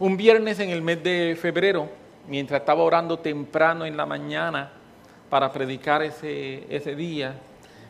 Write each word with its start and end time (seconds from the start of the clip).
Un 0.00 0.16
viernes 0.16 0.58
en 0.58 0.70
el 0.70 0.82
mes 0.82 1.04
de 1.04 1.38
febrero, 1.40 1.88
mientras 2.26 2.60
estaba 2.60 2.82
orando 2.82 3.20
temprano 3.20 3.86
en 3.86 3.96
la 3.96 4.04
mañana 4.04 4.72
para 5.30 5.52
predicar 5.52 6.02
ese, 6.02 6.66
ese 6.68 6.96
día, 6.96 7.38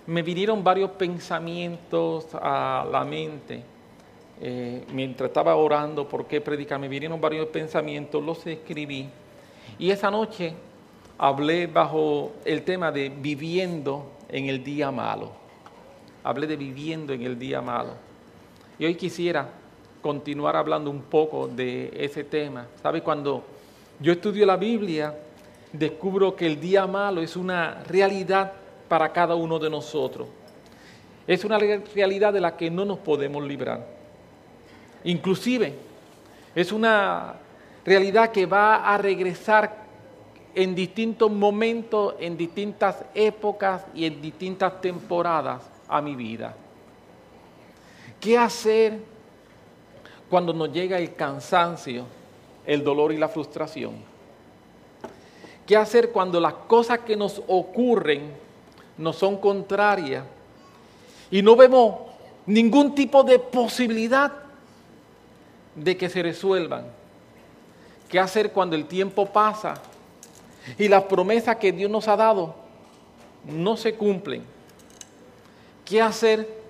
me 0.07 0.21
vinieron 0.21 0.63
varios 0.63 0.91
pensamientos 0.91 2.27
a 2.35 2.87
la 2.93 3.05
mente. 3.07 3.63
Eh, 4.39 4.85
mientras 4.93 5.29
estaba 5.29 5.57
orando 5.57 6.07
por 6.07 6.27
qué 6.27 6.43
predicar, 6.43 6.79
me 6.79 6.89
vinieron 6.89 7.19
varios 7.23 7.49
pensamientos, 7.49 8.23
los 8.23 8.47
escribí. 8.47 9.09
Y 9.79 9.91
esa 9.91 10.11
noche 10.11 10.53
hablé 11.17 11.67
bajo 11.69 12.33
el 12.45 12.65
tema 12.65 12.93
de 12.93 13.09
viviendo 13.09 14.13
en 14.29 14.51
el 14.51 14.63
día 14.63 14.91
malo. 14.91 15.33
Hablé 16.23 16.47
de 16.49 16.57
viviendo 16.59 17.15
en 17.15 17.23
el 17.23 17.39
día 17.39 17.63
malo. 17.63 17.93
Y 18.79 18.85
hoy 18.85 18.95
quisiera 18.95 19.49
continuar 20.05 20.55
hablando 20.55 20.91
un 20.91 21.01
poco 21.01 21.49
de 21.49 21.91
ese 21.97 22.25
tema. 22.25 22.67
¿Sabe? 22.83 23.01
Cuando 23.01 23.43
yo 23.99 24.13
estudio 24.13 24.45
la 24.45 24.59
Biblia, 24.59 25.15
descubro 25.73 26.37
que 26.37 26.45
el 26.45 26.61
día 26.61 26.87
malo 26.87 27.23
es 27.23 27.37
una 27.37 27.83
realidad 27.85 28.53
para 28.87 29.11
cada 29.15 29.35
uno 29.35 29.59
de 29.59 29.71
nosotros. 29.71 30.29
Es 31.27 31.43
una 31.43 31.59
realidad 31.59 32.35
de 32.35 32.41
la 32.43 32.55
que 32.55 32.71
no 32.71 32.85
nos 32.85 32.99
podemos 32.99 33.43
librar. 33.45 33.83
Inclusive, 35.05 35.73
es 36.55 36.71
una 36.71 37.37
realidad 37.83 38.31
que 38.31 38.45
va 38.45 38.85
a 38.85 38.99
regresar 38.99 39.85
en 40.55 40.75
distintos 40.75 41.31
momentos, 41.31 42.17
en 42.21 42.37
distintas 42.37 43.03
épocas 43.15 43.87
y 43.95 44.05
en 44.05 44.21
distintas 44.21 44.83
temporadas 44.83 45.63
a 45.89 46.03
mi 46.03 46.15
vida. 46.15 46.55
¿Qué 48.21 48.37
hacer 48.37 49.14
cuando 50.35 50.53
nos 50.53 50.73
llega 50.73 50.99
el 50.99 51.15
cansancio, 51.15 52.07
el 52.67 52.83
dolor 52.83 53.13
y 53.13 53.19
la 53.19 53.29
frustración? 53.29 53.93
¿Qué 55.65 55.77
hacer 55.77 56.11
cuando 56.11 56.41
las 56.41 56.55
cosas 56.55 56.99
que 57.07 57.15
nos 57.15 57.41
ocurren 57.47 58.33
no 58.99 59.13
son 59.13 59.37
contrarias 59.37 60.25
y 61.31 61.41
no 61.41 61.55
vemos 61.55 62.01
ningún 62.47 62.97
tipo 62.97 63.23
de 63.23 63.39
posibilidad 63.39 64.33
de 65.77 65.97
que 65.97 66.09
se 66.09 66.21
resuelvan? 66.21 66.87
¿Qué 68.09 68.19
hacer 68.19 68.51
cuando 68.51 68.75
el 68.75 68.87
tiempo 68.87 69.27
pasa 69.27 69.75
y 70.77 70.89
las 70.89 71.05
promesas 71.05 71.59
que 71.59 71.71
Dios 71.71 71.93
nos 71.93 72.09
ha 72.09 72.17
dado 72.17 72.57
no 73.45 73.77
se 73.77 73.95
cumplen. 73.95 74.43
¿Qué 75.85 76.03
hacer 76.03 76.64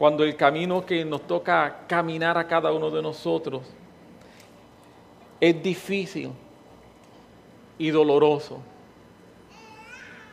cuando 0.00 0.24
el 0.24 0.34
camino 0.34 0.86
que 0.86 1.04
nos 1.04 1.26
toca 1.26 1.80
caminar 1.86 2.38
a 2.38 2.46
cada 2.46 2.72
uno 2.72 2.90
de 2.90 3.02
nosotros 3.02 3.60
es 5.38 5.62
difícil 5.62 6.30
y 7.76 7.90
doloroso? 7.90 8.60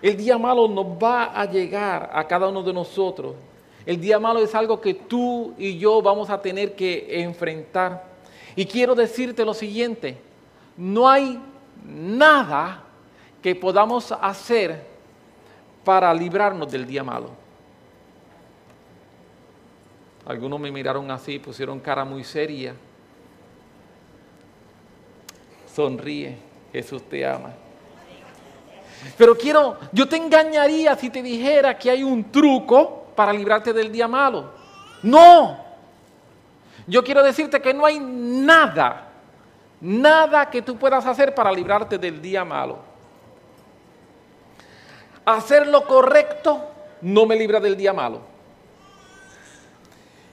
El 0.01 0.15
día 0.15 0.37
malo 0.37 0.69
nos 0.69 0.85
va 0.85 1.37
a 1.37 1.43
llegar 1.43 2.09
a 2.13 2.25
cada 2.25 2.47
uno 2.47 2.63
de 2.63 2.71
nosotros. 2.71 3.35
El 3.85 3.99
día 3.99 4.17
malo 4.19 4.39
es 4.39 4.55
algo 4.55 4.79
que 4.79 4.93
tú 4.93 5.53
y 5.57 5.77
yo 5.77 6.01
vamos 6.01 6.29
a 6.29 6.41
tener 6.41 6.73
que 6.73 7.21
enfrentar. 7.21 8.05
Y 8.55 8.65
quiero 8.65 8.95
decirte 8.95 9.43
lo 9.43 9.53
siguiente, 9.53 10.17
no 10.77 11.09
hay 11.09 11.41
nada 11.85 12.83
que 13.41 13.53
podamos 13.53 14.13
hacer 14.13 14.81
para 15.83 16.13
librarnos 16.13 16.71
del 16.71 16.87
día 16.87 17.03
malo. 17.03 17.46
Algunos 20.27 20.59
me 20.59 20.69
miraron 20.71 21.09
así, 21.09 21.39
pusieron 21.39 21.79
cara 21.79 22.03
muy 22.03 22.21
seria. 22.25 22.73
Sonríe, 25.73 26.37
Jesús 26.73 27.01
te 27.03 27.25
ama. 27.25 27.51
Pero 29.17 29.37
quiero, 29.37 29.77
yo 29.93 30.07
te 30.09 30.17
engañaría 30.17 30.95
si 30.95 31.09
te 31.09 31.21
dijera 31.21 31.77
que 31.77 31.89
hay 31.89 32.03
un 32.03 32.29
truco 32.29 33.05
para 33.15 33.31
librarte 33.31 33.71
del 33.71 33.89
día 33.89 34.09
malo. 34.09 34.51
No. 35.01 35.63
Yo 36.87 37.03
quiero 37.05 37.23
decirte 37.23 37.61
que 37.61 37.73
no 37.73 37.85
hay 37.85 37.97
nada, 37.99 39.07
nada 39.79 40.49
que 40.49 40.61
tú 40.61 40.77
puedas 40.77 41.05
hacer 41.05 41.33
para 41.33 41.53
librarte 41.53 41.97
del 41.97 42.21
día 42.21 42.43
malo. 42.43 42.79
Hacer 45.23 45.67
lo 45.67 45.85
correcto 45.85 46.69
no 47.01 47.25
me 47.25 47.37
libra 47.37 47.61
del 47.61 47.77
día 47.77 47.93
malo. 47.93 48.36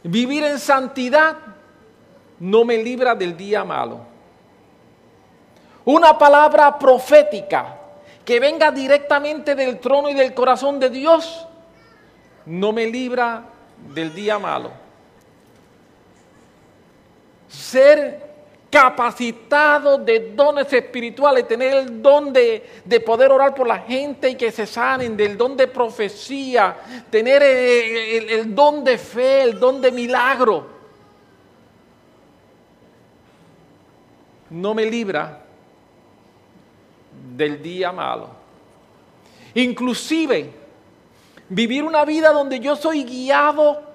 Vivir 0.05 0.45
en 0.45 0.59
santidad 0.59 1.37
no 2.39 2.65
me 2.65 2.77
libra 2.77 3.15
del 3.15 3.37
día 3.37 3.65
malo. 3.65 4.01
Una 5.87 6.17
palabra 6.17 6.79
profética 6.79 7.79
que 8.25 8.39
venga 8.39 8.71
directamente 8.71 9.55
del 9.55 9.81
trono 9.81 10.11
y 10.11 10.15
del 10.15 10.35
corazón 10.35 10.79
de 10.79 10.91
Dios 10.91 11.47
no 12.47 12.73
me 12.73 12.87
libra 12.87 13.45
del 13.95 14.15
día 14.15 14.39
malo. 14.39 14.71
Ser 17.49 18.24
capacitado 18.75 19.99
de 19.99 20.33
dones 20.35 20.73
espirituales, 20.73 21.47
tener 21.47 21.75
el 21.75 22.03
don 22.03 22.33
de, 22.33 22.61
poder 23.07 23.31
orar 23.31 23.55
por 23.55 23.69
la 23.69 23.79
gente 23.79 24.31
y 24.31 24.35
que 24.35 24.51
se 24.51 24.67
sanen, 24.67 25.17
del 25.17 25.37
don 25.39 25.57
de 25.57 25.69
profecía, 25.69 26.77
tener 27.09 27.41
el, 27.41 28.29
el 28.31 28.53
don 28.53 28.83
de 28.83 28.99
fe, 28.99 29.43
el 29.43 29.61
don 29.61 29.81
de 29.81 29.93
milagro. 29.93 30.67
No 34.51 34.75
me 34.75 34.87
libra 34.87 35.45
del 37.37 37.63
día 37.63 37.93
malo. 37.93 38.29
Inclusive, 39.55 40.51
vivir 41.49 41.85
una 41.85 42.05
vida 42.05 42.33
donde 42.33 42.59
yo 42.59 42.75
soy 42.75 43.05
guiado 43.05 43.94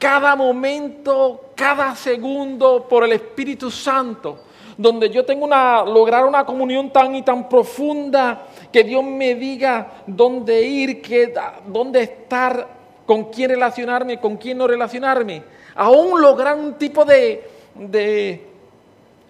cada 0.00 0.34
momento, 0.34 1.52
cada 1.54 1.94
segundo 1.94 2.88
por 2.88 3.04
el 3.04 3.12
Espíritu 3.12 3.70
Santo, 3.70 4.44
donde 4.78 5.10
yo 5.10 5.26
tengo 5.26 5.44
una, 5.44 5.84
lograr 5.84 6.24
una 6.24 6.46
comunión 6.46 6.90
tan 6.90 7.14
y 7.14 7.22
tan 7.22 7.50
profunda, 7.50 8.46
que 8.72 8.82
Dios 8.82 9.04
me 9.04 9.34
diga 9.34 10.02
dónde 10.06 10.62
ir, 10.62 11.02
qué, 11.02 11.34
dónde 11.66 12.00
estar, 12.02 12.66
con 13.04 13.24
quién 13.24 13.50
relacionarme, 13.50 14.18
con 14.18 14.38
quién 14.38 14.56
no 14.56 14.66
relacionarme. 14.66 15.42
Aún 15.74 16.18
lograr 16.18 16.56
un 16.56 16.74
tipo 16.74 17.04
de, 17.04 17.46
de, 17.74 18.48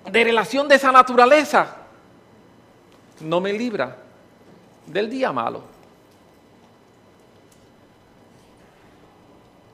de 0.08 0.24
relación 0.24 0.68
de 0.68 0.76
esa 0.76 0.92
naturaleza, 0.92 1.78
no 3.22 3.40
me 3.40 3.52
libra 3.52 3.96
del 4.86 5.10
día 5.10 5.32
malo. 5.32 5.69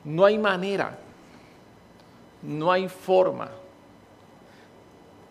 No 0.06 0.25
hay 0.25 0.39
manera, 0.39 0.97
no 2.41 2.71
hay 2.71 2.89
forma. 2.89 3.50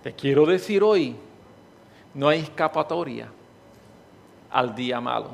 Te 0.03 0.11
quiero 0.11 0.45
decir 0.45 0.83
hoy, 0.83 1.15
no 2.13 2.27
hay 2.27 2.41
escapatoria 2.41 3.29
al 4.51 4.75
día 4.75 4.99
malo. 4.99 5.29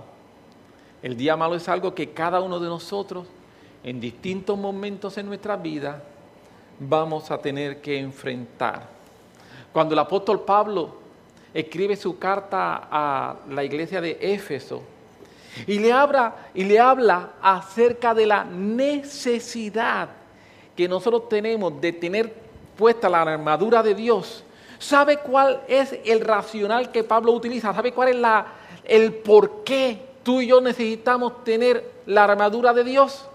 El 1.02 1.18
día 1.18 1.36
malo 1.36 1.56
es 1.56 1.68
algo 1.68 1.96
que 1.96 2.12
cada 2.12 2.40
uno 2.40 2.60
de 2.60 2.68
nosotros, 2.68 3.26
en 3.84 4.00
distintos 4.00 4.56
momentos 4.60 5.18
en 5.18 5.26
nuestra 5.26 5.58
vida, 5.58 6.04
vamos 6.80 7.32
a 7.32 7.40
tener 7.40 7.82
que 7.82 7.98
enfrentar. 7.98 8.88
Cuando 9.74 9.94
el 9.94 10.00
apóstol 10.00 10.42
Pablo 10.42 10.98
escribe 11.52 11.96
su 11.96 12.20
carta 12.20 12.88
a 12.92 13.38
la 13.50 13.64
iglesia 13.64 14.02
de 14.02 14.20
Éfeso, 14.22 14.84
y 15.68 15.80
le 15.80 15.92
habla, 15.92 16.36
y 16.54 16.64
le 16.64 16.80
habla 16.80 17.32
acerca 17.42 18.14
de 18.14 18.26
la 18.26 18.44
necesidad 18.44 20.10
que 20.76 20.88
nosotros 20.88 21.30
tenemos 21.30 21.80
de 21.80 21.94
tener 21.94 22.34
puesta 22.78 23.10
la 23.10 23.22
armadura 23.22 23.84
de 23.84 23.94
Dios. 23.94 24.44
¿Sabe 24.80 25.18
cuál 25.18 25.62
es 25.68 25.96
el 26.06 26.22
racional 26.22 26.92
que 26.92 27.04
Pablo 27.04 27.34
utiliza? 27.34 27.74
¿Sabe 27.74 27.92
cuál 27.92 28.10
es 28.10 28.46
el 28.86 29.14
por 29.14 29.64
qué 29.64 30.02
tú 30.24 30.42
y 30.42 30.48
yo 30.48 30.60
necesitamos 30.60 31.44
tener 31.44 31.92
la 32.08 32.24
armadura 32.24 32.74
de 32.74 32.84
Dios? 32.84 33.26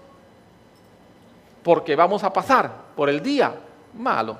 Porque 1.63 1.95
vamos 1.95 2.23
a 2.23 2.33
pasar 2.33 2.71
por 2.95 3.09
el 3.09 3.21
día 3.21 3.53
malo. 3.93 4.37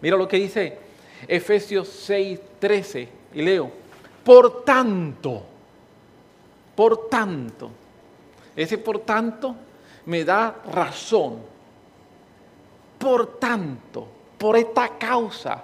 Mira 0.00 0.16
lo 0.16 0.26
que 0.26 0.38
dice 0.38 0.78
Efesios 1.26 1.88
6, 1.88 2.40
13, 2.58 3.08
y 3.34 3.42
leo. 3.42 3.70
Por 4.24 4.64
tanto, 4.64 5.42
por 6.78 7.08
tanto, 7.08 7.72
ese 8.54 8.78
por 8.78 9.00
tanto 9.00 9.52
me 10.06 10.22
da 10.22 10.62
razón. 10.72 11.40
Por 12.96 13.40
tanto, 13.40 14.06
por 14.38 14.56
esta 14.56 14.90
causa, 14.90 15.60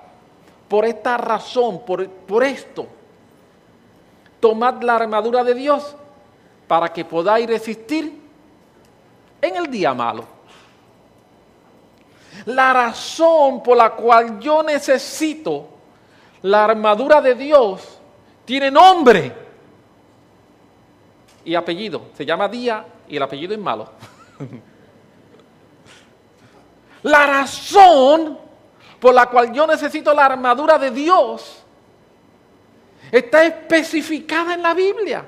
por 0.67 0.85
esta 0.85 1.17
razón, 1.17 1.85
por, 1.87 2.09
por 2.09 2.43
esto, 2.43 2.89
tomad 4.41 4.83
la 4.83 4.97
armadura 4.97 5.45
de 5.45 5.55
Dios 5.55 5.95
para 6.67 6.93
que 6.93 7.05
podáis 7.05 7.47
resistir 7.47 8.21
en 9.41 9.55
el 9.55 9.71
día 9.71 9.95
malo. 9.95 10.25
La 12.47 12.73
razón 12.73 13.63
por 13.63 13.77
la 13.77 13.91
cual 13.91 14.41
yo 14.41 14.65
necesito 14.65 15.69
la 16.43 16.65
armadura 16.65 17.21
de 17.21 17.37
Dios 17.37 18.01
tiene 18.45 18.69
nombre 18.69 19.44
y 21.45 21.55
apellido. 21.55 22.07
Se 22.17 22.25
llama 22.25 22.49
Día 22.49 22.85
y 23.09 23.17
el 23.17 23.23
apellido 23.23 23.55
es 23.55 23.61
malo. 23.61 23.91
la 27.03 27.27
razón 27.27 28.39
por 29.01 29.15
la 29.15 29.27
cual 29.27 29.53
yo 29.53 29.67
necesito 29.67 30.15
la 30.15 30.27
armadura 30.27 30.79
de 30.79 30.91
Dios 30.91 31.63
está 33.11 33.45
especificada 33.45 34.55
en 34.55 34.63
la 34.63 34.75
Biblia. 34.75 35.25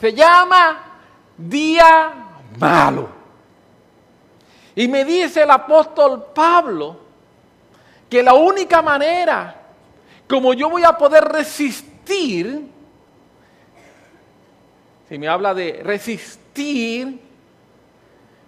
Se 0.00 0.12
llama 0.12 0.98
día 1.36 2.12
malo. 2.58 3.08
Y 4.74 4.88
me 4.88 5.04
dice 5.04 5.42
el 5.42 5.50
apóstol 5.50 6.26
Pablo 6.34 6.96
que 8.10 8.22
la 8.22 8.34
única 8.34 8.82
manera 8.82 9.62
como 10.32 10.54
yo 10.54 10.70
voy 10.70 10.82
a 10.82 10.96
poder 10.96 11.24
resistir, 11.24 12.66
si 15.12 15.18
me 15.18 15.28
habla 15.28 15.52
de 15.52 15.82
resistir, 15.84 17.20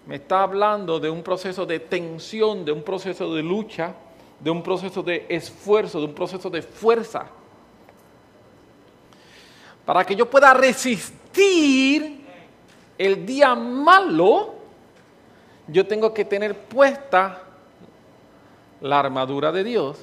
me 0.06 0.14
está 0.14 0.44
hablando 0.44 0.98
de 0.98 1.10
un 1.10 1.22
proceso 1.22 1.66
de 1.66 1.78
tensión, 1.78 2.64
de 2.64 2.72
un 2.72 2.82
proceso 2.82 3.34
de 3.34 3.42
lucha, 3.42 3.94
de 4.40 4.48
un 4.50 4.62
proceso 4.62 5.02
de 5.02 5.26
esfuerzo, 5.28 5.98
de 5.98 6.06
un 6.06 6.14
proceso 6.14 6.48
de 6.48 6.62
fuerza. 6.62 7.26
Para 9.84 10.06
que 10.06 10.16
yo 10.16 10.30
pueda 10.30 10.54
resistir 10.54 12.24
el 12.96 13.26
día 13.26 13.54
malo, 13.54 14.54
yo 15.68 15.86
tengo 15.86 16.14
que 16.14 16.24
tener 16.24 16.58
puesta 16.58 17.42
la 18.80 19.00
armadura 19.00 19.52
de 19.52 19.64
Dios. 19.64 19.98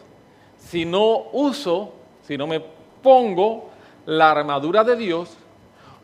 Si 0.59 0.85
no 0.85 1.23
uso, 1.31 1.91
si 2.27 2.37
no 2.37 2.45
me 2.45 2.59
pongo 3.01 3.71
la 4.05 4.29
armadura 4.29 4.83
de 4.83 4.95
Dios, 4.95 5.37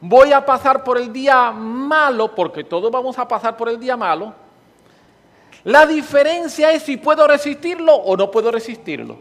voy 0.01 0.33
a 0.33 0.45
pasar 0.45 0.83
por 0.83 0.97
el 0.97 1.11
día 1.11 1.51
malo, 1.51 2.33
porque 2.33 2.63
todos 2.63 2.91
vamos 2.91 3.17
a 3.17 3.27
pasar 3.27 3.57
por 3.57 3.69
el 3.69 3.79
día 3.79 3.97
malo. 3.97 4.33
La 5.63 5.85
diferencia 5.85 6.71
es 6.71 6.83
si 6.83 6.97
puedo 6.97 7.27
resistirlo 7.27 7.93
o 7.93 8.15
no 8.15 8.31
puedo 8.31 8.51
resistirlo. 8.51 9.17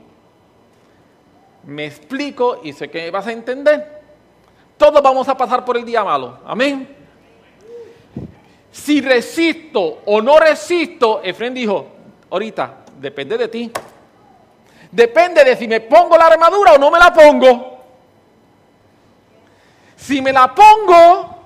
Me 1.64 1.86
explico 1.86 2.60
y 2.62 2.72
sé 2.72 2.88
que 2.88 3.10
vas 3.10 3.26
a 3.26 3.32
entender. 3.32 4.02
Todos 4.76 5.02
vamos 5.02 5.28
a 5.28 5.36
pasar 5.36 5.64
por 5.64 5.76
el 5.76 5.84
día 5.84 6.04
malo. 6.04 6.38
Amén. 6.46 6.96
Si 8.70 9.00
resisto 9.00 10.02
o 10.04 10.20
no 10.20 10.38
resisto, 10.38 11.20
Efren 11.24 11.54
dijo, 11.54 11.86
ahorita, 12.30 12.84
depende 13.00 13.38
de 13.38 13.48
ti. 13.48 13.72
Depende 14.92 15.42
de 15.42 15.56
si 15.56 15.66
me 15.66 15.80
pongo 15.80 16.16
la 16.16 16.26
armadura 16.26 16.74
o 16.74 16.78
no 16.78 16.90
me 16.90 16.98
la 16.98 17.12
pongo. 17.12 17.75
Si 19.96 20.20
me 20.20 20.32
la 20.32 20.54
pongo, 20.54 21.36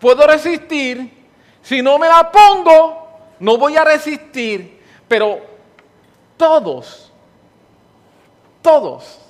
puedo 0.00 0.26
resistir. 0.26 1.26
Si 1.62 1.80
no 1.80 1.98
me 1.98 2.08
la 2.08 2.30
pongo, 2.30 3.08
no 3.38 3.56
voy 3.56 3.76
a 3.76 3.84
resistir. 3.84 4.82
Pero 5.08 5.38
todos, 6.36 7.12
todos, 8.60 9.20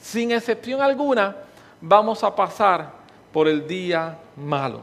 sin 0.00 0.32
excepción 0.32 0.80
alguna, 0.80 1.36
vamos 1.80 2.24
a 2.24 2.34
pasar 2.34 2.90
por 3.32 3.46
el 3.46 3.66
día 3.68 4.18
malo. 4.36 4.80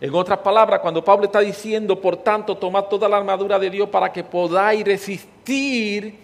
En 0.00 0.14
otras 0.14 0.38
palabras, 0.38 0.80
cuando 0.80 1.02
Pablo 1.02 1.24
está 1.24 1.40
diciendo, 1.40 2.00
por 2.00 2.18
tanto, 2.18 2.56
tomad 2.56 2.84
toda 2.84 3.08
la 3.08 3.16
armadura 3.16 3.58
de 3.58 3.70
Dios 3.70 3.88
para 3.88 4.12
que 4.12 4.22
podáis 4.22 4.84
resistir 4.84 6.20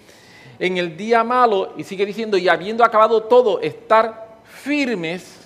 en 0.58 0.76
el 0.76 0.96
día 0.96 1.24
malo, 1.24 1.72
y 1.76 1.82
sigue 1.82 2.06
diciendo, 2.06 2.36
y 2.36 2.48
habiendo 2.48 2.84
acabado 2.84 3.24
todo, 3.24 3.60
estar 3.60 4.36
firmes, 4.44 5.43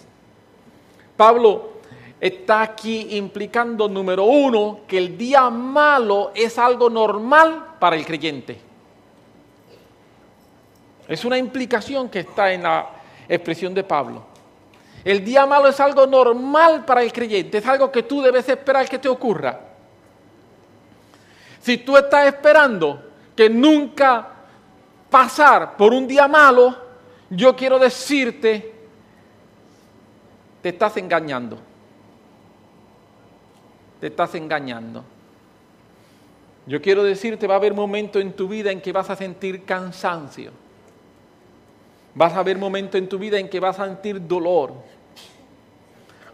Pablo 1.18 1.72
está 2.20 2.62
aquí 2.62 3.16
implicando, 3.16 3.88
número 3.88 4.22
uno, 4.22 4.82
que 4.86 4.98
el 4.98 5.18
día 5.18 5.50
malo 5.50 6.30
es 6.32 6.56
algo 6.60 6.88
normal 6.88 7.74
para 7.80 7.96
el 7.96 8.06
creyente. 8.06 8.60
Es 11.08 11.24
una 11.24 11.36
implicación 11.36 12.08
que 12.08 12.20
está 12.20 12.52
en 12.52 12.62
la 12.62 12.88
expresión 13.28 13.74
de 13.74 13.82
Pablo. 13.82 14.26
El 15.04 15.24
día 15.24 15.44
malo 15.44 15.66
es 15.66 15.80
algo 15.80 16.06
normal 16.06 16.84
para 16.84 17.02
el 17.02 17.12
creyente, 17.12 17.58
es 17.58 17.66
algo 17.66 17.90
que 17.90 18.04
tú 18.04 18.22
debes 18.22 18.48
esperar 18.48 18.88
que 18.88 19.00
te 19.00 19.08
ocurra. 19.08 19.58
Si 21.60 21.78
tú 21.78 21.96
estás 21.96 22.28
esperando 22.28 23.10
que 23.34 23.50
nunca 23.50 24.28
pasar 25.10 25.76
por 25.76 25.92
un 25.92 26.06
día 26.06 26.28
malo, 26.28 26.76
yo 27.28 27.56
quiero 27.56 27.76
decirte, 27.80 28.77
te 30.62 30.70
estás 30.70 30.96
engañando. 30.96 31.58
Te 34.00 34.08
estás 34.08 34.34
engañando. 34.34 35.04
Yo 36.66 36.80
quiero 36.82 37.02
decirte, 37.02 37.46
va 37.46 37.54
a 37.54 37.58
haber 37.58 37.74
momentos 37.74 38.20
en 38.20 38.32
tu 38.32 38.48
vida 38.48 38.70
en 38.70 38.80
que 38.80 38.92
vas 38.92 39.10
a 39.10 39.16
sentir 39.16 39.64
cansancio 39.64 40.52
Vas 42.18 42.32
a 42.32 42.40
haber 42.40 42.58
momentos 42.58 42.98
en 42.98 43.08
tu 43.08 43.16
vida 43.16 43.38
en 43.38 43.48
que 43.48 43.60
vas 43.60 43.78
a 43.78 43.86
sentir 43.86 44.26
dolor. 44.26 44.72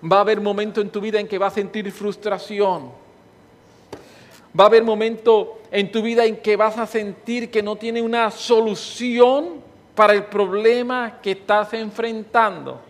Va 0.02 0.16
a 0.16 0.20
haber 0.20 0.40
momentos 0.40 0.82
en 0.82 0.88
tu 0.88 0.98
vida 0.98 1.20
en 1.20 1.28
que 1.28 1.36
vas 1.36 1.52
a 1.52 1.56
sentir 1.56 1.92
frustración. 1.92 2.90
Va 4.58 4.64
a 4.64 4.66
haber 4.68 4.82
momentos 4.82 5.48
en 5.70 5.92
tu 5.92 6.00
vida 6.00 6.24
en 6.24 6.38
que 6.38 6.56
vas 6.56 6.78
a 6.78 6.86
sentir 6.86 7.50
que 7.50 7.62
no 7.62 7.76
tiene 7.76 8.00
una 8.00 8.30
solución 8.30 9.62
para 9.94 10.14
el 10.14 10.24
problema 10.24 11.18
que 11.22 11.32
estás 11.32 11.74
enfrentando. 11.74 12.80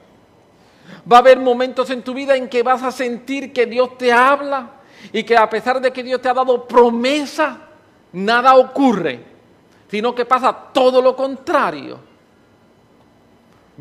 Va 1.10 1.18
a 1.18 1.20
haber 1.20 1.38
momentos 1.38 1.90
en 1.90 2.02
tu 2.02 2.14
vida 2.14 2.36
en 2.36 2.48
que 2.48 2.62
vas 2.62 2.82
a 2.82 2.90
sentir 2.90 3.52
que 3.52 3.66
Dios 3.66 3.98
te 3.98 4.12
habla 4.12 4.70
y 5.12 5.22
que 5.22 5.36
a 5.36 5.48
pesar 5.48 5.80
de 5.80 5.92
que 5.92 6.02
Dios 6.02 6.20
te 6.20 6.28
ha 6.28 6.34
dado 6.34 6.66
promesa, 6.66 7.60
nada 8.12 8.54
ocurre, 8.56 9.20
sino 9.88 10.14
que 10.14 10.24
pasa 10.24 10.52
todo 10.72 11.02
lo 11.02 11.14
contrario. 11.14 11.98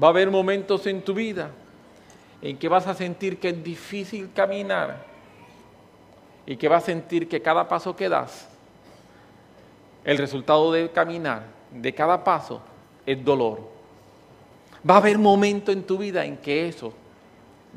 Va 0.02 0.08
a 0.08 0.10
haber 0.10 0.30
momentos 0.30 0.86
en 0.88 1.02
tu 1.02 1.14
vida 1.14 1.52
en 2.42 2.58
que 2.58 2.68
vas 2.68 2.88
a 2.88 2.94
sentir 2.94 3.40
que 3.40 3.50
es 3.50 3.64
difícil 3.64 4.32
caminar 4.34 5.06
y 6.46 6.58
que 6.58 6.68
vas 6.68 6.84
a 6.84 6.88
sentir 6.88 7.30
que 7.30 7.42
cada 7.42 7.68
paso 7.68 7.96
que 7.96 8.10
das, 8.10 8.50
el 10.04 10.18
resultado 10.18 10.72
de 10.72 10.92
caminar, 10.92 11.44
de 11.72 11.94
cada 11.94 12.24
paso, 12.24 12.62
es 13.06 13.24
dolor. 13.24 13.62
Va 14.90 14.96
a 14.96 14.98
haber 14.98 15.18
momentos 15.18 15.74
en 15.74 15.84
tu 15.84 15.98
vida 15.98 16.26
en 16.26 16.38
que 16.38 16.68
eso 16.68 16.94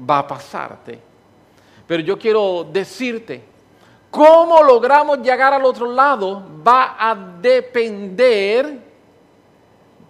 va 0.08 0.20
a 0.20 0.26
pasarte. 0.26 0.98
Pero 1.86 2.02
yo 2.02 2.18
quiero 2.18 2.64
decirte, 2.64 3.42
cómo 4.10 4.62
logramos 4.62 5.18
llegar 5.18 5.52
al 5.52 5.64
otro 5.64 5.92
lado 5.92 6.42
va 6.66 6.96
a 6.98 7.14
depender 7.14 8.80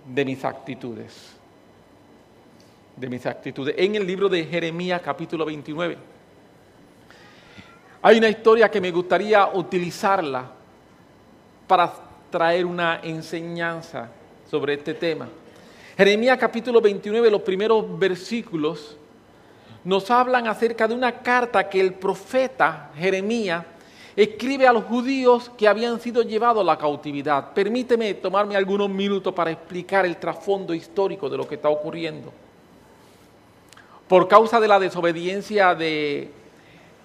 de 0.07 0.25
mis 0.25 0.45
actitudes 0.45 1.37
de 2.97 3.09
mis 3.09 3.25
actitudes. 3.27 3.75
En 3.77 3.95
el 3.95 4.07
libro 4.07 4.29
de 4.29 4.45
Jeremías 4.45 5.01
capítulo 5.03 5.45
29 5.45 5.99
hay 8.03 8.19
una 8.19 8.29
historia 8.29 8.71
que 8.71 8.81
me 8.81 8.91
gustaría 8.91 9.47
utilizarla 9.49 10.51
para 11.67 11.93
traer 12.31 12.65
una 12.65 13.01
enseñanza 13.03 14.09
sobre 14.49 14.75
este 14.75 14.95
tema. 14.95 15.29
Jeremías 15.97 16.39
capítulo 16.39 16.81
29, 16.81 17.31
los 17.31 17.43
primeros 17.43 17.99
versículos, 17.99 18.97
nos 19.85 20.11
hablan 20.11 20.47
acerca 20.47 20.87
de 20.87 20.95
una 20.95 21.23
carta 21.23 21.69
que 21.69 21.81
el 21.81 21.95
profeta 21.95 22.91
Jeremías 22.97 23.65
escribe 24.15 24.67
a 24.67 24.73
los 24.73 24.85
judíos 24.85 25.51
que 25.57 25.69
habían 25.69 26.01
sido 26.01 26.23
llevados 26.23 26.63
a 26.63 26.65
la 26.65 26.77
cautividad. 26.77 27.53
Permíteme 27.55 28.15
tomarme 28.15 28.57
algunos 28.57 28.91
minutos 28.91 29.33
para 29.33 29.51
explicar 29.51 30.05
el 30.05 30.17
trasfondo 30.17 30.75
histórico 30.75 31.29
de 31.29 31.37
lo 31.37 31.47
que 31.47 31.55
está 31.55 31.69
ocurriendo 31.69 32.33
por 34.09 34.29
causa 34.29 34.61
de 34.61 34.69
la 34.69 34.79
desobediencia 34.79 35.75
de 35.75 36.31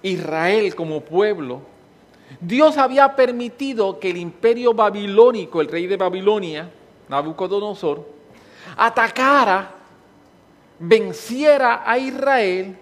Israel 0.02 0.74
como 0.74 1.00
pueblo, 1.00 1.60
Dios 2.40 2.78
había 2.78 3.14
permitido 3.14 3.98
que 3.98 4.10
el 4.10 4.16
imperio 4.16 4.72
babilónico, 4.72 5.60
el 5.60 5.68
rey 5.68 5.86
de 5.86 5.96
Babilonia, 5.96 6.70
Nabucodonosor, 7.08 8.06
atacara, 8.76 9.70
venciera 10.78 11.82
a 11.84 11.98
Israel 11.98 12.76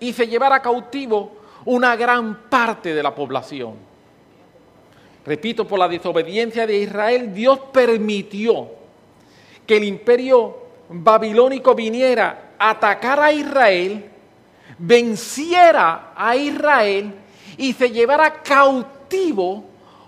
y 0.00 0.12
se 0.12 0.26
llevara 0.26 0.60
cautivo 0.60 1.36
una 1.64 1.96
gran 1.96 2.48
parte 2.48 2.94
de 2.94 3.02
la 3.02 3.14
población. 3.14 3.74
Repito, 5.24 5.66
por 5.66 5.78
la 5.78 5.88
desobediencia 5.88 6.66
de 6.66 6.78
Israel, 6.78 7.34
Dios 7.34 7.58
permitió 7.72 8.70
que 9.66 9.76
el 9.76 9.84
imperio 9.84 10.56
babilónico 10.88 11.74
viniera 11.74 12.52
atacara 12.58 13.26
a 13.26 13.32
Israel, 13.32 14.08
venciera 14.78 16.12
a 16.14 16.36
Israel 16.36 17.12
y 17.56 17.72
se 17.72 17.90
llevara 17.90 18.42
cautivo 18.42 19.64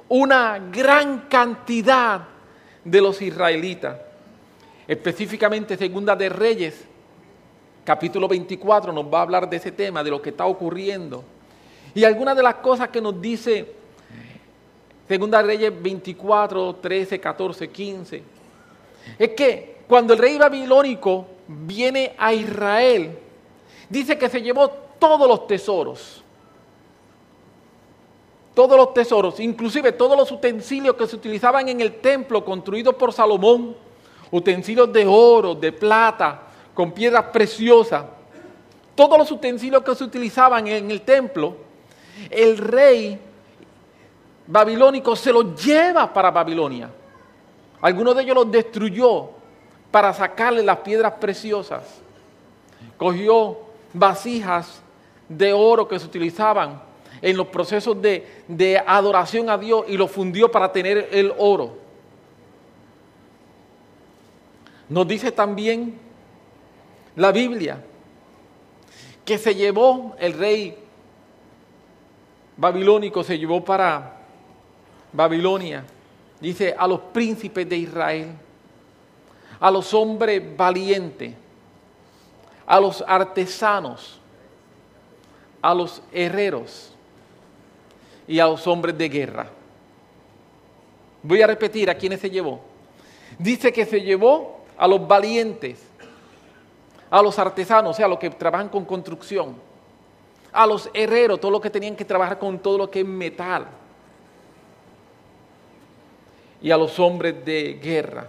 una 0.08 0.58
gran 0.70 1.26
cantidad 1.28 2.20
de 2.84 3.00
los 3.00 3.20
israelitas. 3.20 4.07
Específicamente 4.88 5.76
Segunda 5.76 6.16
de 6.16 6.30
Reyes, 6.30 6.86
capítulo 7.84 8.26
24, 8.26 8.90
nos 8.90 9.04
va 9.04 9.18
a 9.18 9.22
hablar 9.22 9.48
de 9.48 9.58
ese 9.58 9.70
tema, 9.70 10.02
de 10.02 10.10
lo 10.10 10.22
que 10.22 10.30
está 10.30 10.46
ocurriendo. 10.46 11.22
Y 11.94 12.04
algunas 12.04 12.34
de 12.34 12.42
las 12.42 12.54
cosas 12.56 12.88
que 12.88 13.00
nos 13.00 13.20
dice 13.20 13.70
Segunda 15.06 15.42
de 15.42 15.44
Reyes 15.44 15.82
24, 15.82 16.76
13, 16.76 17.20
14, 17.20 17.68
15, 17.68 18.22
es 19.18 19.28
que 19.30 19.76
cuando 19.86 20.14
el 20.14 20.18
rey 20.18 20.38
babilónico 20.38 21.26
viene 21.46 22.14
a 22.16 22.32
Israel, 22.32 23.18
dice 23.90 24.16
que 24.16 24.30
se 24.30 24.40
llevó 24.40 24.70
todos 24.98 25.28
los 25.28 25.46
tesoros 25.46 26.24
todos 28.58 28.76
los 28.76 28.92
tesoros, 28.92 29.38
inclusive 29.38 29.92
todos 29.92 30.18
los 30.18 30.32
utensilios 30.32 30.96
que 30.96 31.06
se 31.06 31.14
utilizaban 31.14 31.68
en 31.68 31.80
el 31.80 32.00
templo 32.00 32.44
construidos 32.44 32.96
por 32.96 33.12
Salomón, 33.12 33.76
utensilios 34.30 34.92
de 34.92 35.06
oro, 35.06 35.54
de 35.54 35.72
plata, 35.72 36.42
con 36.74 36.92
piedras 36.92 37.24
preciosas, 37.32 38.04
todos 38.94 39.18
los 39.18 39.30
utensilios 39.30 39.82
que 39.82 39.94
se 39.94 40.04
utilizaban 40.04 40.66
en 40.66 40.90
el 40.90 41.02
templo, 41.02 41.56
el 42.30 42.58
rey 42.58 43.18
babilónico 44.46 45.14
se 45.14 45.32
los 45.32 45.64
lleva 45.64 46.12
para 46.12 46.30
Babilonia. 46.30 46.90
Algunos 47.80 48.16
de 48.16 48.22
ellos 48.22 48.34
los 48.34 48.50
destruyó 48.50 49.30
para 49.90 50.12
sacarle 50.12 50.62
las 50.62 50.78
piedras 50.78 51.14
preciosas. 51.14 51.82
Cogió 52.96 53.58
vasijas 53.92 54.82
de 55.28 55.52
oro 55.52 55.86
que 55.86 55.98
se 55.98 56.06
utilizaban 56.06 56.82
en 57.22 57.36
los 57.36 57.48
procesos 57.48 58.00
de, 58.00 58.82
adoración 58.86 59.50
a 59.50 59.58
Dios 59.58 59.84
y 59.88 59.96
lo 59.96 60.08
fundió 60.08 60.50
para 60.50 60.72
tener 60.72 61.08
el 61.12 61.32
oro. 61.38 61.87
Nos 64.88 65.06
dice 65.06 65.32
también 65.32 65.98
la 67.16 67.32
Biblia 67.32 67.84
que 69.24 69.38
se 69.38 69.54
llevó 69.54 70.16
el 70.18 70.32
rey 70.32 70.76
babilónico, 72.56 73.22
se 73.22 73.38
llevó 73.38 73.64
para 73.64 74.16
Babilonia, 75.12 75.84
dice, 76.40 76.74
a 76.76 76.86
los 76.86 77.00
príncipes 77.00 77.68
de 77.68 77.76
Israel, 77.76 78.28
a 79.60 79.70
los 79.70 79.92
hombres 79.92 80.56
valientes, 80.56 81.34
a 82.66 82.80
los 82.80 83.04
artesanos, 83.06 84.18
a 85.60 85.74
los 85.74 86.02
herreros, 86.12 86.94
y 88.28 88.38
a 88.38 88.46
los 88.46 88.66
hombres 88.66 88.96
de 88.96 89.08
guerra. 89.08 89.50
Voy 91.22 91.40
a 91.42 91.46
repetir 91.46 91.90
a 91.90 91.94
quiénes 91.94 92.20
se 92.20 92.30
llevó. 92.30 92.60
Dice 93.38 93.72
que 93.72 93.86
se 93.86 94.02
llevó 94.02 94.57
a 94.78 94.86
los 94.86 95.06
valientes, 95.06 95.82
a 97.10 97.20
los 97.20 97.38
artesanos, 97.38 97.90
o 97.90 97.94
sea, 97.94 98.06
los 98.06 98.18
que 98.18 98.30
trabajan 98.30 98.68
con 98.68 98.84
construcción, 98.84 99.56
a 100.52 100.66
los 100.66 100.88
herreros, 100.94 101.40
todos 101.40 101.52
los 101.52 101.60
que 101.60 101.68
tenían 101.68 101.96
que 101.96 102.04
trabajar 102.04 102.38
con 102.38 102.58
todo 102.60 102.78
lo 102.78 102.90
que 102.90 103.00
es 103.00 103.06
metal, 103.06 103.66
y 106.62 106.70
a 106.70 106.76
los 106.76 106.98
hombres 106.98 107.44
de 107.44 107.74
guerra. 107.74 108.28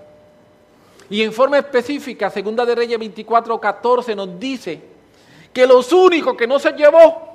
Y 1.09 1.23
en 1.23 1.33
forma 1.33 1.57
específica, 1.57 2.29
Segunda 2.29 2.65
de 2.65 2.75
Reyes 2.75 2.99
24, 2.99 3.59
14 3.59 4.15
nos 4.15 4.39
dice 4.39 4.81
que 5.51 5.65
los 5.65 5.91
únicos 5.91 6.35
que 6.35 6.45
no 6.45 6.59
se 6.59 6.71
llevó 6.73 7.29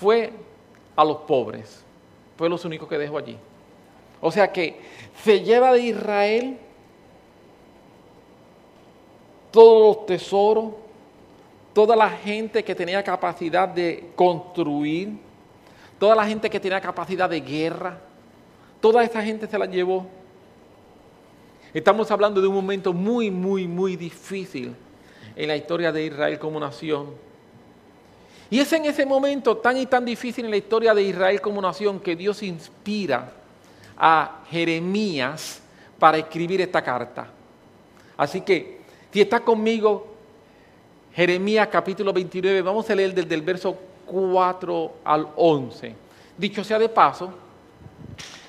fue 0.00 0.32
a 0.96 1.04
los 1.04 1.18
pobres. 1.18 1.84
Fue 2.36 2.48
los 2.48 2.64
únicos 2.64 2.88
que 2.88 2.98
dejó 2.98 3.18
allí. 3.18 3.38
O 4.26 4.32
sea 4.32 4.50
que 4.50 4.74
se 5.22 5.40
lleva 5.42 5.72
de 5.72 5.82
Israel 5.82 6.56
todos 9.52 9.96
los 9.96 10.06
tesoros, 10.06 10.72
toda 11.72 11.94
la 11.94 12.10
gente 12.10 12.64
que 12.64 12.74
tenía 12.74 13.04
capacidad 13.04 13.68
de 13.68 14.10
construir, 14.16 15.16
toda 16.00 16.16
la 16.16 16.26
gente 16.26 16.50
que 16.50 16.58
tenía 16.58 16.80
capacidad 16.80 17.30
de 17.30 17.40
guerra, 17.40 18.00
toda 18.80 19.04
esa 19.04 19.22
gente 19.22 19.46
se 19.46 19.56
la 19.56 19.66
llevó. 19.66 20.08
Estamos 21.72 22.10
hablando 22.10 22.40
de 22.40 22.48
un 22.48 22.54
momento 22.56 22.92
muy, 22.92 23.30
muy, 23.30 23.68
muy 23.68 23.94
difícil 23.94 24.74
en 25.36 25.46
la 25.46 25.54
historia 25.54 25.92
de 25.92 26.04
Israel 26.04 26.36
como 26.40 26.58
nación. 26.58 27.10
Y 28.50 28.58
es 28.58 28.72
en 28.72 28.86
ese 28.86 29.06
momento 29.06 29.58
tan 29.58 29.76
y 29.76 29.86
tan 29.86 30.04
difícil 30.04 30.46
en 30.46 30.50
la 30.50 30.56
historia 30.56 30.94
de 30.94 31.02
Israel 31.04 31.40
como 31.40 31.62
nación 31.62 32.00
que 32.00 32.16
Dios 32.16 32.42
inspira 32.42 33.45
a 33.96 34.42
Jeremías 34.50 35.62
para 35.98 36.18
escribir 36.18 36.60
esta 36.60 36.82
carta. 36.82 37.28
Así 38.16 38.40
que, 38.40 38.80
si 39.12 39.20
está 39.20 39.40
conmigo, 39.40 40.14
Jeremías 41.14 41.68
capítulo 41.68 42.12
29, 42.12 42.62
vamos 42.62 42.88
a 42.90 42.94
leer 42.94 43.14
desde 43.14 43.34
el 43.34 43.42
verso 43.42 43.76
4 44.06 44.92
al 45.04 45.28
11. 45.36 45.94
Dicho 46.36 46.62
sea 46.62 46.78
de 46.78 46.88
paso, 46.88 47.32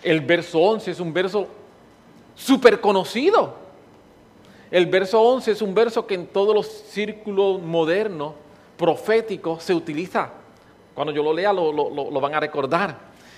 el 0.04 0.22
verso 0.22 0.60
11 0.60 0.92
es 0.92 1.00
un 1.00 1.14
verso 1.14 1.48
súper 2.36 2.80
conocido. 2.80 3.56
El 4.70 4.86
verso 4.88 5.22
11 5.22 5.52
es 5.52 5.62
un 5.62 5.74
verso 5.74 6.06
que 6.06 6.16
en 6.16 6.28
todos 6.28 6.54
los 6.54 6.68
círculos 6.68 7.62
modernos 7.62 8.34
profético 8.78 9.60
se 9.60 9.74
utiliza. 9.74 10.30
Cuando 10.94 11.14
yo 11.14 11.24
lo 11.24 11.34
lea 11.34 11.54
lo, 11.54 12.22
van 12.22 12.36
a 12.36 12.40
recordar. 12.40 12.98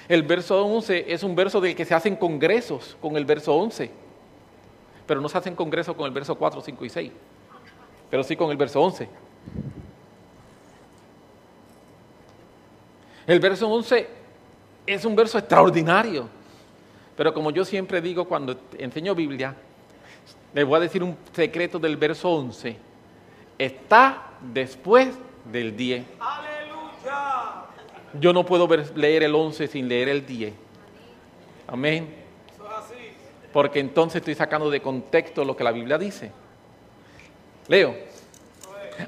El 0.10 0.24
verso 0.24 0.66
11 0.66 1.06
es 1.13 1.22
un 1.22 1.36
verso 1.36 1.62
del 1.62 1.75
que 1.75 1.86
se 1.86 1.94
hacen 1.94 2.16
congresos 2.16 2.98
con 3.00 3.16
el 3.16 3.25
verso 3.25 3.54
11. 3.54 3.92
Pero 5.06 5.22
no 5.22 5.30
se 5.30 5.38
hacen 5.38 5.56
congresos 5.56 5.96
con 5.96 6.08
el 6.08 6.12
verso 6.12 6.34
4, 6.34 6.62
5 6.62 6.86
y 6.86 6.89
6. 6.89 7.12
Pero 8.10 8.24
sí 8.24 8.36
con 8.36 8.50
el 8.50 8.58
verso 8.58 8.82
11. 8.82 9.08
El 13.28 13.39
verso 13.39 13.70
11 13.70 14.10
es 14.88 15.06
un 15.06 15.16
verso 15.16 15.38
extraordinario. 15.38 16.28
Pero 17.16 17.32
como 17.32 17.51
yo 17.51 17.63
siempre 17.63 18.01
digo 18.01 18.25
cuando 18.25 18.58
enseño 18.80 19.13
Biblia, 19.13 19.56
les 20.56 20.66
voy 20.66 20.78
a 20.78 20.80
decir 20.80 21.04
un 21.04 21.16
secreto 21.34 21.78
del 21.78 21.98
verso 21.98 22.32
11. 22.32 22.75
Está 23.60 24.32
después 24.42 25.10
del 25.51 25.78
10. 25.78 26.06
Yo 28.13 28.34
no 28.34 28.46
puedo 28.46 28.68
leer 28.96 29.24
el 29.24 29.36
11 29.36 29.68
sin 29.68 29.88
leer 29.88 30.10
el 30.10 30.25
10. 30.25 30.54
Amén. 31.68 32.16
Porque 33.54 33.80
entonces 33.80 34.18
estoy 34.18 34.36
sacando 34.36 34.70
de 34.70 34.82
contexto 34.82 35.44
lo 35.44 35.56
que 35.56 35.63
la 35.63 35.72
Biblia 35.72 35.98
dice. 35.98 36.32
Leo. 37.68 37.96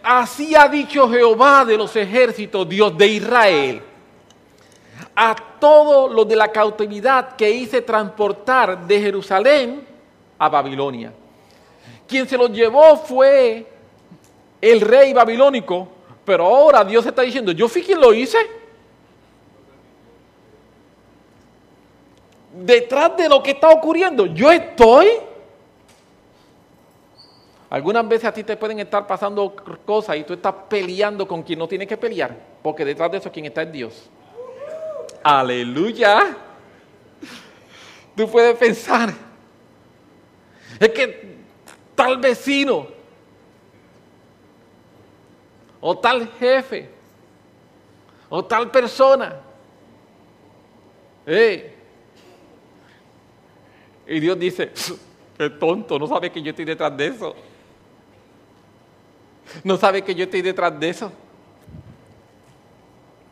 Así 0.04 0.56
ha 0.56 0.68
dicho 0.68 1.10
Jehová 1.10 1.66
de 1.66 1.78
los 1.78 1.96
ejércitos, 1.96 2.68
Dios 2.68 2.98
de 2.98 3.08
Israel, 3.08 3.82
a 5.16 5.36
todos 5.60 6.12
los 6.12 6.28
de 6.28 6.36
la 6.36 6.50
cautividad 6.50 7.36
que 7.36 7.50
hice 7.52 7.82
transportar 7.82 8.88
de 8.88 9.02
Jerusalén 9.02 9.86
a 10.40 10.48
Babilonia. 10.48 11.12
Quien 12.08 12.28
se 12.28 12.38
los 12.38 12.52
llevó 12.52 12.96
fue 12.98 13.68
el 14.62 14.82
rey 14.82 15.12
babilónico 15.12 15.90
pero 16.26 16.46
ahora 16.46 16.84
Dios 16.84 17.06
está 17.06 17.24
diciendo, 17.24 17.52
yo 17.52 17.68
fui 17.68 17.82
quien 17.82 18.00
lo 18.00 18.14
hice. 18.14 18.38
Detrás 22.54 23.16
de 23.16 23.30
lo 23.30 23.42
que 23.42 23.52
está 23.52 23.70
ocurriendo, 23.70 24.26
yo 24.26 24.52
estoy. 24.52 25.08
Algunas 27.70 28.06
veces 28.08 28.26
a 28.26 28.34
ti 28.34 28.44
te 28.44 28.58
pueden 28.58 28.80
estar 28.80 29.08
pasando 29.08 29.56
cosas 29.86 30.18
y 30.18 30.24
tú 30.24 30.34
estás 30.34 30.54
peleando 30.68 31.26
con 31.26 31.42
quien 31.42 31.58
no 31.58 31.68
tiene 31.68 31.88
que 31.88 31.96
pelear, 31.96 32.36
porque 32.62 32.84
detrás 32.84 33.10
de 33.12 33.20
eso 33.20 33.32
quien 33.32 33.46
está 33.46 33.62
es 33.62 33.72
Dios. 33.72 34.10
Aleluya. 35.24 36.36
Tú 38.16 38.30
puedes 38.30 38.58
pensar, 38.58 39.14
es 40.78 40.90
que 40.90 41.38
tal 41.96 42.18
vecino 42.18 42.88
o 45.80 45.98
tal 45.98 46.28
jefe, 46.40 46.90
o 48.30 48.44
tal 48.44 48.70
persona. 48.70 49.40
Y 54.12 54.20
Dios 54.20 54.38
dice, 54.38 54.72
es 54.74 55.60
tonto, 55.60 55.98
no 55.98 56.08
sabe 56.08 56.32
que 56.32 56.42
yo 56.42 56.50
estoy 56.50 56.66
detrás 56.66 56.96
de 56.96 57.08
eso. 57.08 57.36
No 59.64 59.78
sabe 59.78 60.02
que 60.02 60.14
yo 60.14 60.26
estoy 60.26 60.42
detrás 60.42 60.78
de 60.80 60.90
eso. 60.90 61.12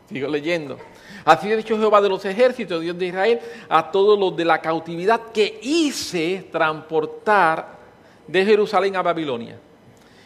Sigo 0.08 0.28
leyendo. 0.28 0.78
Así 1.24 1.52
ha 1.52 1.56
dicho 1.56 1.78
Jehová 1.78 2.00
de 2.00 2.08
los 2.08 2.24
ejércitos, 2.24 2.80
Dios 2.80 2.98
de 2.98 3.06
Israel, 3.06 3.40
a 3.68 3.90
todos 3.90 4.18
los 4.18 4.34
de 4.36 4.44
la 4.44 4.60
cautividad 4.60 5.30
que 5.32 5.60
hice 5.62 6.48
transportar 6.50 7.78
de 8.26 8.44
Jerusalén 8.44 8.96
a 8.96 9.02
Babilonia. 9.02 9.58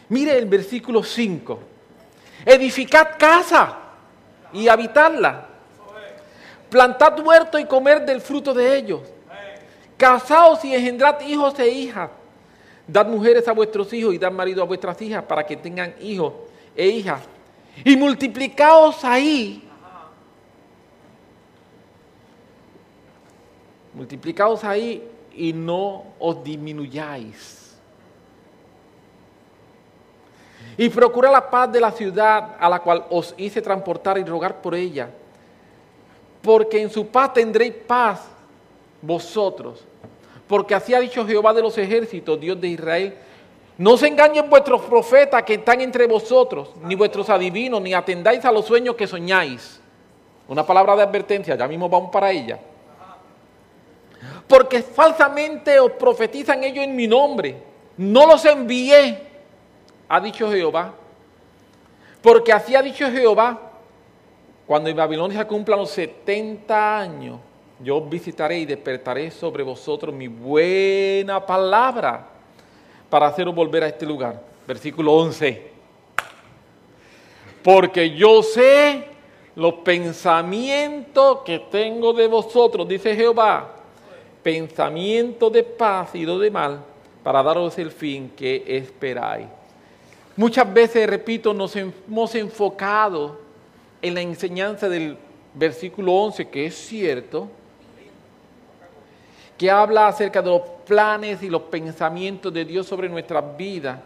Mire 0.09 0.37
el 0.37 0.45
versículo 0.45 1.03
5 1.03 1.59
edificad 2.45 3.17
casa 3.17 3.77
y 4.53 4.67
habitarla. 4.67 5.47
Plantad 6.69 7.19
huerto 7.19 7.57
y 7.57 7.65
comer 7.65 8.05
del 8.05 8.21
fruto 8.21 8.53
de 8.53 8.77
ellos. 8.77 9.01
Casaos 9.97 10.63
y 10.65 10.75
engendrad 10.75 11.21
hijos 11.21 11.57
e 11.59 11.67
hijas. 11.67 12.09
Dad 12.87 13.07
mujeres 13.07 13.47
a 13.47 13.53
vuestros 13.53 13.91
hijos 13.93 14.13
y 14.13 14.17
dad 14.17 14.31
marido 14.31 14.61
a 14.61 14.65
vuestras 14.65 15.01
hijas 15.01 15.23
para 15.23 15.45
que 15.45 15.55
tengan 15.55 15.95
hijos 16.01 16.33
e 16.75 16.87
hijas. 16.87 17.21
Y 17.83 17.95
multiplicaos 17.95 19.03
ahí. 19.03 19.67
Multiplicaos 23.93 24.63
ahí 24.63 25.07
y 25.33 25.53
no 25.53 26.03
os 26.19 26.43
disminuyáis. 26.43 27.75
Y 30.77 30.89
procura 30.89 31.31
la 31.31 31.49
paz 31.49 31.71
de 31.71 31.79
la 31.79 31.91
ciudad 31.91 32.57
a 32.59 32.69
la 32.69 32.79
cual 32.79 33.05
os 33.09 33.33
hice 33.37 33.61
transportar 33.61 34.17
y 34.17 34.25
rogar 34.25 34.61
por 34.61 34.75
ella. 34.75 35.09
Porque 36.41 36.81
en 36.81 36.89
su 36.89 37.07
paz 37.07 37.33
tendréis 37.33 37.73
paz 37.73 38.34
vosotros. 39.05 39.83
Porque 40.47 40.75
así 40.75 40.93
ha 40.93 40.99
dicho 40.99 41.25
Jehová 41.25 41.53
de 41.53 41.61
los 41.61 41.77
ejércitos, 41.77 42.39
Dios 42.39 42.59
de 42.59 42.67
Israel. 42.67 43.17
No 43.77 43.97
se 43.97 44.07
engañen 44.07 44.49
vuestros 44.49 44.81
profetas 44.81 45.43
que 45.43 45.55
están 45.55 45.81
entre 45.81 46.07
vosotros, 46.07 46.69
ni 46.83 46.95
vuestros 46.95 47.29
adivinos, 47.29 47.81
ni 47.81 47.93
atendáis 47.93 48.45
a 48.45 48.51
los 48.51 48.65
sueños 48.65 48.95
que 48.95 49.07
soñáis. 49.07 49.81
Una 50.47 50.65
palabra 50.65 50.95
de 50.95 51.03
advertencia, 51.03 51.55
ya 51.55 51.67
mismo 51.67 51.89
vamos 51.89 52.11
para 52.11 52.31
ella. 52.31 52.59
Porque 54.47 54.81
falsamente 54.81 55.79
os 55.79 55.91
profetizan 55.93 56.63
ellos 56.63 56.83
en 56.83 56.95
mi 56.95 57.07
nombre. 57.07 57.57
No 57.97 58.27
los 58.27 58.45
envié, 58.45 59.19
ha 60.07 60.19
dicho 60.21 60.49
Jehová. 60.51 60.93
Porque 62.21 62.53
así 62.53 62.75
ha 62.75 62.81
dicho 62.81 63.09
Jehová, 63.09 63.59
cuando 64.65 64.89
en 64.89 64.95
Babilonia 64.95 65.39
se 65.39 65.47
cumplan 65.47 65.79
los 65.79 65.91
70 65.91 66.99
años, 66.99 67.39
yo 67.83 68.01
visitaré 68.01 68.59
y 68.59 68.65
despertaré 68.65 69.31
sobre 69.31 69.63
vosotros 69.63 70.13
mi 70.13 70.27
buena 70.27 71.45
palabra 71.45 72.27
para 73.09 73.27
haceros 73.27 73.53
volver 73.53 73.83
a 73.83 73.87
este 73.87 74.05
lugar. 74.05 74.41
Versículo 74.67 75.13
11. 75.13 75.71
Porque 77.63 78.11
yo 78.15 78.41
sé 78.43 79.05
los 79.55 79.75
pensamientos 79.75 81.39
que 81.45 81.59
tengo 81.59 82.13
de 82.13 82.27
vosotros, 82.27 82.87
dice 82.87 83.15
Jehová, 83.15 83.73
pensamiento 84.43 85.49
de 85.49 85.63
paz 85.63 86.13
y 86.13 86.25
no 86.25 86.37
de 86.37 86.51
mal, 86.51 86.81
para 87.23 87.41
daros 87.41 87.77
el 87.77 87.91
fin 87.91 88.31
que 88.35 88.63
esperáis. 88.67 89.47
Muchas 90.37 90.71
veces, 90.71 91.09
repito, 91.09 91.53
nos 91.53 91.75
hemos 91.75 92.35
enfocado 92.35 93.39
en 94.01 94.13
la 94.13 94.21
enseñanza 94.21 94.89
del 94.89 95.17
versículo 95.53 96.13
11, 96.13 96.49
que 96.49 96.65
es 96.65 96.75
cierto, 96.75 97.47
que 99.57 99.71
habla 99.71 100.07
acerca 100.07 100.41
de 100.41 100.49
los 100.49 100.61
planes 100.85 101.41
y 101.43 101.49
los 101.49 101.63
pensamientos 101.63 102.53
de 102.53 102.65
Dios 102.65 102.85
sobre 102.85 103.09
nuestras 103.09 103.55
vidas, 103.57 103.99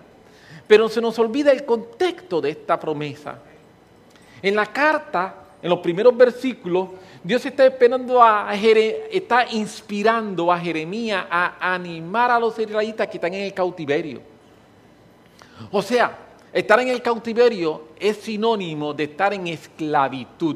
pero 0.67 0.87
se 0.87 1.01
nos 1.01 1.17
olvida 1.17 1.51
el 1.51 1.65
contexto 1.65 2.39
de 2.39 2.51
esta 2.51 2.79
promesa. 2.79 3.39
En 4.41 4.55
la 4.55 4.67
carta, 4.67 5.35
en 5.61 5.69
los 5.69 5.79
primeros 5.79 6.15
versículos, 6.15 6.89
Dios 7.23 7.45
está 7.45 7.65
esperando 7.65 8.23
a 8.23 8.53
está 8.53 9.45
inspirando 9.51 10.51
a 10.51 10.59
Jeremías 10.59 11.25
a 11.29 11.73
animar 11.73 12.31
a 12.31 12.39
los 12.39 12.57
israelitas 12.57 13.07
que 13.07 13.17
están 13.17 13.33
en 13.33 13.43
el 13.43 13.53
cautiverio. 13.53 14.21
O 15.71 15.81
sea, 15.81 16.17
estar 16.53 16.79
en 16.79 16.87
el 16.87 17.01
cautiverio 17.01 17.89
es 17.99 18.17
sinónimo 18.17 18.93
de 18.93 19.05
estar 19.05 19.33
en 19.33 19.47
esclavitud. 19.47 20.55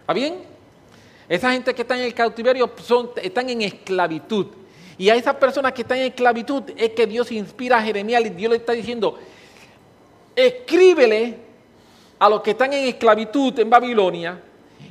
¿Está 0.00 0.12
bien? 0.12 0.55
Esa 1.28 1.52
gente 1.52 1.74
que 1.74 1.82
está 1.82 1.96
en 1.96 2.04
el 2.04 2.14
cautiverio 2.14 2.70
son, 2.82 3.10
están 3.16 3.50
en 3.50 3.62
esclavitud. 3.62 4.46
Y 4.98 5.10
a 5.10 5.14
esas 5.14 5.34
personas 5.36 5.72
que 5.72 5.82
están 5.82 5.98
en 5.98 6.04
esclavitud 6.04 6.62
es 6.76 6.90
que 6.90 7.06
Dios 7.06 7.30
inspira 7.32 7.78
a 7.78 7.82
Jeremías 7.82 8.24
y 8.24 8.30
Dios 8.30 8.50
le 8.50 8.58
está 8.58 8.72
diciendo, 8.72 9.18
escríbele 10.34 11.38
a 12.18 12.28
los 12.28 12.40
que 12.40 12.52
están 12.52 12.72
en 12.72 12.86
esclavitud 12.86 13.58
en 13.58 13.68
Babilonia 13.68 14.40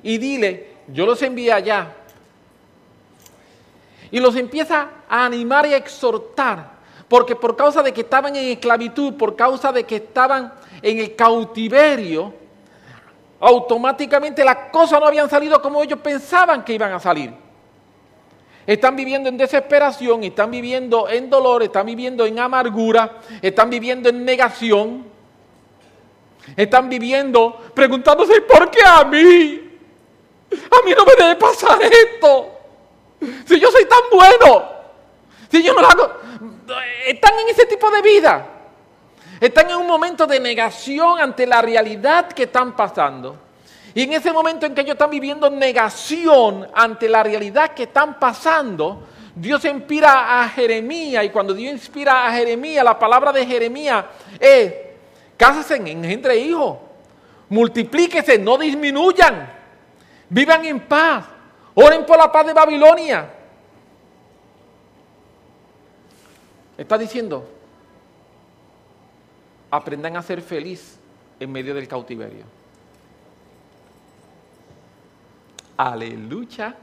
y 0.03 0.17
dile, 0.17 0.67
yo 0.87 1.05
los 1.05 1.21
envié 1.21 1.51
allá. 1.51 1.95
Y 4.11 4.19
los 4.19 4.35
empieza 4.35 4.89
a 5.09 5.25
animar 5.25 5.65
y 5.65 5.73
a 5.73 5.77
exhortar, 5.77 6.73
porque 7.07 7.35
por 7.35 7.55
causa 7.55 7.81
de 7.81 7.91
que 7.91 8.01
estaban 8.01 8.35
en 8.35 8.45
esclavitud, 8.45 9.13
por 9.15 9.35
causa 9.35 9.71
de 9.71 9.83
que 9.83 9.95
estaban 9.95 10.53
en 10.81 10.99
el 10.99 11.15
cautiverio, 11.15 12.33
automáticamente 13.39 14.43
las 14.43 14.69
cosas 14.71 14.99
no 14.99 15.07
habían 15.07 15.29
salido 15.29 15.61
como 15.61 15.81
ellos 15.83 15.99
pensaban 15.99 16.63
que 16.63 16.73
iban 16.73 16.93
a 16.93 16.99
salir. 16.99 17.33
Están 18.65 18.95
viviendo 18.95 19.29
en 19.29 19.37
desesperación, 19.37 20.23
están 20.23 20.49
viviendo 20.49 21.07
en 21.07 21.29
dolor, 21.29 21.61
están 21.61 21.85
viviendo 21.85 22.25
en 22.25 22.39
amargura, 22.39 23.19
están 23.41 23.69
viviendo 23.69 24.09
en 24.09 24.25
negación, 24.25 25.05
están 26.55 26.89
viviendo 26.89 27.61
preguntándose, 27.75 28.41
¿por 28.41 28.71
qué 28.71 28.81
a 28.83 29.03
mí? 29.03 29.61
A 30.51 30.85
mí 30.85 30.93
no 30.97 31.05
me 31.05 31.15
debe 31.15 31.35
pasar 31.35 31.79
esto. 31.81 32.51
Si 33.45 33.59
yo 33.59 33.69
soy 33.69 33.85
tan 33.85 34.01
bueno, 34.11 34.65
si 35.51 35.61
yo 35.61 35.73
no 35.73 35.81
lo 35.81 35.87
hago, 35.87 36.11
están 37.05 37.37
en 37.39 37.49
ese 37.49 37.65
tipo 37.65 37.89
de 37.91 38.01
vida. 38.01 38.54
Están 39.45 39.69
en 39.69 39.75
un 39.75 39.85
momento 39.85 40.25
de 40.25 40.39
negación 40.39 41.19
ante 41.19 41.45
la 41.45 41.61
realidad 41.61 42.29
que 42.29 42.43
están 42.43 42.75
pasando. 42.75 43.37
Y 43.93 44.01
en 44.01 44.13
ese 44.13 44.33
momento 44.33 44.65
en 44.65 44.73
que 44.73 44.81
ellos 44.81 44.93
están 44.93 45.11
viviendo 45.11 45.51
negación 45.51 46.67
ante 46.73 47.07
la 47.07 47.21
realidad 47.21 47.75
que 47.75 47.83
están 47.83 48.19
pasando, 48.19 49.03
Dios 49.35 49.63
inspira 49.65 50.41
a 50.41 50.49
Jeremías 50.49 51.23
y 51.25 51.29
cuando 51.29 51.53
Dios 51.53 51.73
inspira 51.73 52.25
a 52.25 52.31
Jeremías, 52.31 52.83
la 52.83 52.97
palabra 52.97 53.31
de 53.31 53.45
Jeremías 53.45 54.05
es, 54.39 54.73
cásense, 55.37 55.75
engendre 55.75 56.37
hijos, 56.37 56.77
multiplíquese, 57.49 58.39
no 58.39 58.57
disminuyan, 58.57 59.47
vivan 60.27 60.65
en 60.65 60.79
paz, 60.79 61.23
oren 61.75 62.03
por 62.03 62.17
la 62.17 62.31
paz 62.31 62.47
de 62.47 62.53
Babilonia. 62.53 63.29
Está 66.79 66.97
diciendo, 66.97 67.54
aprendan 69.75 70.15
a 70.15 70.21
ser 70.21 70.41
feliz 70.41 70.97
en 71.39 71.51
medio 71.51 71.73
del 71.73 71.87
cautiverio. 71.87 72.45
Aleluya. 75.77 76.75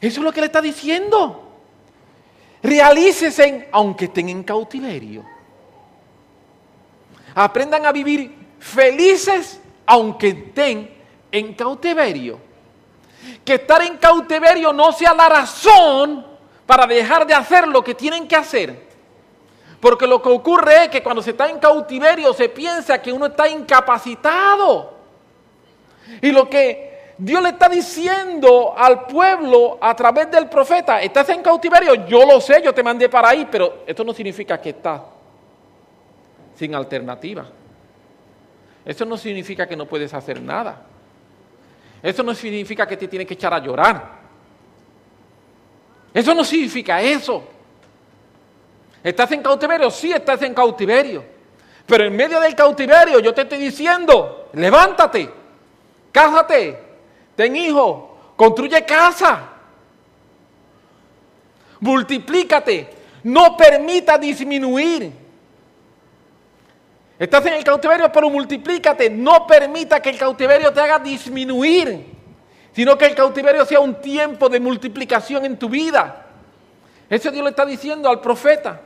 Eso 0.00 0.20
es 0.20 0.24
lo 0.24 0.32
que 0.32 0.40
le 0.40 0.46
está 0.46 0.62
diciendo. 0.62 1.48
Realícese 2.62 3.68
aunque 3.72 4.06
estén 4.06 4.30
en 4.30 4.42
cautiverio. 4.42 5.24
Aprendan 7.34 7.84
a 7.84 7.92
vivir 7.92 8.34
felices 8.58 9.60
aunque 9.84 10.28
estén 10.28 10.90
en 11.30 11.54
cautiverio. 11.54 12.40
Que 13.44 13.54
estar 13.54 13.82
en 13.82 13.98
cautiverio 13.98 14.72
no 14.72 14.92
sea 14.92 15.12
la 15.12 15.28
razón 15.28 16.26
para 16.64 16.86
dejar 16.86 17.26
de 17.26 17.34
hacer 17.34 17.68
lo 17.68 17.84
que 17.84 17.94
tienen 17.94 18.26
que 18.26 18.36
hacer. 18.36 18.89
Porque 19.80 20.06
lo 20.06 20.20
que 20.20 20.28
ocurre 20.28 20.84
es 20.84 20.88
que 20.90 21.02
cuando 21.02 21.22
se 21.22 21.30
está 21.30 21.48
en 21.48 21.58
cautiverio 21.58 22.34
se 22.34 22.48
piensa 22.50 23.00
que 23.00 23.12
uno 23.12 23.26
está 23.26 23.48
incapacitado. 23.48 24.94
Y 26.20 26.30
lo 26.32 26.48
que 26.50 27.14
Dios 27.16 27.42
le 27.42 27.50
está 27.50 27.68
diciendo 27.68 28.74
al 28.76 29.06
pueblo 29.06 29.78
a 29.80 29.94
través 29.96 30.30
del 30.30 30.48
profeta, 30.48 31.00
estás 31.00 31.28
en 31.30 31.42
cautiverio, 31.42 32.06
yo 32.06 32.26
lo 32.26 32.40
sé, 32.40 32.62
yo 32.62 32.74
te 32.74 32.82
mandé 32.82 33.08
para 33.08 33.30
ahí, 33.30 33.48
pero 33.50 33.84
esto 33.86 34.04
no 34.04 34.12
significa 34.12 34.60
que 34.60 34.70
estás 34.70 35.02
sin 36.56 36.74
alternativa. 36.74 37.46
Eso 38.84 39.04
no 39.04 39.16
significa 39.16 39.66
que 39.66 39.76
no 39.76 39.86
puedes 39.86 40.12
hacer 40.12 40.40
nada. 40.42 40.82
Eso 42.02 42.22
no 42.22 42.34
significa 42.34 42.86
que 42.86 42.96
te 42.96 43.08
tienes 43.08 43.28
que 43.28 43.34
echar 43.34 43.52
a 43.52 43.58
llorar. 43.58 44.20
Eso 46.12 46.34
no 46.34 46.44
significa 46.44 47.00
eso. 47.00 47.59
¿Estás 49.02 49.32
en 49.32 49.42
cautiverio? 49.42 49.90
Sí, 49.90 50.12
estás 50.12 50.42
en 50.42 50.54
cautiverio. 50.54 51.24
Pero 51.86 52.04
en 52.04 52.14
medio 52.14 52.38
del 52.40 52.54
cautiverio 52.54 53.18
yo 53.20 53.34
te 53.34 53.42
estoy 53.42 53.58
diciendo, 53.58 54.48
levántate, 54.52 55.28
cásate, 56.12 56.78
ten 57.34 57.56
hijos, 57.56 58.10
construye 58.36 58.84
casa, 58.84 59.48
multiplícate, 61.80 62.90
no 63.24 63.56
permita 63.56 64.18
disminuir. 64.18 65.12
Estás 67.18 67.44
en 67.46 67.54
el 67.54 67.64
cautiverio, 67.64 68.10
pero 68.12 68.30
multiplícate, 68.30 69.10
no 69.10 69.46
permita 69.46 70.00
que 70.00 70.10
el 70.10 70.18
cautiverio 70.18 70.72
te 70.72 70.80
haga 70.80 70.98
disminuir, 70.98 72.06
sino 72.72 72.96
que 72.96 73.06
el 73.06 73.14
cautiverio 73.14 73.64
sea 73.64 73.80
un 73.80 74.00
tiempo 74.00 74.48
de 74.48 74.60
multiplicación 74.60 75.44
en 75.44 75.58
tu 75.58 75.68
vida. 75.68 76.26
Eso 77.10 77.30
Dios 77.30 77.42
le 77.42 77.50
está 77.50 77.66
diciendo 77.66 78.08
al 78.08 78.20
profeta. 78.20 78.80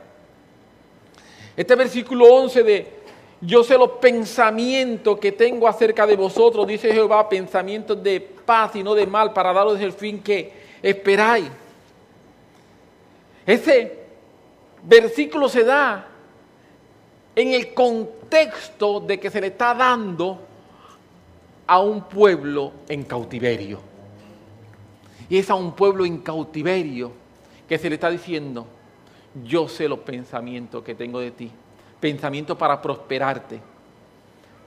Este 1.55 1.75
versículo 1.75 2.25
11 2.33 2.63
de 2.63 3.05
yo 3.41 3.63
sé 3.63 3.77
los 3.77 3.91
pensamientos 3.91 5.19
que 5.19 5.31
tengo 5.31 5.67
acerca 5.67 6.07
de 6.07 6.15
vosotros, 6.15 6.65
dice 6.65 6.91
Jehová, 6.91 7.27
pensamientos 7.29 8.01
de 8.01 8.19
paz 8.19 8.75
y 8.75 8.83
no 8.83 8.95
de 8.95 9.05
mal, 9.05 9.33
para 9.33 9.53
daros 9.53 9.79
el 9.79 9.91
fin 9.91 10.21
que 10.21 10.51
esperáis. 10.81 11.49
Ese 13.45 13.99
versículo 14.83 15.49
se 15.49 15.63
da 15.63 16.07
en 17.35 17.53
el 17.53 17.73
contexto 17.73 18.99
de 18.99 19.19
que 19.19 19.29
se 19.29 19.41
le 19.41 19.47
está 19.47 19.73
dando 19.73 20.39
a 21.67 21.79
un 21.79 22.03
pueblo 22.03 22.71
en 22.87 23.03
cautiverio. 23.03 23.79
Y 25.29 25.37
es 25.37 25.49
a 25.49 25.55
un 25.55 25.73
pueblo 25.73 26.05
en 26.05 26.19
cautiverio 26.19 27.11
que 27.67 27.77
se 27.77 27.89
le 27.89 27.95
está 27.95 28.09
diciendo, 28.09 28.67
yo 29.43 29.67
sé 29.67 29.87
los 29.87 29.99
pensamientos 29.99 30.83
que 30.83 30.95
tengo 30.95 31.19
de 31.19 31.31
ti, 31.31 31.51
pensamientos 31.99 32.57
para 32.57 32.81
prosperarte 32.81 33.59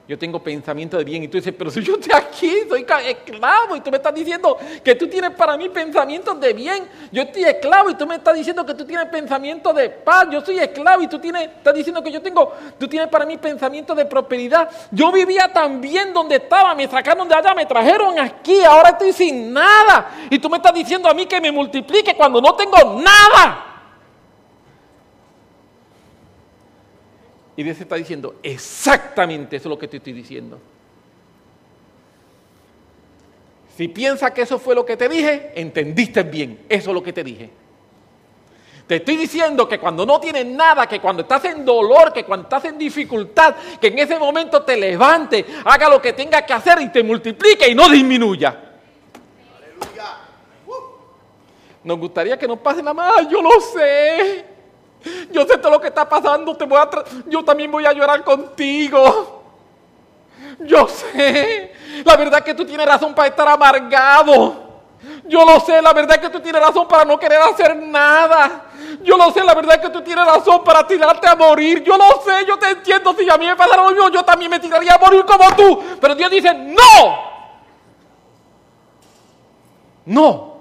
yo 0.08 0.18
tengo 0.18 0.42
pensamiento 0.42 0.96
de 0.96 1.04
bien. 1.04 1.22
Y 1.22 1.28
tú 1.28 1.36
dices, 1.36 1.52
pero 1.56 1.70
si 1.70 1.82
yo 1.82 1.96
estoy 1.96 2.12
aquí, 2.14 2.50
soy 2.66 2.86
esclavo, 3.04 3.76
y 3.76 3.80
tú 3.82 3.90
me 3.90 3.98
estás 3.98 4.14
diciendo 4.14 4.56
que 4.82 4.94
tú 4.94 5.06
tienes 5.06 5.32
para 5.32 5.58
mí 5.58 5.68
pensamientos 5.68 6.40
de 6.40 6.54
bien. 6.54 6.88
Yo 7.12 7.22
estoy 7.22 7.44
esclavo 7.44 7.90
y 7.90 7.94
tú 7.94 8.06
me 8.06 8.14
estás 8.14 8.34
diciendo 8.34 8.64
que 8.64 8.72
tú 8.72 8.86
tienes 8.86 9.06
pensamientos 9.08 9.74
de 9.74 9.90
paz. 9.90 10.26
Yo 10.30 10.40
soy 10.40 10.60
esclavo 10.60 11.02
y 11.02 11.08
tú 11.08 11.18
tienes, 11.18 11.48
estás 11.48 11.74
diciendo 11.74 12.02
que 12.02 12.10
yo 12.10 12.22
tengo, 12.22 12.54
tú 12.78 12.88
tienes 12.88 13.10
para 13.10 13.26
mí 13.26 13.36
pensamientos 13.36 13.94
de 13.94 14.06
prosperidad. 14.06 14.70
Yo 14.90 15.12
vivía 15.12 15.52
tan 15.52 15.78
bien 15.78 16.14
donde 16.14 16.36
estaba, 16.36 16.74
me 16.74 16.88
sacaron 16.88 17.28
de 17.28 17.34
allá, 17.34 17.52
me 17.52 17.66
trajeron 17.66 18.18
aquí, 18.18 18.64
ahora 18.64 18.90
estoy 18.90 19.12
sin 19.12 19.52
nada. 19.52 20.26
Y 20.30 20.38
tú 20.38 20.48
me 20.48 20.56
estás 20.56 20.72
diciendo 20.72 21.06
a 21.06 21.12
mí 21.12 21.26
que 21.26 21.38
me 21.38 21.52
multiplique 21.52 22.16
cuando 22.16 22.40
no 22.40 22.54
tengo 22.54 22.98
nada. 22.98 23.77
Y 27.58 27.64
Dios 27.64 27.80
está 27.80 27.96
diciendo, 27.96 28.36
exactamente 28.40 29.56
eso 29.56 29.68
es 29.68 29.70
lo 29.70 29.76
que 29.76 29.88
te 29.88 29.96
estoy 29.96 30.12
diciendo. 30.12 30.60
Si 33.76 33.88
piensas 33.88 34.30
que 34.30 34.42
eso 34.42 34.60
fue 34.60 34.76
lo 34.76 34.86
que 34.86 34.96
te 34.96 35.08
dije, 35.08 35.50
entendiste 35.56 36.22
bien, 36.22 36.60
eso 36.68 36.90
es 36.90 36.94
lo 36.94 37.02
que 37.02 37.12
te 37.12 37.24
dije. 37.24 37.50
Te 38.86 38.94
estoy 38.94 39.16
diciendo 39.16 39.68
que 39.68 39.80
cuando 39.80 40.06
no 40.06 40.20
tienes 40.20 40.46
nada, 40.46 40.86
que 40.86 41.00
cuando 41.00 41.22
estás 41.22 41.46
en 41.46 41.64
dolor, 41.64 42.12
que 42.12 42.24
cuando 42.24 42.44
estás 42.44 42.64
en 42.66 42.78
dificultad, 42.78 43.56
que 43.80 43.88
en 43.88 43.98
ese 43.98 44.20
momento 44.20 44.62
te 44.62 44.76
levante, 44.76 45.44
haga 45.64 45.88
lo 45.88 46.00
que 46.00 46.12
tenga 46.12 46.46
que 46.46 46.52
hacer 46.52 46.80
y 46.80 46.90
te 46.90 47.02
multiplique 47.02 47.68
y 47.68 47.74
no 47.74 47.88
disminuya. 47.88 48.50
Aleluya. 49.56 50.04
Nos 51.82 51.98
gustaría 51.98 52.38
que 52.38 52.46
nos 52.46 52.60
pase 52.60 52.84
nada 52.84 52.94
más, 52.94 53.28
yo 53.28 53.42
lo 53.42 53.60
sé. 53.60 54.57
Yo 55.30 55.46
sé 55.46 55.58
todo 55.58 55.72
lo 55.72 55.80
que 55.80 55.88
está 55.88 56.08
pasando, 56.08 56.56
te 56.56 56.64
voy 56.64 56.78
a 56.78 56.88
yo 57.26 57.44
también 57.44 57.70
voy 57.70 57.86
a 57.86 57.92
llorar 57.92 58.24
contigo. 58.24 59.42
Yo 60.60 60.88
sé, 60.88 61.74
la 62.04 62.16
verdad 62.16 62.40
es 62.40 62.44
que 62.44 62.54
tú 62.54 62.64
tienes 62.64 62.86
razón 62.86 63.14
para 63.14 63.28
estar 63.28 63.48
amargado. 63.48 64.68
Yo 65.24 65.44
lo 65.44 65.60
sé, 65.60 65.80
la 65.80 65.92
verdad 65.92 66.16
es 66.16 66.22
que 66.22 66.30
tú 66.30 66.40
tienes 66.40 66.60
razón 66.60 66.88
para 66.88 67.04
no 67.04 67.18
querer 67.18 67.40
hacer 67.40 67.76
nada. 67.76 68.64
Yo 69.02 69.16
lo 69.16 69.30
sé, 69.30 69.44
la 69.44 69.54
verdad 69.54 69.76
es 69.76 69.82
que 69.82 69.90
tú 69.90 70.02
tienes 70.02 70.24
razón 70.24 70.64
para 70.64 70.86
tirarte 70.86 71.28
a 71.28 71.36
morir. 71.36 71.82
Yo 71.84 71.96
lo 71.96 72.22
sé, 72.22 72.44
yo 72.46 72.58
te 72.58 72.70
entiendo. 72.70 73.14
Si 73.14 73.28
a 73.28 73.36
mí 73.36 73.46
me 73.46 73.54
pasara 73.54 73.82
lo 73.82 73.90
mismo, 73.90 74.08
yo 74.08 74.24
también 74.24 74.50
me 74.50 74.58
tiraría 74.58 74.94
a 74.94 74.98
morir 74.98 75.24
como 75.24 75.44
tú. 75.54 75.82
Pero 76.00 76.14
Dios 76.14 76.30
dice, 76.30 76.52
no. 76.54 77.28
No. 80.06 80.56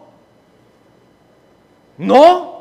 No. 1.98 2.57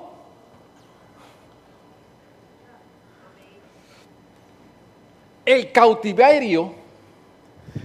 El 5.47 5.71
cautiverio, 5.71 6.75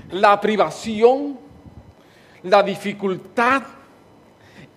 la 0.10 0.42
privación, 0.42 1.40
la 2.44 2.64
dificultad, 2.64 3.62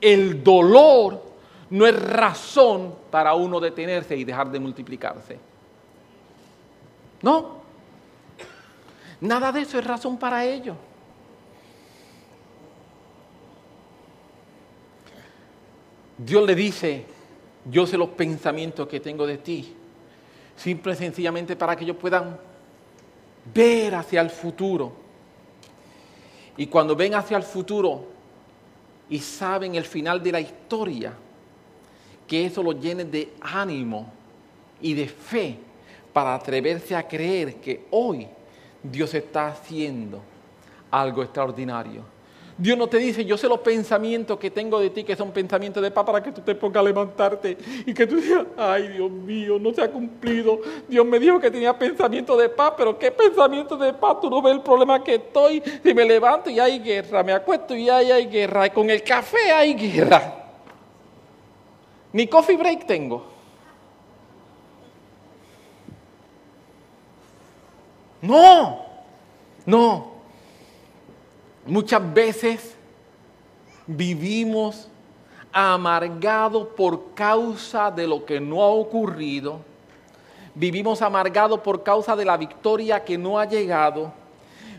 el 0.01 0.45
dolor, 0.45 1.25
no 1.71 1.87
es 1.87 2.01
razón 2.01 2.95
para 3.11 3.35
uno 3.35 3.59
detenerse 3.59 4.15
y 4.15 4.25
dejar 4.25 4.51
de 4.51 4.61
multiplicarse. 4.61 5.39
No. 7.23 7.65
Nada 9.23 9.51
de 9.51 9.63
eso 9.63 9.79
es 9.79 9.87
razón 9.87 10.19
para 10.19 10.45
ello. 10.45 10.77
Dios 16.19 16.47
le 16.47 16.55
dice, 16.55 17.07
yo 17.65 17.87
sé 17.87 17.97
los 17.97 18.11
pensamientos 18.11 18.87
que 18.87 19.01
tengo 19.01 19.27
de 19.27 19.39
ti, 19.39 19.75
simple 20.55 20.93
y 20.93 20.97
sencillamente 20.97 21.57
para 21.57 21.75
que 21.75 21.85
ellos 21.85 21.97
puedan 21.97 22.39
ver 23.53 23.95
hacia 23.95 24.21
el 24.21 24.31
futuro. 24.31 24.93
Y 26.57 26.67
cuando 26.67 26.95
ven 26.95 27.15
hacia 27.15 27.37
el 27.37 27.43
futuro 27.43 28.07
y 29.11 29.19
saben 29.19 29.75
el 29.75 29.85
final 29.85 30.23
de 30.23 30.33
la 30.33 30.41
historia, 30.41 31.13
que 32.27 32.47
eso 32.47 32.63
los 32.63 32.81
llene 32.81 33.05
de 33.05 33.35
ánimo 33.41 34.07
y 34.81 34.95
de 34.95 35.09
fe 35.09 35.59
para 36.13 36.35
atreverse 36.35 36.95
a 36.95 37.07
creer 37.07 37.57
que 37.57 37.87
hoy 37.91 38.27
Dios 38.83 39.13
está 39.15 39.49
haciendo 39.49 40.23
algo 40.91 41.23
extraordinario. 41.23 42.14
Dios 42.57 42.79
no 42.79 42.87
te 42.87 42.99
dice, 42.99 43.25
yo 43.25 43.37
sé 43.37 43.49
los 43.49 43.59
pensamientos 43.61 44.39
que 44.39 44.49
tengo 44.49 44.79
de 44.79 44.91
ti, 44.91 45.03
que 45.03 45.17
son 45.17 45.33
pensamientos 45.33 45.83
de 45.83 45.91
paz, 45.91 46.05
para 46.05 46.23
que 46.23 46.31
tú 46.31 46.41
te 46.41 46.55
pongas 46.55 46.83
a 46.83 46.85
levantarte 46.85 47.59
y 47.85 47.93
que 47.93 48.07
tú 48.07 48.17
digas, 48.17 48.47
ay 48.57 48.89
Dios 48.89 49.11
mío, 49.11 49.59
no 49.59 49.75
se 49.75 49.83
ha 49.83 49.91
cumplido. 49.91 50.61
Dios 50.89 51.05
me 51.05 51.19
dijo 51.19 51.41
que 51.41 51.51
tenía 51.51 51.77
pensamiento 51.77 52.37
de 52.37 52.49
paz, 52.49 52.75
pero 52.77 52.97
¿qué 52.97 53.11
pensamiento 53.11 53.77
de 53.77 53.93
paz? 53.93 54.21
Tú 54.21 54.31
no 54.31 54.41
ves 54.41 54.55
el 54.55 54.61
problema 54.61 55.03
que 55.03 55.17
estoy. 55.17 55.61
Si 55.83 55.93
me 55.93 56.05
levanto 56.05 56.49
y 56.49 56.61
hay 56.61 56.79
guerra, 56.79 57.25
me 57.25 57.33
acuesto 57.33 57.75
y 57.75 57.91
hay, 57.91 58.13
hay 58.13 58.27
guerra, 58.27 58.67
y 58.67 58.71
con 58.71 58.89
el 58.89 59.03
café 59.03 59.51
hay 59.53 59.75
guerra. 59.75 60.45
Ni 62.13 62.29
coffee 62.29 62.57
break 62.57 62.87
tengo. 62.87 63.25
No, 68.23 68.81
no. 69.67 70.14
Muchas 71.67 72.13
veces 72.13 72.77
vivimos 73.87 74.89
amargados 75.53 76.69
por 76.77 77.15
causa 77.15 77.91
de 77.91 78.07
lo 78.07 78.25
que 78.27 78.39
no 78.39 78.63
ha 78.63 78.69
ocurrido. 78.69 79.61
Vivimos 80.55 81.01
amargados 81.01 81.61
por 81.61 81.83
causa 81.83 82.15
de 82.15 82.25
la 82.25 82.37
victoria 82.37 83.03
que 83.03 83.17
no 83.17 83.39
ha 83.39 83.47
llegado. 83.47 84.13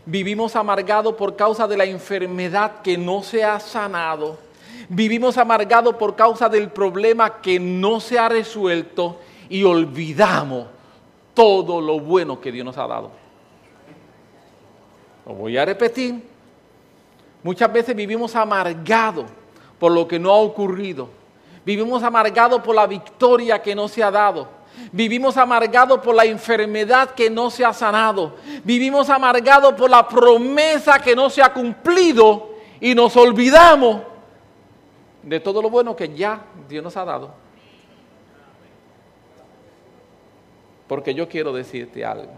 Vivimos 0.04 0.54
amargados 0.54 1.14
por 1.14 1.34
causa 1.34 1.66
de 1.66 1.76
la 1.76 1.84
enfermedad 1.84 2.82
que 2.82 2.96
no 2.96 3.22
se 3.22 3.42
ha 3.42 3.58
sanado. 3.58 4.38
Vivimos 4.88 5.36
amargados 5.38 5.96
por 5.96 6.14
causa 6.14 6.48
del 6.48 6.70
problema 6.70 7.40
que 7.40 7.58
no 7.58 7.98
se 7.98 8.16
ha 8.16 8.28
resuelto 8.28 9.18
y 9.48 9.64
olvidamos 9.64 10.68
todo 11.34 11.80
lo 11.80 11.98
bueno 11.98 12.40
que 12.40 12.52
Dios 12.52 12.64
nos 12.64 12.78
ha 12.78 12.86
dado. 12.86 13.10
Lo 15.26 15.34
voy 15.34 15.58
a 15.58 15.64
repetir 15.64 16.35
Muchas 17.46 17.72
veces 17.72 17.94
vivimos 17.94 18.34
amargados 18.34 19.26
por 19.78 19.92
lo 19.92 20.08
que 20.08 20.18
no 20.18 20.32
ha 20.32 20.38
ocurrido. 20.38 21.08
Vivimos 21.64 22.02
amargados 22.02 22.60
por 22.60 22.74
la 22.74 22.88
victoria 22.88 23.62
que 23.62 23.72
no 23.72 23.86
se 23.86 24.02
ha 24.02 24.10
dado. 24.10 24.48
Vivimos 24.90 25.36
amargados 25.36 26.00
por 26.00 26.12
la 26.12 26.24
enfermedad 26.24 27.10
que 27.10 27.30
no 27.30 27.48
se 27.48 27.64
ha 27.64 27.72
sanado. 27.72 28.34
Vivimos 28.64 29.08
amargados 29.10 29.74
por 29.74 29.88
la 29.88 30.08
promesa 30.08 30.98
que 30.98 31.14
no 31.14 31.30
se 31.30 31.40
ha 31.40 31.52
cumplido 31.52 32.50
y 32.80 32.96
nos 32.96 33.16
olvidamos 33.16 34.00
de 35.22 35.38
todo 35.38 35.62
lo 35.62 35.70
bueno 35.70 35.94
que 35.94 36.12
ya 36.12 36.46
Dios 36.68 36.82
nos 36.82 36.96
ha 36.96 37.04
dado. 37.04 37.32
Porque 40.88 41.14
yo 41.14 41.28
quiero 41.28 41.52
decirte 41.52 42.04
algo. 42.04 42.32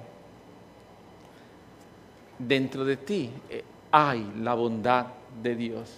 Dentro 2.38 2.84
de 2.84 2.98
ti 2.98 3.32
eh, 3.88 3.92
hay 3.92 4.33
la 4.40 4.55
bondad 4.55 5.07
de 5.42 5.55
Dios. 5.55 5.90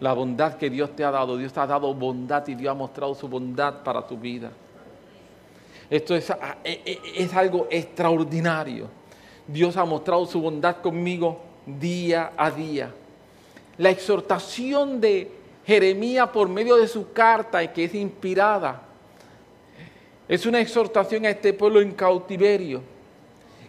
La 0.00 0.12
bondad 0.12 0.54
que 0.54 0.70
Dios 0.70 0.94
te 0.94 1.04
ha 1.04 1.10
dado. 1.10 1.36
Dios 1.36 1.52
te 1.52 1.60
ha 1.60 1.66
dado 1.66 1.92
bondad 1.94 2.46
y 2.46 2.54
Dios 2.54 2.70
ha 2.70 2.74
mostrado 2.74 3.14
su 3.14 3.28
bondad 3.28 3.82
para 3.82 4.06
tu 4.06 4.16
vida. 4.16 4.50
Esto 5.90 6.14
es, 6.14 6.30
ah, 6.30 6.58
e, 6.62 6.82
e, 6.84 7.22
es 7.22 7.34
algo 7.34 7.66
extraordinario. 7.70 8.88
Dios 9.46 9.76
ha 9.76 9.84
mostrado 9.84 10.26
su 10.26 10.40
bondad 10.40 10.76
conmigo 10.76 11.40
día 11.66 12.32
a 12.36 12.50
día. 12.50 12.92
La 13.78 13.90
exhortación 13.90 15.00
de 15.00 15.30
Jeremías 15.64 16.28
por 16.28 16.48
medio 16.48 16.76
de 16.76 16.88
su 16.88 17.12
carta 17.12 17.72
que 17.72 17.84
es 17.84 17.94
inspirada 17.94 18.82
es 20.28 20.44
una 20.46 20.60
exhortación 20.60 21.24
a 21.24 21.30
este 21.30 21.52
pueblo 21.54 21.80
en 21.80 21.92
cautiverio 21.92 22.82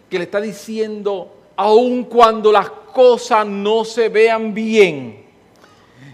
que 0.08 0.18
le 0.18 0.24
está 0.24 0.40
diciendo 0.40 1.39
aun 1.60 2.04
cuando 2.04 2.50
las 2.50 2.70
cosas 2.70 3.46
no 3.46 3.84
se 3.84 4.08
vean 4.08 4.54
bien, 4.54 5.26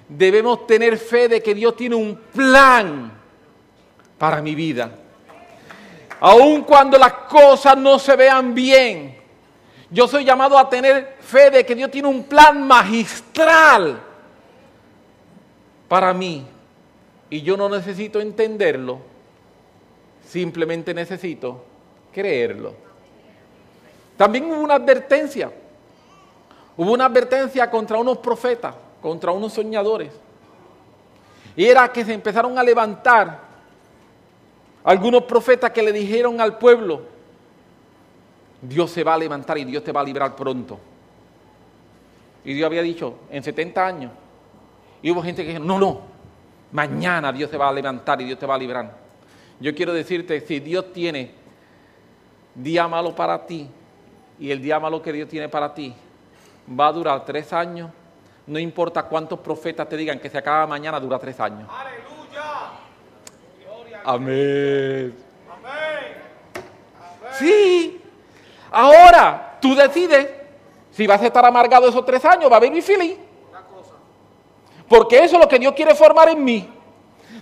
debemos 0.09 0.67
tener 0.67 0.99
fe 0.99 1.29
de 1.29 1.41
que 1.41 1.55
Dios 1.55 1.77
tiene 1.77 1.95
un 1.95 2.17
plan 2.17 3.13
para 4.19 4.43
mi 4.43 4.57
vida. 4.57 4.91
Aun 6.19 6.63
cuando 6.63 6.99
las 6.99 7.13
cosas 7.13 7.79
no 7.79 7.97
se 8.01 8.17
vean 8.17 8.55
bien, 8.55 9.17
yo 9.89 10.09
soy 10.09 10.25
llamado 10.25 10.59
a 10.59 10.69
tener 10.69 11.15
fe 11.21 11.49
de 11.49 11.65
que 11.65 11.77
Dios 11.77 11.93
tiene 11.93 12.09
un 12.09 12.25
plan 12.25 12.67
magistral 12.67 14.01
para 15.87 16.13
mí. 16.13 16.45
Y 17.31 17.43
yo 17.43 17.57
no 17.57 17.69
necesito 17.69 18.21
entenderlo, 18.21 18.99
simplemente 20.29 20.93
necesito 20.93 21.65
creerlo. 22.13 22.86
También 24.17 24.47
hubo 24.47 24.61
una 24.61 24.75
advertencia. 24.75 25.51
Hubo 26.77 26.93
una 26.93 27.07
advertencia 27.07 27.71
contra 27.71 27.99
unos 27.99 28.19
profetas, 28.19 28.75
contra 29.01 29.31
unos 29.31 29.53
soñadores. 29.53 30.13
Y 31.57 31.65
era 31.65 31.91
que 31.91 32.05
se 32.05 32.13
empezaron 32.13 32.59
a 32.59 32.63
levantar 32.63 33.41
algunos 34.85 35.25
profetas 35.25 35.71
que 35.71 35.83
le 35.83 35.93
dijeron 35.93 36.41
al 36.41 36.59
pueblo, 36.59 37.03
Dios 38.61 38.91
se 38.91 39.03
va 39.03 39.15
a 39.15 39.19
levantar 39.19 39.59
y 39.59 39.65
Dios 39.65 39.83
te 39.83 39.93
va 39.93 40.01
a 40.01 40.05
librar 40.05 40.37
pronto. 40.37 40.79
Y 42.45 42.55
Dios 42.55 42.67
había 42.67 42.83
dicho, 42.83 43.17
en 43.31 43.43
70 43.43 43.87
años. 43.87 44.13
Y 45.03 45.11
hubo 45.11 45.23
gente 45.23 45.43
que 45.43 45.51
dijo, 45.51 45.65
no, 45.65 45.79
no, 45.79 46.01
mañana 46.73 47.33
Dios 47.33 47.51
se 47.51 47.57
va 47.57 47.69
a 47.69 47.73
levantar 47.73 48.21
y 48.21 48.25
Dios 48.27 48.39
te 48.39 48.47
va 48.47 48.55
a 48.55 48.59
librar. 48.59 48.93
Yo 49.59 49.75
quiero 49.75 49.93
decirte, 49.93 50.41
si 50.41 50.61
Dios 50.61 50.93
tiene 50.93 51.33
día 52.55 52.87
malo 52.87 53.15
para 53.15 53.47
ti 53.47 53.69
y 54.39 54.51
el 54.51 54.61
día 54.61 54.79
malo 54.79 55.03
que 55.03 55.13
Dios 55.13 55.29
tiene 55.29 55.49
para 55.49 55.73
ti 55.73 55.95
va 56.69 56.89
a 56.89 56.93
durar 56.93 57.25
tres 57.25 57.53
años, 57.53 57.91
no 58.47 58.59
importa 58.59 59.05
cuántos 59.05 59.39
profetas 59.41 59.89
te 59.89 59.97
digan 59.97 60.19
que 60.19 60.31
se 60.31 60.39
acaba 60.39 60.67
mañana, 60.67 61.01
dura 61.01 61.19
tres 61.19 61.39
años. 61.41 61.69
Amén. 64.05 65.17
Sí. 67.33 68.01
Ahora, 68.71 69.59
tú 69.61 69.75
decides 69.75 70.29
si 70.93 71.07
vas 71.07 71.21
a 71.21 71.27
estar 71.27 71.45
amargado 71.45 71.89
esos 71.89 72.05
tres 72.05 72.25
años, 72.25 72.51
va 72.51 72.57
a 72.57 72.61
vivir 72.61 72.83
feliz. 72.83 73.19
Porque 74.89 75.19
eso 75.25 75.37
es 75.37 75.43
lo 75.43 75.49
que 75.49 75.59
Dios 75.59 75.75
quiere 75.75 75.95
formar 75.95 76.29
en 76.31 76.43
mí. 76.43 76.76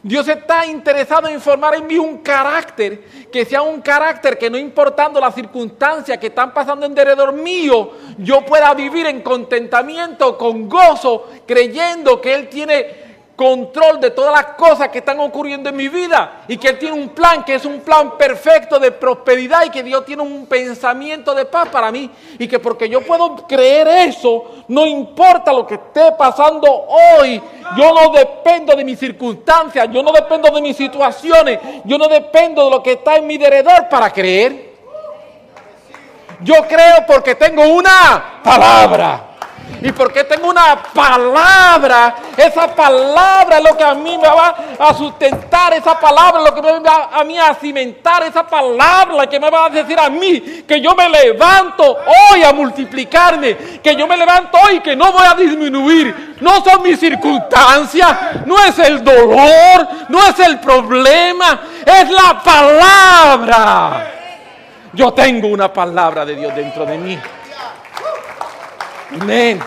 Dios 0.04 0.28
está 0.28 0.66
interesado 0.66 1.28
en 1.28 1.40
formar 1.40 1.76
en 1.76 1.86
mí 1.86 1.96
un 1.96 2.18
carácter, 2.18 3.26
que 3.32 3.46
sea 3.46 3.62
un 3.62 3.80
carácter 3.80 4.36
que 4.36 4.50
no 4.50 4.58
importando 4.58 5.18
las 5.18 5.34
circunstancias 5.34 6.18
que 6.18 6.26
están 6.26 6.52
pasando 6.52 6.84
en 6.84 6.94
derredor 6.94 7.32
mío, 7.32 7.92
yo 8.18 8.44
pueda 8.44 8.74
vivir 8.74 9.06
en 9.06 9.22
contentamiento, 9.22 10.36
con 10.36 10.68
gozo, 10.68 11.30
creyendo 11.46 12.20
que 12.20 12.34
Él 12.34 12.50
tiene 12.50 13.13
control 13.36 14.00
de 14.00 14.10
todas 14.10 14.32
las 14.32 14.54
cosas 14.54 14.88
que 14.88 14.98
están 14.98 15.18
ocurriendo 15.18 15.68
en 15.68 15.76
mi 15.76 15.88
vida 15.88 16.44
y 16.46 16.56
que 16.56 16.68
Él 16.68 16.78
tiene 16.78 16.94
un 16.94 17.08
plan 17.08 17.44
que 17.44 17.56
es 17.56 17.64
un 17.64 17.80
plan 17.80 18.16
perfecto 18.16 18.78
de 18.78 18.92
prosperidad 18.92 19.64
y 19.64 19.70
que 19.70 19.82
Dios 19.82 20.04
tiene 20.04 20.22
un 20.22 20.46
pensamiento 20.46 21.34
de 21.34 21.44
paz 21.44 21.68
para 21.68 21.90
mí 21.90 22.10
y 22.38 22.46
que 22.46 22.58
porque 22.58 22.88
yo 22.88 23.00
puedo 23.00 23.36
creer 23.46 23.88
eso, 23.88 24.44
no 24.68 24.86
importa 24.86 25.52
lo 25.52 25.66
que 25.66 25.74
esté 25.74 26.12
pasando 26.12 26.68
hoy, 26.70 27.42
yo 27.76 27.92
no 27.92 28.12
dependo 28.12 28.76
de 28.76 28.84
mis 28.84 28.98
circunstancias, 28.98 29.88
yo 29.90 30.02
no 30.02 30.12
dependo 30.12 30.50
de 30.50 30.62
mis 30.62 30.76
situaciones, 30.76 31.58
yo 31.84 31.98
no 31.98 32.06
dependo 32.06 32.64
de 32.64 32.70
lo 32.70 32.82
que 32.82 32.92
está 32.92 33.16
en 33.16 33.26
mi 33.26 33.36
derredor 33.36 33.88
para 33.88 34.12
creer. 34.12 34.74
Yo 36.40 36.54
creo 36.68 37.06
porque 37.06 37.34
tengo 37.34 37.62
una 37.66 38.40
palabra. 38.42 39.33
Y 39.84 39.92
porque 39.92 40.24
tengo 40.24 40.48
una 40.48 40.82
palabra, 40.94 42.14
esa 42.38 42.74
palabra 42.74 43.58
es 43.58 43.64
lo 43.64 43.76
que 43.76 43.84
a 43.84 43.94
mí 43.94 44.16
me 44.16 44.28
va 44.28 44.54
a 44.78 44.94
sustentar, 44.94 45.74
esa 45.74 46.00
palabra 46.00 46.40
es 46.40 46.48
lo 46.48 46.54
que 46.54 46.62
me 46.62 46.80
va 46.80 47.10
a 47.12 47.22
mí 47.22 47.38
a 47.38 47.54
cimentar, 47.54 48.22
esa 48.22 48.46
palabra 48.46 49.26
que 49.26 49.38
me 49.38 49.50
va 49.50 49.66
a 49.66 49.68
decir 49.68 50.00
a 50.00 50.08
mí 50.08 50.64
que 50.66 50.80
yo 50.80 50.94
me 50.94 51.06
levanto 51.10 51.98
hoy 52.32 52.42
a 52.42 52.54
multiplicarme, 52.54 53.58
que 53.82 53.94
yo 53.94 54.06
me 54.06 54.16
levanto 54.16 54.56
hoy 54.66 54.80
que 54.80 54.96
no 54.96 55.12
voy 55.12 55.26
a 55.26 55.34
disminuir. 55.34 56.34
No 56.40 56.64
son 56.64 56.82
mis 56.82 56.98
circunstancias, 56.98 58.46
no 58.46 58.58
es 58.64 58.78
el 58.78 59.04
dolor, 59.04 59.86
no 60.08 60.26
es 60.26 60.38
el 60.38 60.60
problema, 60.60 61.60
es 61.84 62.08
la 62.08 62.42
palabra. 62.42 64.12
Yo 64.94 65.12
tengo 65.12 65.48
una 65.48 65.70
palabra 65.70 66.24
de 66.24 66.36
Dios 66.36 66.54
dentro 66.54 66.86
de 66.86 66.96
mí. 66.96 67.18
Amén. 69.20 69.60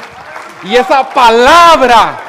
Y 0.63 0.75
esa 0.75 1.07
palabra 1.07 2.19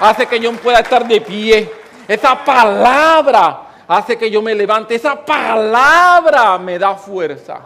hace 0.00 0.26
que 0.26 0.40
yo 0.40 0.52
pueda 0.54 0.80
estar 0.80 1.06
de 1.06 1.20
pie. 1.20 1.70
Esa 2.08 2.44
palabra 2.44 3.84
hace 3.86 4.16
que 4.18 4.30
yo 4.30 4.42
me 4.42 4.54
levante. 4.54 4.94
Esa 4.94 5.24
palabra 5.24 6.58
me 6.58 6.78
da 6.78 6.94
fuerza. 6.94 7.60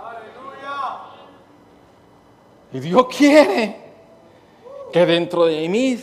Y 2.73 2.81
Dios 2.81 3.07
quiere 3.17 3.77
que 4.93 5.07
dentro 5.07 5.47
de 5.47 5.69
mí 5.69 5.99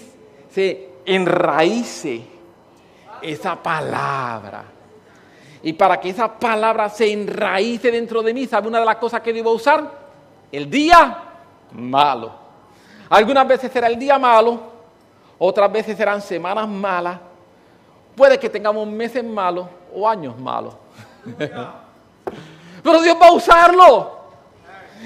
se 0.49 0.89
enraíce 1.05 2.25
esa 3.21 3.55
palabra. 3.55 4.63
Y 5.61 5.73
para 5.73 5.99
que 5.99 6.09
esa 6.09 6.31
palabra 6.31 6.89
se 6.89 7.11
enraíce 7.11 7.91
dentro 7.91 8.23
de 8.23 8.33
mí, 8.33 8.47
¿sabe 8.47 8.67
una 8.67 8.79
de 8.79 8.85
las 8.85 8.95
cosas 8.97 9.21
que 9.21 9.33
debo 9.33 9.51
usar? 9.51 9.91
El 10.51 10.69
día 10.69 11.17
malo. 11.71 12.44
Algunas 13.09 13.47
veces 13.47 13.71
será 13.71 13.87
el 13.87 13.99
día 13.99 14.17
malo, 14.17 14.59
otras 15.37 15.71
veces 15.71 15.97
serán 15.97 16.21
semanas 16.21 16.67
malas, 16.67 17.19
puede 18.15 18.39
que 18.39 18.49
tengamos 18.49 18.87
meses 18.87 19.23
malos 19.23 19.67
o 19.93 20.07
años 20.07 20.37
malos. 20.39 20.75
Pero 22.83 23.01
Dios 23.01 23.17
va 23.21 23.27
a 23.27 23.31
usarlo. 23.33 24.15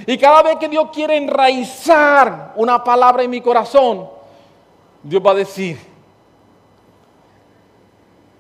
Y 0.06 0.18
cada 0.18 0.44
vez 0.44 0.58
que 0.58 0.70
Dios 0.70 0.90
quiere 0.94 1.18
enraizar 1.18 2.54
una 2.56 2.84
palabra 2.84 3.24
en 3.24 3.30
mi 3.30 3.42
corazón, 3.42 4.10
Dios 5.04 5.22
va 5.26 5.32
a 5.32 5.36
decir, 5.36 5.78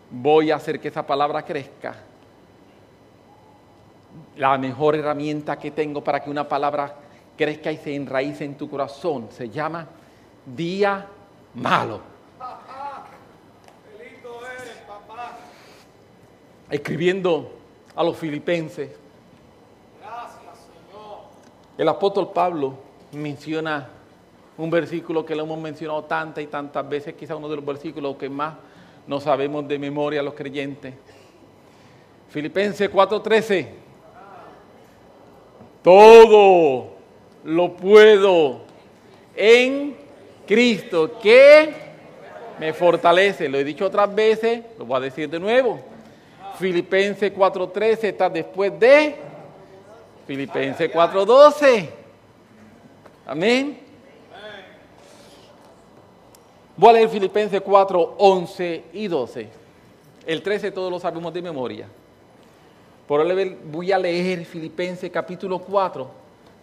voy 0.09 0.51
a 0.51 0.55
hacer 0.55 0.79
que 0.79 0.87
esa 0.87 1.05
palabra 1.05 1.43
crezca. 1.43 1.95
La 4.37 4.57
mejor 4.57 4.95
herramienta 4.95 5.57
que 5.57 5.71
tengo 5.71 6.03
para 6.03 6.21
que 6.21 6.29
una 6.29 6.47
palabra 6.47 6.93
crezca 7.39 7.71
y 7.71 7.77
se 7.77 7.95
enraíce 7.95 8.43
en 8.43 8.55
tu 8.55 8.69
corazón. 8.69 9.29
Se 9.31 9.49
llama 9.49 9.87
día 10.45 11.07
malo. 11.55 12.01
Escribiendo 16.69 17.49
a 17.95 18.03
los 18.03 18.17
filipenses. 18.17 18.91
El 21.77 21.87
apóstol 21.87 22.29
Pablo 22.33 22.73
menciona 23.13 23.87
un 24.57 24.69
versículo 24.69 25.25
que 25.25 25.33
lo 25.33 25.43
hemos 25.43 25.59
mencionado 25.59 26.03
tantas 26.03 26.43
y 26.43 26.47
tantas 26.47 26.89
veces, 26.89 27.13
quizá 27.13 27.37
uno 27.37 27.47
de 27.47 27.55
los 27.55 27.65
versículos 27.65 28.17
que 28.17 28.27
más 28.27 28.55
no 29.07 29.21
sabemos 29.21 29.65
de 29.65 29.79
memoria 29.79 30.21
los 30.21 30.33
creyentes. 30.33 30.93
Filipenses 32.27 32.91
4:13. 32.91 33.69
Todo 35.81 36.98
lo 37.43 37.73
puedo 37.73 38.61
en 39.35 39.95
Cristo 40.45 41.19
que 41.21 41.73
me 42.59 42.73
fortalece. 42.73 43.47
Lo 43.47 43.57
he 43.57 43.63
dicho 43.63 43.85
otras 43.85 44.13
veces, 44.13 44.63
lo 44.77 44.85
voy 44.85 44.97
a 44.97 44.99
decir 45.01 45.29
de 45.29 45.39
nuevo. 45.39 45.79
Filipenses 46.57 47.33
4.13 47.33 48.03
está 48.03 48.29
después 48.29 48.77
de 48.79 49.15
Filipenses 50.27 50.91
4.12. 50.91 51.89
Amén. 53.25 53.79
Voy 56.75 56.89
a 56.89 56.93
leer 56.93 57.09
Filipenses 57.09 57.61
4, 57.61 58.15
11 58.17 58.83
y 58.93 59.07
12. 59.07 59.49
El 60.25 60.41
13 60.41 60.71
todos 60.71 60.91
lo 60.91 60.99
sabemos 60.99 61.33
de 61.33 61.41
memoria. 61.41 61.87
Por 63.07 63.25
voy 63.65 63.91
a 63.91 63.97
leer 63.97 64.45
Filipenses 64.45 65.09
capítulo 65.09 65.59
4, 65.59 66.09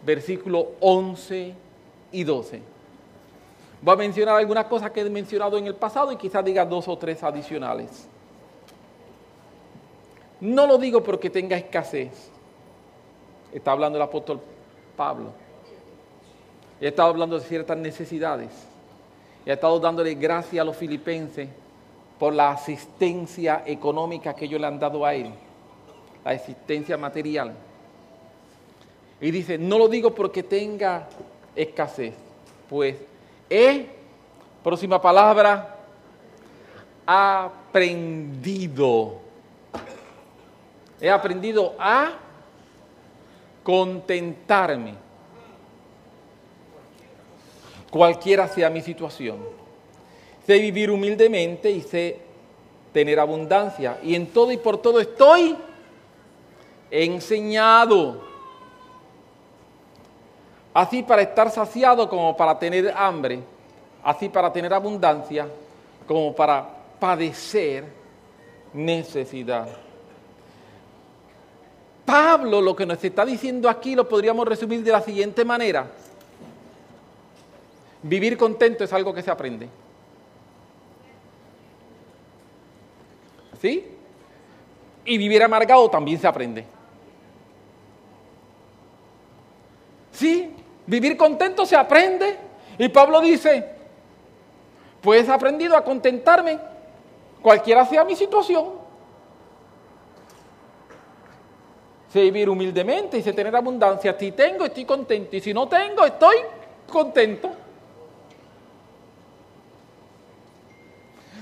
versículos 0.07 0.67
11 0.81 1.53
y 2.13 2.25
12. 2.25 2.63
Voy 3.83 3.93
a 3.93 3.97
mencionar 3.97 4.37
algunas 4.37 4.65
cosas 4.67 4.93
que 4.93 5.01
he 5.01 5.11
mencionado 5.11 5.59
en 5.59 5.67
el 5.67 5.75
pasado 5.75 6.13
y 6.13 6.17
quizás 6.17 6.45
diga 6.45 6.65
dos 6.65 6.87
o 6.89 6.97
tres 6.97 7.23
adicionales. 7.23 8.09
No 10.41 10.67
lo 10.67 10.79
digo 10.79 11.03
porque 11.03 11.29
tenga 11.29 11.57
escasez. 11.57 12.31
Está 13.53 13.73
hablando 13.73 13.99
el 13.99 14.03
apóstol 14.03 14.41
Pablo. 14.97 15.33
He 16.81 16.89
estado 16.89 17.09
hablando 17.09 17.39
de 17.39 17.45
ciertas 17.45 17.77
necesidades. 17.77 18.51
He 19.45 19.53
estado 19.53 19.79
dándole 19.81 20.15
gracias 20.15 20.61
a 20.61 20.65
los 20.65 20.77
filipenses 20.77 21.49
por 22.19 22.33
la 22.33 22.51
asistencia 22.51 23.63
económica 23.67 24.35
que 24.35 24.45
ellos 24.45 24.61
le 24.61 24.67
han 24.67 24.79
dado 24.79 25.05
a 25.05 25.15
él, 25.15 25.31
la 26.25 26.31
asistencia 26.31 26.97
material. 26.97 27.55
Y 29.21 29.31
dice, 29.31 29.59
no 29.59 29.79
lo 29.79 29.89
digo 29.89 30.15
porque 30.15 30.43
tenga 30.43 31.09
escasez, 31.55 32.15
pues 32.69 32.97
he, 33.49 33.87
próxima 34.63 35.01
palabra, 35.01 35.77
aprendido. 37.07 39.21
He 41.01 41.11
aprendido 41.11 41.75
a 41.79 42.13
contentarme, 43.63 44.95
cualquiera 47.91 48.49
sea 48.49 48.71
mi 48.71 48.81
situación. 48.81 49.39
Sé 50.47 50.59
vivir 50.59 50.91
humildemente 50.91 51.71
y 51.71 51.81
sé 51.81 52.21
tener 52.93 53.19
abundancia. 53.19 53.99
Y 54.03 54.15
en 54.15 54.29
todo 54.29 54.53
y 54.53 54.57
por 54.57 54.79
todo 54.79 55.01
estoy 55.01 55.57
enseñado. 56.91 58.26
Así 60.77 61.03
para 61.03 61.23
estar 61.23 61.51
saciado 61.51 62.07
como 62.07 62.37
para 62.37 62.59
tener 62.59 62.93
hambre, 62.95 63.41
así 64.05 64.29
para 64.29 64.53
tener 64.53 64.75
abundancia 64.75 65.49
como 66.07 66.35
para 66.35 66.69
padecer 67.01 67.87
necesidad. 68.75 69.69
Pablo 72.05 72.61
lo 72.61 72.77
que 72.77 72.85
nos 72.85 73.03
está 73.03 73.25
diciendo 73.25 73.71
aquí 73.71 73.95
lo 73.95 74.07
podríamos 74.07 74.47
resumir 74.47 74.85
de 74.85 74.93
la 74.93 75.01
siguiente 75.01 75.47
manera. 75.47 75.87
Vivir 78.03 78.37
contento 78.37 78.85
es 78.85 78.93
algo 78.93 79.15
que 79.15 79.23
se 79.23 79.31
aprende. 79.31 79.71
¿Sí? 83.63 83.83
Y 85.07 85.17
vivir 85.17 85.43
amargado 85.43 85.89
también 85.89 86.21
se 86.21 86.27
aprende. 86.27 86.67
¿Sí? 90.13 90.53
Vivir 90.87 91.17
contento 91.17 91.67
se 91.67 91.77
aprende. 91.77 92.39
Y 92.79 92.89
Pablo 92.89 93.21
dice, 93.21 93.77
pues 95.01 95.29
he 95.29 95.33
aprendido 95.33 95.77
a 95.77 95.85
contentarme, 95.85 96.59
cualquiera 97.43 97.85
sea 97.85 98.05
mi 98.05 98.15
situación. 98.15 98.87
Sé 102.13 102.21
vivir 102.23 102.49
humildemente 102.49 103.19
y 103.19 103.23
sé 103.23 103.33
tener 103.33 103.55
abundancia. 103.55 104.17
Si 104.19 104.33
tengo, 104.33 104.65
estoy 104.65 104.85
contento. 104.85 105.37
Y 105.37 105.41
si 105.41 105.53
no 105.53 105.69
tengo, 105.69 106.05
estoy 106.05 106.37
contento. 106.91 107.51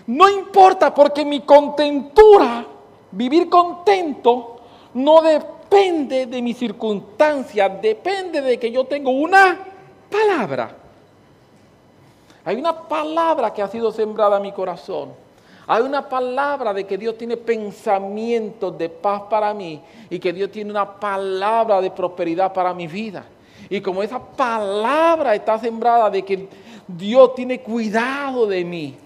No 0.07 0.29
importa 0.29 0.95
porque 0.95 1.25
mi 1.25 1.41
contentura, 1.41 2.67
vivir 3.11 3.49
contento, 3.49 4.61
no 4.95 5.23
depende 5.75 6.27
de 6.27 6.41
mis 6.41 6.57
circunstancias, 6.57 7.83
depende 7.83 8.41
de 8.41 8.59
que 8.59 8.71
yo 8.71 8.85
tengo 8.85 9.11
una 9.11 9.59
palabra. 10.09 10.77
Hay 12.45 12.57
una 12.57 12.87
palabra 12.87 13.53
que 13.53 13.61
ha 13.61 13.67
sido 13.67 13.91
sembrada 13.91 14.37
en 14.37 14.43
mi 14.43 14.53
corazón. 14.53 15.13
Hay 15.67 15.83
una 15.83 16.09
palabra 16.09 16.73
de 16.73 16.85
que 16.85 16.97
Dios 16.97 17.19
tiene 17.19 17.37
pensamientos 17.37 18.77
de 18.79 18.89
paz 18.89 19.23
para 19.29 19.53
mí 19.53 19.83
y 20.11 20.19
que 20.21 20.33
Dios 20.33 20.53
tiene 20.53 20.71
una 20.71 21.01
palabra 21.01 21.81
de 21.81 21.91
prosperidad 21.91 22.53
para 22.53 22.73
mi 22.73 22.87
vida. 22.87 23.25
Y 23.69 23.81
como 23.81 24.03
esa 24.03 24.21
palabra 24.21 25.35
está 25.35 25.59
sembrada 25.59 26.09
de 26.09 26.23
que 26.23 26.49
Dios 26.87 27.35
tiene 27.35 27.61
cuidado 27.61 28.47
de 28.47 28.65
mí, 28.65 28.97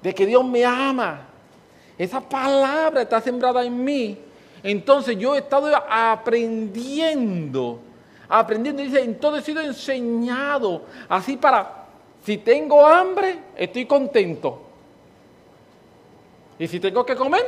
de 0.00 0.14
que 0.14 0.24
Dios 0.24 0.44
me 0.44 0.64
ama, 0.64 1.33
esa 1.96 2.20
palabra 2.20 3.02
está 3.02 3.20
sembrada 3.20 3.64
en 3.64 3.84
mí, 3.84 4.18
entonces 4.62 5.16
yo 5.18 5.34
he 5.34 5.38
estado 5.38 5.70
aprendiendo 5.88 7.80
aprendiendo. 8.28 8.82
Dice, 8.82 9.02
entonces 9.02 9.42
he 9.42 9.46
sido 9.46 9.60
enseñado 9.60 10.82
así 11.08 11.36
para, 11.36 11.86
si 12.24 12.38
tengo 12.38 12.86
hambre, 12.86 13.38
estoy 13.56 13.86
contento. 13.86 14.62
Y 16.58 16.68
si 16.68 16.80
tengo 16.80 17.04
que 17.04 17.16
comer, 17.16 17.44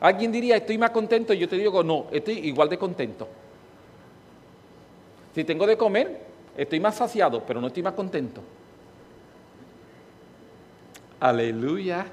alguien 0.00 0.30
diría, 0.30 0.56
estoy 0.56 0.78
más 0.78 0.90
contento. 0.90 1.32
Y 1.32 1.38
yo 1.38 1.48
te 1.48 1.56
digo, 1.56 1.82
no, 1.82 2.06
estoy 2.10 2.38
igual 2.38 2.68
de 2.68 2.78
contento. 2.78 3.28
Si 5.34 5.44
tengo 5.44 5.66
de 5.66 5.76
comer, 5.76 6.20
estoy 6.56 6.80
más 6.80 6.96
saciado, 6.96 7.42
pero 7.46 7.60
no 7.60 7.68
estoy 7.68 7.82
más 7.82 7.94
contento. 7.94 8.42
Aleluya. 11.20 12.06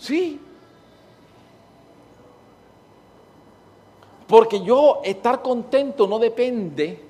Sí, 0.00 0.40
Porque 4.30 4.62
yo 4.62 5.00
estar 5.02 5.42
contento 5.42 6.06
no 6.06 6.20
depende 6.20 7.00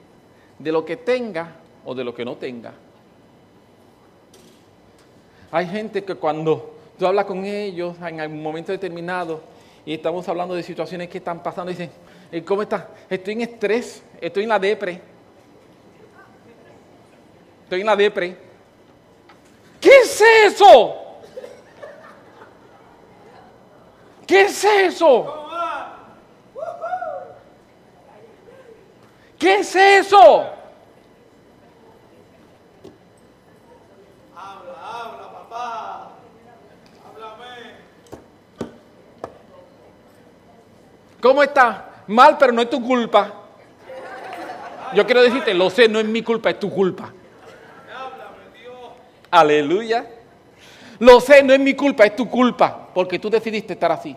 de 0.59 0.73
lo 0.73 0.83
que 0.87 0.97
tenga 0.97 1.55
o 1.85 1.95
de 1.95 2.03
lo 2.03 2.15
que 2.15 2.25
no 2.25 2.37
tenga. 2.39 2.73
Hay 5.51 5.67
gente 5.67 6.03
que 6.03 6.15
cuando 6.15 6.77
tú 6.99 7.07
hablas 7.07 7.27
con 7.27 7.45
ellos 7.45 7.95
en 7.99 8.21
algún 8.21 8.43
momento 8.43 8.73
determinado 8.73 9.43
y 9.85 9.93
estamos 9.93 10.27
hablando 10.31 10.55
de 10.55 10.63
situaciones 10.63 11.11
que 11.11 11.19
están 11.19 11.43
pasando, 11.43 11.71
dicen, 11.71 11.91
¿cómo 12.43 12.63
estás? 12.63 12.85
Estoy 13.11 13.35
en 13.35 13.43
estrés, 13.43 14.03
estoy 14.19 14.45
en 14.45 14.49
la 14.49 14.59
depre. 14.59 15.03
Estoy 17.65 17.81
en 17.81 17.87
la 17.87 17.97
depre. 17.97 18.35
¿Qué 19.79 19.91
es 19.91 20.23
eso? 20.47 21.10
¿Qué 24.31 24.43
es 24.43 24.63
eso? 24.63 25.49
¿Qué 29.37 29.55
es 29.57 29.75
eso? 29.75 30.47
Habla, 34.37 34.73
habla, 34.85 35.33
papá. 35.33 36.11
Háblame. 37.09 37.75
¿Cómo 41.21 41.43
está? 41.43 42.05
Mal, 42.07 42.39
pero 42.39 42.53
no 42.53 42.63
es 42.63 42.71
tu 42.71 42.81
culpa. 42.81 43.33
Yo 44.95 45.05
quiero 45.07 45.23
decirte, 45.23 45.53
lo 45.55 45.71
sé, 45.71 45.89
no 45.89 45.99
es 45.99 46.07
mi 46.07 46.23
culpa, 46.23 46.51
es 46.51 46.61
tu 46.61 46.71
culpa. 46.71 47.13
Aleluya. 49.29 50.09
Lo 51.01 51.21
sé, 51.21 51.43
no 51.43 51.53
es 51.53 51.59
mi 51.59 51.75
culpa, 51.75 52.05
es 52.05 52.15
tu 52.15 52.29
culpa, 52.31 52.80
porque 52.95 53.19
tú 53.19 53.31
decidiste 53.31 53.75
estar 53.75 53.93
así. 53.93 54.17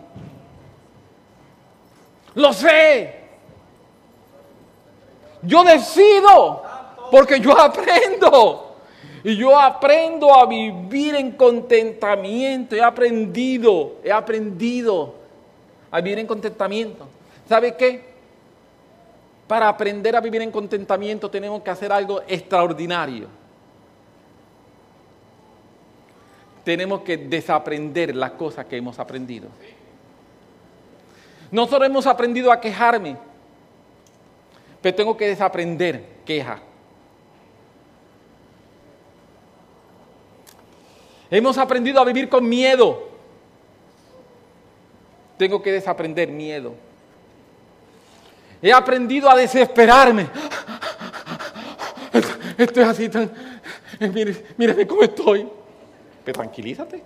Lo 2.34 2.52
sé. 2.52 3.22
Yo 5.42 5.62
decido, 5.62 6.62
porque 7.10 7.40
yo 7.40 7.58
aprendo. 7.58 8.76
Y 9.22 9.36
yo 9.36 9.58
aprendo 9.58 10.34
a 10.34 10.46
vivir 10.46 11.14
en 11.14 11.32
contentamiento. 11.32 12.74
He 12.76 12.82
aprendido, 12.82 13.96
he 14.02 14.12
aprendido 14.12 15.14
a 15.90 16.00
vivir 16.00 16.18
en 16.18 16.26
contentamiento. 16.26 17.06
¿Sabe 17.48 17.74
qué? 17.76 18.14
Para 19.46 19.68
aprender 19.68 20.16
a 20.16 20.20
vivir 20.20 20.42
en 20.42 20.50
contentamiento 20.50 21.30
tenemos 21.30 21.62
que 21.62 21.70
hacer 21.70 21.92
algo 21.92 22.22
extraordinario. 22.26 23.28
Tenemos 26.64 27.02
que 27.02 27.16
desaprender 27.16 28.16
las 28.16 28.32
cosas 28.32 28.66
que 28.66 28.76
hemos 28.76 28.98
aprendido. 28.98 29.48
Nosotros 31.50 31.86
hemos 31.86 32.06
aprendido 32.06 32.50
a 32.50 32.60
quejarme 32.60 33.16
pero 34.84 34.96
tengo 34.96 35.16
que 35.16 35.28
desaprender 35.28 36.04
queja. 36.26 36.58
Hemos 41.30 41.56
aprendido 41.56 42.02
a 42.02 42.04
vivir 42.04 42.28
con 42.28 42.46
miedo. 42.46 43.08
Tengo 45.38 45.62
que 45.62 45.72
desaprender 45.72 46.28
miedo. 46.28 46.74
He 48.60 48.74
aprendido 48.74 49.30
a 49.30 49.36
desesperarme. 49.36 50.28
Estoy 52.58 52.82
así 52.82 53.08
tan... 53.08 53.32
Mírame 54.58 54.86
cómo 54.86 55.02
estoy. 55.02 55.48
Pero 56.24 56.38
tranquilízate. 56.38 57.02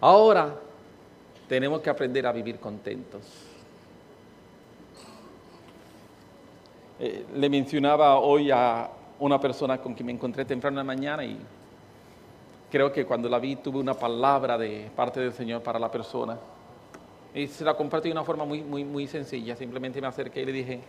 Ahora 0.00 0.54
tenemos 1.46 1.80
que 1.80 1.90
aprender 1.90 2.26
a 2.26 2.32
vivir 2.32 2.58
contentos. 2.58 3.20
Eh, 6.98 7.26
le 7.34 7.48
mencionaba 7.48 8.18
hoy 8.18 8.50
a 8.50 8.90
una 9.18 9.38
persona 9.38 9.78
con 9.78 9.94
quien 9.94 10.06
me 10.06 10.12
encontré 10.12 10.44
temprano 10.44 10.80
en 10.80 10.86
la 10.86 10.94
mañana 10.94 11.24
y 11.24 11.38
creo 12.70 12.90
que 12.92 13.04
cuando 13.04 13.28
la 13.28 13.38
vi 13.38 13.56
tuve 13.56 13.78
una 13.78 13.94
palabra 13.94 14.56
de 14.56 14.90
parte 14.96 15.20
del 15.20 15.32
Señor 15.32 15.62
para 15.62 15.78
la 15.78 15.90
persona. 15.90 16.38
Y 17.34 17.46
se 17.46 17.64
la 17.64 17.74
compartí 17.74 18.08
de 18.08 18.12
una 18.12 18.24
forma 18.24 18.44
muy, 18.44 18.62
muy, 18.62 18.84
muy 18.84 19.06
sencilla. 19.06 19.56
Simplemente 19.56 20.00
me 20.00 20.06
acerqué 20.06 20.42
y 20.42 20.46
le 20.46 20.52
dije, 20.52 20.80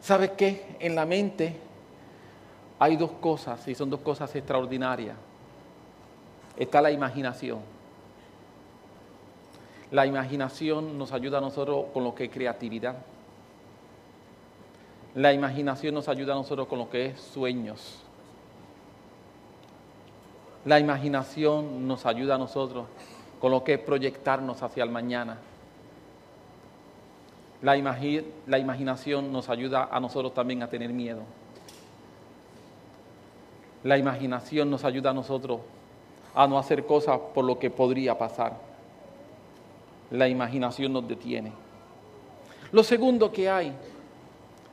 ¿sabes 0.00 0.30
qué? 0.30 0.76
En 0.80 0.94
la 0.94 1.04
mente 1.04 1.56
hay 2.78 2.96
dos 2.96 3.12
cosas 3.12 3.66
y 3.68 3.74
son 3.74 3.90
dos 3.90 4.00
cosas 4.00 4.34
extraordinarias 4.34 5.16
está 6.56 6.80
la 6.80 6.90
imaginación. 6.90 7.60
La 9.90 10.06
imaginación 10.06 10.98
nos 10.98 11.12
ayuda 11.12 11.38
a 11.38 11.40
nosotros 11.40 11.86
con 11.92 12.04
lo 12.04 12.14
que 12.14 12.24
es 12.24 12.30
creatividad. 12.30 12.96
La 15.14 15.32
imaginación 15.32 15.94
nos 15.94 16.08
ayuda 16.08 16.32
a 16.32 16.36
nosotros 16.36 16.66
con 16.66 16.78
lo 16.78 16.90
que 16.90 17.06
es 17.06 17.20
sueños. 17.20 18.00
La 20.64 20.80
imaginación 20.80 21.86
nos 21.86 22.06
ayuda 22.06 22.34
a 22.36 22.38
nosotros 22.38 22.86
con 23.44 23.50
lo 23.50 23.62
que 23.62 23.76
proyectarnos 23.76 24.62
hacia 24.62 24.84
el 24.84 24.90
mañana. 24.90 25.36
La, 27.60 27.76
la, 28.46 28.58
imaginación 28.58 29.30
nos 29.30 29.50
ayuda 29.50 29.90
a 29.92 30.00
nosotros 30.00 30.32
también 30.32 30.62
a 30.62 30.70
tener 30.70 30.88
miedo. 30.94 31.20
La 33.82 33.98
imaginación 33.98 34.70
nos 34.70 34.82
ayuda 34.86 35.10
a 35.10 35.12
nosotros 35.12 35.60
a 36.34 36.46
no 36.46 36.58
hacer 36.58 36.86
cosas 36.86 37.20
por 37.34 37.44
lo 37.44 37.58
que 37.58 37.68
podría 37.68 38.16
pasar. 38.16 38.56
La 40.10 40.26
imaginación 40.26 40.94
nos 40.94 41.06
detiene. 41.06 41.52
Lo 42.72 42.82
segundo 42.82 43.30
que 43.30 43.50
hay 43.50 43.74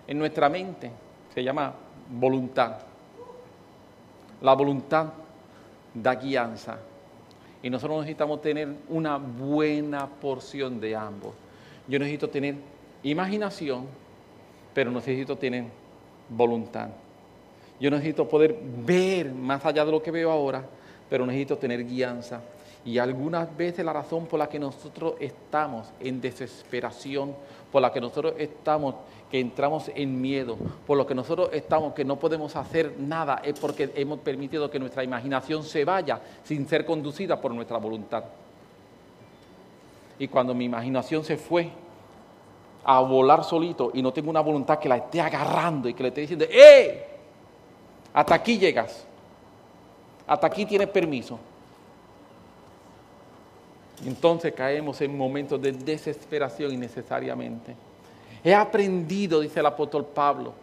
en 0.07 0.17
nuestra 0.17 0.47
mente 0.47 0.89
se 1.33 1.43
llama 1.43 1.73
voluntad. 2.09 2.77
La 4.39 4.53
voluntad 4.53 5.07
da 5.93 6.15
guianza. 6.15 6.77
Y 7.63 7.69
nosotros 7.69 7.99
necesitamos 7.99 8.41
tener 8.41 8.69
una 8.89 9.17
buena 9.17 10.07
porción 10.07 10.79
de 10.79 10.95
ambos. 10.95 11.33
Yo 11.87 11.99
necesito 11.99 12.29
tener 12.29 12.55
imaginación, 13.03 13.85
pero 14.73 14.91
necesito 14.91 15.37
tener 15.37 15.65
voluntad. 16.29 16.89
Yo 17.79 17.89
necesito 17.89 18.27
poder 18.27 18.57
ver 18.85 19.31
más 19.31 19.65
allá 19.65 19.83
de 19.85 19.91
lo 19.91 20.01
que 20.01 20.11
veo 20.11 20.31
ahora, 20.31 20.63
pero 21.09 21.25
necesito 21.25 21.57
tener 21.57 21.85
guianza. 21.85 22.41
Y 22.85 22.97
algunas 22.97 23.55
veces 23.55 23.85
la 23.85 23.93
razón 23.93 24.25
por 24.25 24.39
la 24.39 24.49
que 24.49 24.59
nosotros 24.59 25.15
estamos 25.19 25.91
en 25.99 26.21
desesperación, 26.21 27.35
por 27.71 27.81
la 27.81 27.91
que 27.91 28.01
nosotros 28.01 28.33
estamos, 28.37 28.95
que 29.29 29.39
entramos 29.39 29.89
en 29.95 30.19
miedo, 30.19 30.57
por 30.85 30.97
lo 30.97 31.07
que 31.07 31.15
nosotros 31.15 31.49
estamos, 31.53 31.93
que 31.93 32.03
no 32.03 32.17
podemos 32.17 32.55
hacer 32.55 32.95
nada, 32.99 33.41
es 33.43 33.59
porque 33.59 33.91
hemos 33.95 34.19
permitido 34.19 34.69
que 34.69 34.79
nuestra 34.79 35.03
imaginación 35.03 35.63
se 35.63 35.85
vaya 35.85 36.19
sin 36.43 36.67
ser 36.67 36.85
conducida 36.85 37.39
por 37.39 37.53
nuestra 37.53 37.77
voluntad. 37.77 38.25
Y 40.19 40.27
cuando 40.27 40.53
mi 40.53 40.65
imaginación 40.65 41.23
se 41.23 41.37
fue 41.37 41.69
a 42.83 42.99
volar 42.99 43.43
solito 43.43 43.91
y 43.93 44.01
no 44.01 44.11
tengo 44.11 44.29
una 44.29 44.41
voluntad 44.41 44.79
que 44.79 44.89
la 44.89 44.97
esté 44.97 45.21
agarrando 45.21 45.87
y 45.87 45.93
que 45.93 46.03
le 46.03 46.09
esté 46.09 46.21
diciendo, 46.21 46.45
¡eh! 46.49 47.07
Hasta 48.13 48.35
aquí 48.35 48.57
llegas. 48.57 49.05
Hasta 50.27 50.47
aquí 50.47 50.65
tienes 50.65 50.89
permiso 50.89 51.39
entonces 54.05 54.53
caemos 54.53 54.99
en 55.01 55.17
momentos 55.17 55.61
de 55.61 55.71
desesperación 55.71 56.73
innecesariamente. 56.73 57.75
He 58.43 58.53
aprendido, 58.53 59.41
dice 59.41 59.59
el 59.59 59.65
apóstol 59.67 60.05
Pablo, 60.05 60.53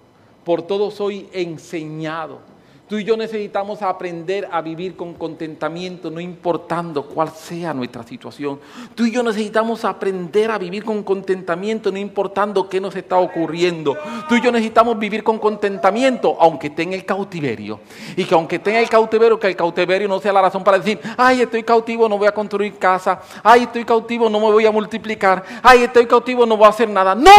por 0.45 0.63
todo 0.63 0.91
soy 0.91 1.29
enseñado 1.33 2.41
Tú 2.89 2.97
y 2.97 3.05
yo 3.05 3.19
necesitamos 3.19 3.83
aprender 3.83 4.49
a 4.51 4.63
vivir 4.63 4.97
con 4.97 5.13
contentamiento, 5.13 6.11
no 6.11 6.21
importando 6.21 7.05
cuál 7.05 7.29
sea 7.29 7.75
nuestra 7.75 8.03
situación. 8.03 8.59
Tú 8.95 9.05
y 9.05 9.11
yo 9.11 9.23
necesitamos 9.23 9.85
aprender 9.85 10.51
a 10.51 10.57
vivir 10.57 10.85
con 10.85 11.03
contentamiento, 11.03 11.93
no 11.93 11.99
importando 11.99 12.67
qué 12.67 12.81
nos 12.81 12.97
está 12.97 13.19
ocurriendo. 13.19 13.95
Tú 14.27 14.37
y 14.37 14.41
yo 14.41 14.51
necesitamos 14.51 14.99
vivir 14.99 15.23
con 15.23 15.39
contentamiento, 15.39 16.35
aunque 16.41 16.69
esté 16.69 16.85
en 16.85 16.95
el 16.95 17.05
cautiverio. 17.05 17.81
Y 18.17 18.25
que 18.25 18.35
aunque 18.35 18.57
esté 18.57 18.71
en 18.71 18.77
el 18.77 18.89
cautiverio, 18.89 19.39
que 19.39 19.49
el 19.49 19.57
cautiverio 19.57 20.09
no 20.09 20.19
sea 20.19 20.33
la 20.33 20.41
razón 20.41 20.65
para 20.65 20.79
decir, 20.79 20.99
ay, 21.19 21.43
estoy 21.43 21.63
cautivo, 21.65 22.09
no 22.09 22.17
voy 22.17 22.29
a 22.29 22.33
construir 22.33 22.79
casa. 22.79 23.21
Ay, 23.43 23.65
estoy 23.65 23.85
cautivo, 23.85 24.31
no 24.31 24.41
me 24.41 24.51
voy 24.51 24.65
a 24.65 24.73
multiplicar. 24.73 25.45
Ay, 25.63 25.83
estoy 25.83 26.07
cautivo, 26.07 26.47
no 26.47 26.57
voy 26.57 26.67
a 26.67 26.71
hacer 26.71 26.89
nada. 26.89 27.15
No. 27.15 27.31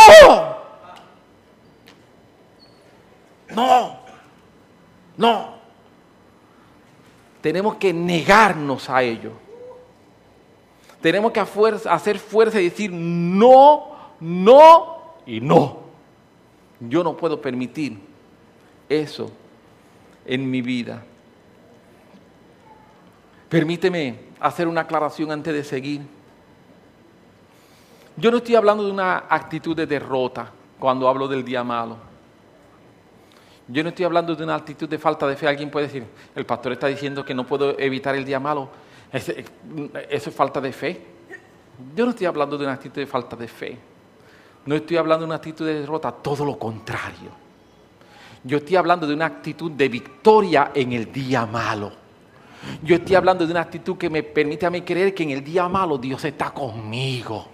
No. 3.49 3.98
No. 5.19 5.59
Tenemos 7.41 7.75
que 7.75 7.93
negarnos 7.93 8.89
a 8.89 9.03
ello. 9.03 9.33
Tenemos 11.01 11.33
que 11.33 11.41
hacer 11.41 12.19
fuerza 12.19 12.59
y 12.59 12.69
decir 12.69 12.89
no, 12.91 14.13
no 14.21 15.15
y 15.25 15.41
no. 15.41 15.79
Yo 16.79 17.03
no 17.03 17.17
puedo 17.17 17.41
permitir 17.41 17.99
eso 18.87 19.29
en 20.25 20.49
mi 20.49 20.61
vida. 20.61 21.03
Permíteme 23.49 24.19
hacer 24.39 24.69
una 24.69 24.81
aclaración 24.81 25.33
antes 25.33 25.53
de 25.53 25.65
seguir. 25.65 26.01
Yo 28.15 28.31
no 28.31 28.37
estoy 28.37 28.55
hablando 28.55 28.85
de 28.85 28.91
una 28.91 29.25
actitud 29.29 29.75
de 29.75 29.85
derrota 29.85 30.49
cuando 30.79 31.09
hablo 31.09 31.27
del 31.27 31.43
día 31.43 31.61
malo. 31.61 32.08
Yo 33.71 33.83
no 33.83 33.89
estoy 33.89 34.05
hablando 34.05 34.35
de 34.35 34.43
una 34.43 34.55
actitud 34.55 34.89
de 34.89 34.97
falta 34.97 35.27
de 35.27 35.35
fe. 35.35 35.47
Alguien 35.47 35.69
puede 35.69 35.85
decir, 35.85 36.03
el 36.35 36.45
pastor 36.45 36.71
está 36.71 36.87
diciendo 36.87 37.23
que 37.23 37.35
no 37.35 37.45
puedo 37.45 37.77
evitar 37.79 38.15
el 38.15 38.25
día 38.25 38.39
malo. 38.39 38.69
¿Eso 39.11 39.31
es 40.09 40.35
falta 40.35 40.59
de 40.59 40.73
fe? 40.73 41.01
Yo 41.95 42.05
no 42.05 42.11
estoy 42.11 42.25
hablando 42.25 42.57
de 42.57 42.63
una 42.63 42.73
actitud 42.73 42.99
de 42.99 43.07
falta 43.07 43.35
de 43.35 43.47
fe. 43.47 43.77
No 44.65 44.75
estoy 44.75 44.97
hablando 44.97 45.21
de 45.21 45.27
una 45.27 45.35
actitud 45.35 45.65
de 45.65 45.81
derrota, 45.81 46.11
todo 46.11 46.43
lo 46.43 46.57
contrario. 46.57 47.29
Yo 48.43 48.57
estoy 48.57 48.75
hablando 48.75 49.05
de 49.05 49.13
una 49.13 49.25
actitud 49.25 49.71
de 49.71 49.87
victoria 49.87 50.71
en 50.73 50.93
el 50.93 51.11
día 51.11 51.45
malo. 51.45 51.91
Yo 52.83 52.95
estoy 52.95 53.15
hablando 53.15 53.45
de 53.45 53.51
una 53.51 53.61
actitud 53.61 53.97
que 53.97 54.09
me 54.09 54.23
permite 54.23 54.65
a 54.65 54.69
mí 54.69 54.81
creer 54.81 55.13
que 55.13 55.23
en 55.23 55.29
el 55.29 55.43
día 55.43 55.67
malo 55.69 55.97
Dios 55.97 56.25
está 56.25 56.51
conmigo. 56.51 57.47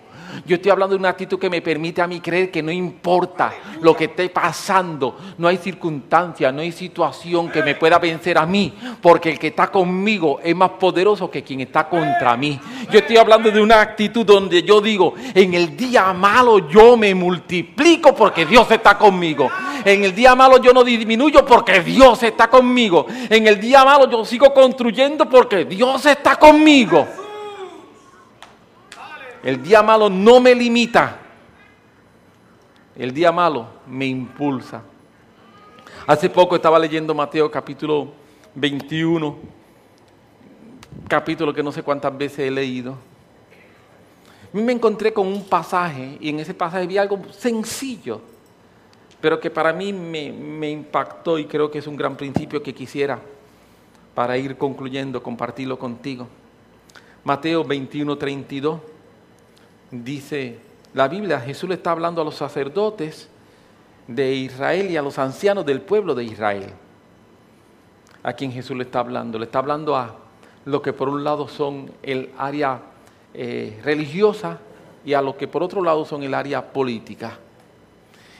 Yo 0.46 0.56
estoy 0.56 0.72
hablando 0.72 0.96
de 0.96 1.00
una 1.00 1.10
actitud 1.10 1.40
que 1.40 1.50
me 1.50 1.62
permite 1.62 2.02
a 2.02 2.08
mí 2.08 2.20
creer 2.20 2.52
que 2.52 2.64
no 2.64 2.72
importa 2.72 3.54
lo 3.82 3.96
que 3.96 4.06
esté 4.06 4.30
pasando, 4.30 5.18
no 5.38 5.48
hay 5.48 5.58
circunstancia, 5.58 6.52
no 6.52 6.62
hay 6.62 6.72
situación 6.72 7.50
que 7.50 7.64
me 7.64 7.76
pueda 7.76 8.00
vencer 8.00 8.38
a 8.38 8.46
mí, 8.46 8.74
porque 9.02 9.32
el 9.32 9.40
que 9.40 9.48
está 9.48 9.68
conmigo 9.68 10.40
es 10.44 10.56
más 10.56 10.72
poderoso 10.72 11.30
que 11.30 11.44
quien 11.44 11.62
está 11.62 11.88
contra 11.88 12.36
mí. 12.36 12.60
Yo 12.92 13.00
estoy 13.00 13.18
hablando 13.18 13.52
de 13.52 13.62
una 13.62 13.82
actitud 13.82 14.26
donde 14.26 14.64
yo 14.64 14.82
digo, 14.82 15.14
en 15.34 15.54
el 15.54 15.76
día 15.76 16.14
malo 16.14 16.70
yo 16.70 16.98
me 16.98 17.14
multiplico 17.14 18.16
porque 18.16 18.46
Dios 18.46 18.70
está 18.72 18.98
conmigo. 18.98 19.50
En 19.84 20.04
el 20.04 20.16
día 20.16 20.36
malo 20.36 20.58
yo 20.58 20.74
no 20.74 20.84
disminuyo 20.84 21.46
porque 21.46 21.82
Dios 21.82 22.22
está 22.24 22.50
conmigo. 22.50 23.06
En 23.30 23.48
el 23.48 23.60
día 23.60 23.84
malo 23.86 24.10
yo 24.10 24.26
sigo 24.26 24.54
construyendo 24.54 25.30
porque 25.30 25.66
Dios 25.66 26.06
está 26.06 26.36
conmigo. 26.38 27.08
El 29.46 29.62
día 29.62 29.84
malo 29.84 30.10
no 30.10 30.40
me 30.40 30.56
limita. 30.56 31.20
El 32.96 33.14
día 33.14 33.32
malo 33.32 33.68
me 33.86 34.08
impulsa. 34.08 34.82
Hace 36.08 36.32
poco 36.32 36.56
estaba 36.56 36.80
leyendo 36.80 37.14
Mateo 37.14 37.52
capítulo 37.52 38.12
21, 38.56 39.38
capítulo 41.08 41.54
que 41.54 41.62
no 41.62 41.72
sé 41.72 41.84
cuántas 41.84 42.18
veces 42.18 42.40
he 42.40 42.50
leído. 42.50 42.94
A 42.94 44.58
mí 44.58 44.64
me 44.64 44.74
encontré 44.74 45.14
con 45.14 45.28
un 45.28 45.44
pasaje 45.44 46.18
y 46.20 46.30
en 46.30 46.40
ese 46.40 46.56
pasaje 46.56 46.88
vi 46.88 46.98
algo 46.98 47.20
sencillo, 47.30 48.22
pero 49.22 49.40
que 49.40 49.52
para 49.52 49.72
mí 49.72 49.94
me, 49.94 50.32
me 50.32 50.72
impactó 50.72 51.38
y 51.38 51.46
creo 51.46 51.70
que 51.70 51.78
es 51.78 51.86
un 51.86 51.96
gran 51.96 52.18
principio 52.18 52.64
que 52.64 52.74
quisiera 52.74 53.20
para 54.16 54.40
ir 54.40 54.58
concluyendo, 54.58 55.22
compartirlo 55.22 55.78
contigo. 55.78 56.28
Mateo 57.24 57.64
21, 57.64 58.18
32 58.18 58.95
dice 60.04 60.60
la 60.94 61.08
Biblia, 61.08 61.40
Jesús 61.42 61.68
le 61.68 61.76
está 61.76 61.92
hablando 61.92 62.22
a 62.22 62.24
los 62.24 62.36
sacerdotes 62.36 63.28
de 64.08 64.34
Israel 64.34 64.90
y 64.90 64.98
a 64.98 65.02
los 65.02 65.20
ancianos 65.20 65.66
del 65.66 65.82
pueblo 65.82 66.16
de 66.16 66.24
Israel. 66.24 66.68
A 68.24 68.34
quien 68.34 68.52
Jesús 68.52 68.78
le 68.78 68.84
está 68.84 69.00
hablando. 69.00 69.38
Le 69.38 69.46
está 69.46 69.60
hablando 69.60 69.96
a 69.96 70.16
lo 70.64 70.82
que 70.82 70.94
por 70.94 71.10
un 71.10 71.24
lado 71.24 71.48
son 71.48 71.92
el 72.02 72.30
área 72.38 72.82
eh, 73.34 73.80
religiosa 73.84 74.60
y 75.04 75.14
a 75.14 75.22
lo 75.22 75.38
que 75.38 75.48
por 75.48 75.62
otro 75.62 75.84
lado 75.84 76.06
son 76.06 76.24
el 76.24 76.34
área 76.34 76.72
política. 76.72 77.38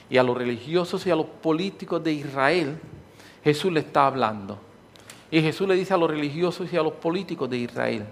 Y 0.08 0.16
a 0.16 0.22
los 0.22 0.36
religiosos 0.36 1.06
y 1.06 1.10
a 1.10 1.16
los 1.16 1.26
políticos 1.26 2.02
de 2.02 2.12
Israel, 2.12 2.78
Jesús 3.44 3.72
le 3.72 3.80
está 3.80 4.06
hablando. 4.06 4.58
Y 5.30 5.42
Jesús 5.42 5.68
le 5.68 5.74
dice 5.74 5.94
a 5.94 5.98
los 5.98 6.10
religiosos 6.10 6.72
y 6.72 6.76
a 6.76 6.82
los 6.82 6.94
políticos 6.94 7.50
de 7.50 7.58
Israel, 7.58 8.06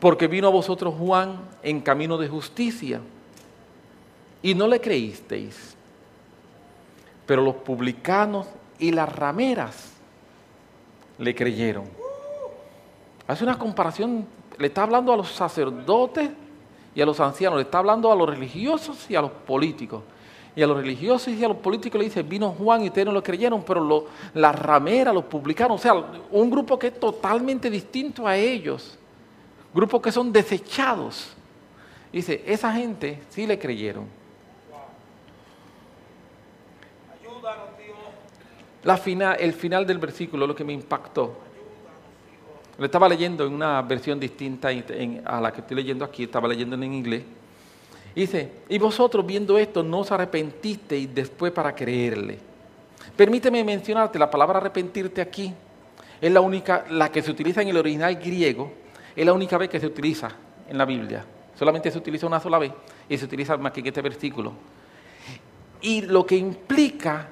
porque 0.00 0.26
vino 0.26 0.48
a 0.48 0.50
vosotros 0.50 0.94
Juan 0.98 1.40
en 1.62 1.80
camino 1.80 2.18
de 2.18 2.28
justicia 2.28 3.00
y 4.42 4.54
no 4.54 4.68
le 4.68 4.80
creísteis. 4.80 5.76
Pero 7.24 7.42
los 7.42 7.56
publicanos 7.56 8.46
y 8.78 8.92
las 8.92 9.14
rameras 9.14 9.92
le 11.18 11.34
creyeron. 11.34 11.84
Hace 13.26 13.42
una 13.42 13.58
comparación, 13.58 14.26
le 14.58 14.66
está 14.68 14.82
hablando 14.82 15.12
a 15.12 15.16
los 15.16 15.32
sacerdotes 15.32 16.30
y 16.94 17.00
a 17.00 17.06
los 17.06 17.18
ancianos, 17.18 17.56
le 17.56 17.64
está 17.64 17.78
hablando 17.78 18.12
a 18.12 18.16
los 18.16 18.28
religiosos 18.28 19.10
y 19.10 19.16
a 19.16 19.22
los 19.22 19.30
políticos. 19.30 20.02
Y 20.54 20.62
a 20.62 20.66
los 20.66 20.76
religiosos 20.76 21.28
y 21.34 21.44
a 21.44 21.48
los 21.48 21.58
políticos 21.58 21.98
le 21.98 22.04
dice, 22.04 22.22
vino 22.22 22.50
Juan 22.50 22.82
y 22.82 22.86
ustedes 22.86 23.06
no 23.06 23.12
lo 23.12 23.22
creyeron, 23.22 23.62
pero 23.62 24.06
las 24.32 24.58
rameras, 24.58 25.12
los 25.12 25.24
publicanos, 25.24 25.80
o 25.80 25.82
sea, 25.82 25.94
un 26.30 26.50
grupo 26.50 26.78
que 26.78 26.86
es 26.86 27.00
totalmente 27.00 27.68
distinto 27.68 28.26
a 28.26 28.36
ellos 28.36 28.98
grupos 29.76 30.00
que 30.00 30.10
son 30.10 30.32
desechados. 30.32 31.36
Dice, 32.10 32.42
esa 32.46 32.72
gente 32.72 33.20
sí 33.28 33.46
le 33.46 33.58
creyeron. 33.58 34.06
la 38.82 38.96
final, 38.96 39.36
el 39.40 39.52
final 39.52 39.84
del 39.84 39.98
versículo, 39.98 40.46
lo 40.46 40.54
que 40.54 40.62
me 40.62 40.72
impactó. 40.72 41.36
Lo 42.78 42.84
estaba 42.84 43.08
leyendo 43.08 43.44
en 43.44 43.52
una 43.52 43.82
versión 43.82 44.20
distinta 44.20 44.68
a 44.68 45.40
la 45.40 45.52
que 45.52 45.60
estoy 45.60 45.76
leyendo 45.76 46.04
aquí, 46.04 46.22
estaba 46.22 46.46
leyendo 46.46 46.76
en 46.76 46.84
inglés. 46.84 47.24
Dice, 48.14 48.50
y 48.68 48.78
vosotros 48.78 49.26
viendo 49.26 49.58
esto 49.58 49.82
no 49.82 50.00
os 50.00 50.12
arrepentisteis 50.12 51.12
después 51.12 51.52
para 51.52 51.74
creerle. 51.74 52.38
Permíteme 53.16 53.64
mencionarte, 53.64 54.18
la 54.18 54.30
palabra 54.30 54.58
arrepentirte 54.58 55.20
aquí 55.20 55.52
es 56.20 56.32
la 56.32 56.40
única, 56.40 56.84
la 56.90 57.10
que 57.10 57.22
se 57.22 57.30
utiliza 57.30 57.62
en 57.62 57.68
el 57.68 57.76
original 57.76 58.14
griego, 58.16 58.72
es 59.16 59.24
la 59.24 59.32
única 59.32 59.56
vez 59.56 59.70
que 59.70 59.80
se 59.80 59.86
utiliza 59.86 60.30
en 60.68 60.76
la 60.76 60.84
Biblia. 60.84 61.24
Solamente 61.58 61.90
se 61.90 61.96
utiliza 61.96 62.26
una 62.26 62.38
sola 62.38 62.58
vez 62.58 62.72
y 63.08 63.16
se 63.16 63.24
utiliza 63.24 63.56
más 63.56 63.72
que 63.72 63.80
este 63.80 64.02
versículo. 64.02 64.52
Y 65.80 66.02
lo 66.02 66.26
que 66.26 66.36
implica, 66.36 67.28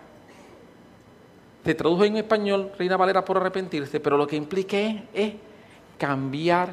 se 1.62 1.74
tradujo 1.74 2.04
en 2.04 2.16
español, 2.16 2.72
Reina 2.78 2.96
Valera, 2.96 3.24
por 3.24 3.36
arrepentirse, 3.36 4.00
pero 4.00 4.16
lo 4.16 4.26
que 4.26 4.36
implica 4.36 4.78
es, 5.12 5.34
cambiar 5.98 6.70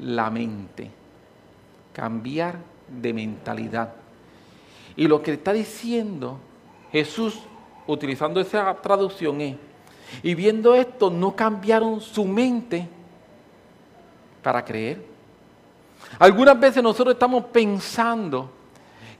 la 0.00 0.30
mente, 0.30 0.90
cambiar 1.92 2.56
de 2.88 3.12
mentalidad. 3.12 3.92
Y 4.96 5.06
lo 5.08 5.22
que 5.22 5.34
está 5.34 5.52
diciendo 5.52 6.38
Jesús, 6.90 7.38
utilizando 7.86 8.40
esa 8.40 8.74
traducción, 8.76 9.40
es, 9.42 9.56
y 10.22 10.34
viendo 10.34 10.74
esto, 10.74 11.10
no 11.10 11.36
cambiaron 11.36 12.00
su 12.00 12.24
mente 12.24 12.88
para 14.42 14.64
creer. 14.64 15.02
Algunas 16.18 16.58
veces 16.58 16.82
nosotros 16.82 17.14
estamos 17.14 17.44
pensando 17.46 18.50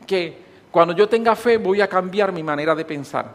que 0.06 0.38
cuando 0.70 0.94
yo 0.94 1.08
tenga 1.08 1.34
fe 1.36 1.56
voy 1.56 1.80
a 1.80 1.88
cambiar 1.88 2.32
mi 2.32 2.42
manera 2.42 2.74
de 2.74 2.84
pensar. 2.84 3.32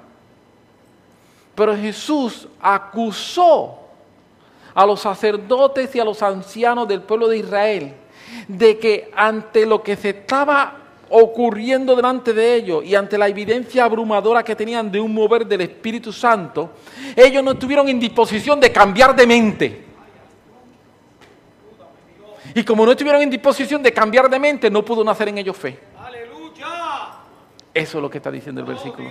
Pero 1.55 1.75
Jesús 1.75 2.47
acusó 2.61 3.79
a 4.73 4.85
los 4.85 5.01
sacerdotes 5.01 5.95
y 5.95 5.99
a 5.99 6.05
los 6.05 6.21
ancianos 6.23 6.87
del 6.87 7.01
pueblo 7.01 7.27
de 7.27 7.37
Israel 7.37 7.93
de 8.47 8.79
que 8.79 9.11
ante 9.15 9.65
lo 9.65 9.83
que 9.83 9.95
se 9.95 10.09
estaba 10.09 10.77
ocurriendo 11.09 11.95
delante 11.95 12.33
de 12.33 12.55
ellos 12.55 12.83
y 12.83 12.95
ante 12.95 13.17
la 13.17 13.27
evidencia 13.27 13.83
abrumadora 13.83 14.43
que 14.43 14.55
tenían 14.55 14.91
de 14.91 14.99
un 14.99 15.13
mover 15.13 15.45
del 15.45 15.61
Espíritu 15.61 16.11
Santo, 16.11 16.71
ellos 17.15 17.43
no 17.43 17.51
estuvieron 17.51 17.87
en 17.87 17.99
disposición 17.99 18.59
de 18.59 18.71
cambiar 18.71 19.15
de 19.15 19.27
mente. 19.27 19.82
Y 22.55 22.63
como 22.63 22.85
no 22.85 22.91
estuvieron 22.91 23.21
en 23.21 23.29
disposición 23.29 23.81
de 23.81 23.91
cambiar 23.91 24.29
de 24.29 24.39
mente, 24.39 24.69
no 24.69 24.83
pudo 24.83 25.03
nacer 25.03 25.29
en 25.29 25.37
ellos 25.37 25.57
fe. 25.57 25.79
Eso 27.73 27.97
es 27.97 28.01
lo 28.01 28.09
que 28.09 28.17
está 28.17 28.29
diciendo 28.29 28.61
el 28.61 28.67
versículo. 28.67 29.09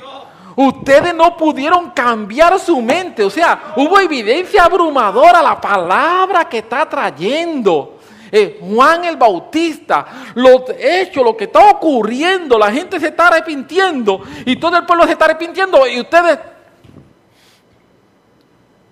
Ustedes 0.55 1.14
no 1.14 1.36
pudieron 1.36 1.90
cambiar 1.90 2.59
su 2.61 2.80
mente. 2.80 3.24
O 3.24 3.30
sea, 3.30 3.74
hubo 3.76 3.99
evidencia 3.99 4.64
abrumadora, 4.64 5.43
la 5.43 5.61
palabra 5.61 6.49
que 6.49 6.59
está 6.59 6.88
trayendo. 6.88 7.99
Eh, 8.30 8.61
Juan 8.62 9.05
el 9.05 9.16
Bautista, 9.16 10.07
lo 10.36 10.64
hecho, 10.78 11.22
lo 11.22 11.36
que 11.36 11.45
está 11.45 11.70
ocurriendo, 11.70 12.59
la 12.59 12.72
gente 12.72 12.99
se 12.99 13.09
está 13.09 13.28
arrepintiendo 13.28 14.22
y 14.47 14.57
todo 14.57 14.78
el 14.78 14.86
pueblo 14.86 15.05
se 15.05 15.12
está 15.12 15.26
arrepintiendo 15.26 15.86
y 15.86 16.01
ustedes 16.01 16.38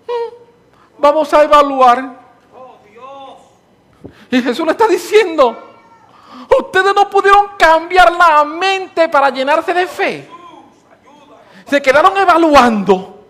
hmm, 0.05 0.99
vamos 0.99 1.33
a 1.33 1.41
evaluar. 1.41 2.20
Y 4.31 4.41
Jesús 4.41 4.65
le 4.65 4.71
está 4.71 4.87
diciendo, 4.87 5.55
ustedes 6.57 6.95
no 6.95 7.09
pudieron 7.09 7.49
cambiar 7.57 8.11
la 8.11 8.43
mente 8.43 9.09
para 9.09 9.29
llenarse 9.29 9.73
de 9.73 9.85
fe. 9.85 10.29
Se 11.65 11.81
quedaron 11.81 12.17
evaluando. 12.17 13.25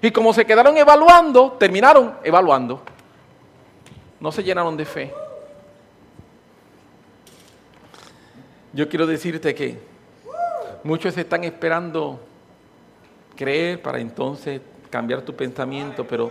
Y 0.00 0.10
como 0.10 0.32
se 0.32 0.44
quedaron 0.44 0.76
evaluando, 0.76 1.52
terminaron 1.52 2.16
evaluando 2.24 2.82
no 4.22 4.30
se 4.30 4.44
llenaron 4.44 4.76
de 4.76 4.84
fe. 4.84 5.12
Yo 8.72 8.88
quiero 8.88 9.04
decirte 9.04 9.52
que 9.52 9.80
muchos 10.84 11.18
están 11.18 11.42
esperando 11.42 12.20
creer 13.34 13.82
para 13.82 13.98
entonces 13.98 14.60
cambiar 14.90 15.22
tu 15.22 15.34
pensamiento, 15.34 16.06
pero 16.06 16.30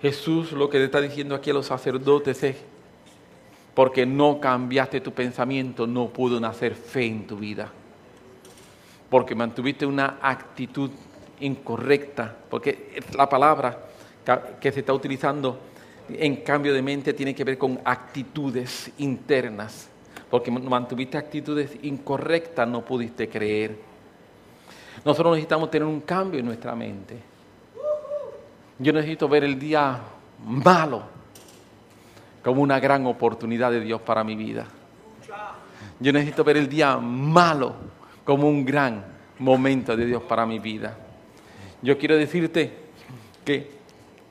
Jesús 0.00 0.52
lo 0.52 0.70
que 0.70 0.78
le 0.78 0.84
está 0.84 1.00
diciendo 1.00 1.34
aquí 1.34 1.50
a 1.50 1.54
los 1.54 1.66
sacerdotes 1.66 2.44
es, 2.44 2.56
porque 3.74 4.04
no 4.06 4.40
cambiaste 4.40 5.00
tu 5.00 5.12
pensamiento, 5.12 5.86
no 5.86 6.08
pudo 6.08 6.40
nacer 6.40 6.74
fe 6.74 7.06
en 7.06 7.26
tu 7.26 7.36
vida, 7.36 7.70
porque 9.08 9.34
mantuviste 9.34 9.86
una 9.86 10.18
actitud 10.20 10.90
incorrecta, 11.40 12.36
porque 12.48 13.00
la 13.16 13.28
palabra 13.28 13.86
que 14.60 14.72
se 14.72 14.80
está 14.80 14.92
utilizando 14.92 15.58
en 16.08 16.36
cambio 16.36 16.74
de 16.74 16.82
mente 16.82 17.12
tiene 17.12 17.34
que 17.34 17.44
ver 17.44 17.58
con 17.58 17.80
actitudes 17.84 18.92
internas. 18.98 19.88
Porque 20.30 20.50
mantuviste 20.50 21.18
actitudes 21.18 21.76
incorrectas, 21.82 22.68
no 22.68 22.84
pudiste 22.84 23.28
creer. 23.28 23.76
Nosotros 25.04 25.32
necesitamos 25.32 25.70
tener 25.70 25.86
un 25.88 26.00
cambio 26.00 26.38
en 26.38 26.46
nuestra 26.46 26.74
mente. 26.76 27.16
Yo 28.78 28.92
necesito 28.92 29.28
ver 29.28 29.44
el 29.44 29.58
día 29.58 29.98
malo 30.44 31.19
como 32.42 32.62
una 32.62 32.80
gran 32.80 33.06
oportunidad 33.06 33.70
de 33.70 33.80
Dios 33.80 34.00
para 34.00 34.24
mi 34.24 34.36
vida. 34.36 34.66
Yo 35.98 36.12
necesito 36.12 36.44
ver 36.44 36.56
el 36.56 36.68
día 36.68 36.96
malo 36.96 37.74
como 38.24 38.48
un 38.48 38.64
gran 38.64 39.04
momento 39.38 39.96
de 39.96 40.06
Dios 40.06 40.22
para 40.22 40.46
mi 40.46 40.58
vida. 40.58 40.96
Yo 41.82 41.98
quiero 41.98 42.16
decirte 42.16 42.72
que 43.44 43.79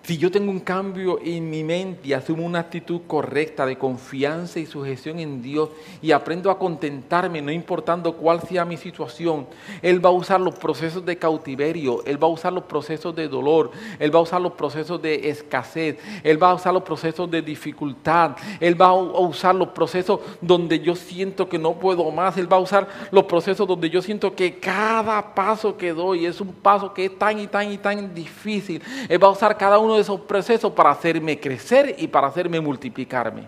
si 0.04 0.18
yo 0.18 0.32
tengo 0.32 0.50
un 0.50 0.62
cambio 0.62 1.20
en 1.24 1.50
mi 1.50 1.64
mente 1.64 2.08
y 2.08 2.14
asumo 2.14 2.44
una 2.44 2.60
actitud 2.60 3.02
correcta 3.06 3.66
de 3.66 3.78
confianza 3.78 4.60
y 4.60 4.66
sujeción 4.66 5.20
en 5.20 5.42
Dios 5.42 5.70
y 6.02 6.12
aprendo 6.12 6.50
a 6.50 6.58
contentarme, 6.58 7.42
no 7.42 7.52
importando 7.52 8.14
cuál 8.14 8.42
sea 8.42 8.66
mi 8.66 8.78
situación, 8.78 9.46
Él 9.82 10.04
va 10.04 10.10
a 10.10 10.14
usar 10.14 10.42
los 10.42 10.56
procesos 10.56 11.06
de 11.06 11.18
cautiverio, 11.18 12.04
Él 12.06 12.22
va 12.22 12.28
a 12.28 12.32
usar 12.32 12.54
los 12.54 12.64
procesos 12.64 13.16
de 13.16 13.28
dolor, 13.28 13.72
Él 14.00 14.14
va 14.14 14.20
a 14.20 14.24
usar 14.24 14.42
los 14.42 14.54
procesos 14.54 15.00
de 15.00 15.30
escasez, 15.30 16.00
Él 16.24 16.42
va 16.42 16.52
a 16.52 16.56
usar 16.56 16.74
los 16.74 16.84
procesos 16.84 17.30
de 17.30 17.44
dificultad, 17.44 18.36
Él 18.60 18.82
va 18.82 18.88
a 18.88 18.94
usar 18.94 19.54
los 19.54 19.70
procesos 19.70 20.22
donde 20.42 20.80
yo 20.80 20.96
siento 20.96 21.48
que 21.48 21.60
no 21.60 21.74
puedo 21.74 22.10
más, 22.10 22.36
Él 22.38 22.52
va 22.52 22.58
a 22.58 22.62
usar 22.62 22.88
los 23.12 23.26
procesos 23.26 23.68
donde 23.68 23.92
yo 23.92 24.02
siento 24.02 24.34
que 24.34 24.58
cada 24.58 25.36
paso 25.36 25.78
que 25.78 25.94
doy 25.94 26.26
es 26.26 26.42
un 26.42 26.54
paso 26.54 26.94
que 26.94 27.06
es 27.06 27.20
tan 27.20 27.38
y 27.40 27.46
tan 27.46 27.72
y 27.72 27.78
tan 27.78 28.16
difícil. 28.16 28.82
Él 29.08 29.24
va 29.24 29.28
a 29.28 29.32
usar 29.32 29.56
cada 29.56 29.78
uno 29.78 29.96
de 29.96 29.99
esos 30.00 30.22
procesos 30.22 30.72
para 30.74 30.92
hacerme 30.92 31.40
crecer 31.40 31.96
y 31.98 32.08
para 32.08 32.28
hacerme 32.28 32.60
multiplicarme. 32.60 33.44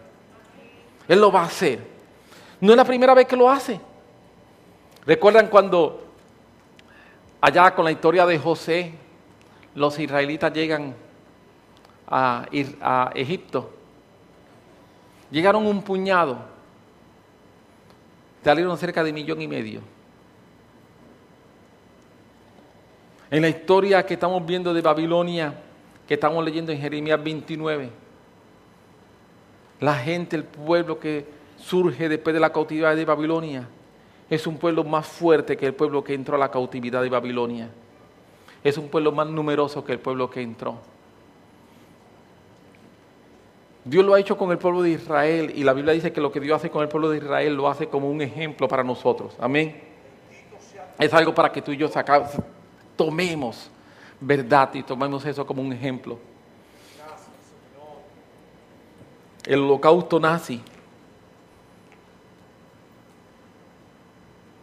Él 1.07 1.19
lo 1.19 1.31
va 1.31 1.41
a 1.41 1.45
hacer. 1.45 1.79
No 2.59 2.71
es 2.71 2.77
la 2.77 2.85
primera 2.85 3.13
vez 3.13 3.27
que 3.27 3.35
lo 3.35 3.49
hace. 3.49 3.79
¿Recuerdan 5.05 5.47
cuando 5.47 6.03
allá 7.41 7.73
con 7.73 7.85
la 7.85 7.91
historia 7.91 8.25
de 8.25 8.37
José, 8.37 8.93
los 9.73 9.97
israelitas 9.97 10.53
llegan 10.53 10.95
a, 12.07 12.45
a 12.81 13.11
Egipto? 13.15 13.71
Llegaron 15.31 15.65
un 15.65 15.81
puñado, 15.81 16.37
salieron 18.43 18.77
cerca 18.77 19.03
de 19.03 19.13
millón 19.13 19.41
y 19.41 19.47
medio. 19.47 19.81
En 23.31 23.41
la 23.41 23.47
historia 23.47 24.05
que 24.05 24.15
estamos 24.15 24.45
viendo 24.45 24.73
de 24.73 24.81
Babilonia, 24.81 25.53
que 26.11 26.15
estamos 26.15 26.43
leyendo 26.43 26.73
en 26.73 26.77
Jeremías 26.81 27.23
29. 27.23 27.89
La 29.79 29.95
gente, 29.95 30.35
el 30.35 30.43
pueblo 30.43 30.99
que 30.99 31.25
surge 31.55 32.09
después 32.09 32.33
de 32.33 32.41
la 32.41 32.51
cautividad 32.51 32.93
de 32.97 33.05
Babilonia, 33.05 33.65
es 34.29 34.45
un 34.45 34.57
pueblo 34.57 34.83
más 34.83 35.07
fuerte 35.07 35.55
que 35.55 35.67
el 35.67 35.73
pueblo 35.73 36.03
que 36.03 36.13
entró 36.13 36.35
a 36.35 36.37
la 36.37 36.51
cautividad 36.51 37.01
de 37.01 37.07
Babilonia. 37.07 37.69
Es 38.61 38.77
un 38.77 38.89
pueblo 38.89 39.13
más 39.13 39.25
numeroso 39.27 39.85
que 39.85 39.93
el 39.93 39.99
pueblo 39.99 40.29
que 40.29 40.41
entró. 40.41 40.79
Dios 43.85 44.03
lo 44.03 44.13
ha 44.13 44.19
hecho 44.19 44.37
con 44.37 44.51
el 44.51 44.57
pueblo 44.57 44.81
de 44.81 44.89
Israel 44.89 45.53
y 45.55 45.63
la 45.63 45.71
Biblia 45.71 45.93
dice 45.93 46.11
que 46.11 46.19
lo 46.19 46.29
que 46.29 46.41
Dios 46.41 46.57
hace 46.57 46.69
con 46.69 46.81
el 46.81 46.89
pueblo 46.89 47.09
de 47.09 47.19
Israel 47.19 47.55
lo 47.55 47.69
hace 47.69 47.87
como 47.87 48.09
un 48.09 48.21
ejemplo 48.21 48.67
para 48.67 48.83
nosotros. 48.83 49.33
Amén. 49.39 49.81
Es 50.99 51.13
algo 51.13 51.33
para 51.33 51.53
que 51.53 51.61
tú 51.61 51.71
y 51.71 51.77
yo 51.77 51.89
tomemos 52.97 53.71
verdad 54.21 54.73
y 54.75 54.83
tomemos 54.83 55.25
eso 55.25 55.45
como 55.45 55.61
un 55.61 55.73
ejemplo. 55.73 56.17
El 59.43 59.59
holocausto 59.59 60.19
nazi. 60.19 60.61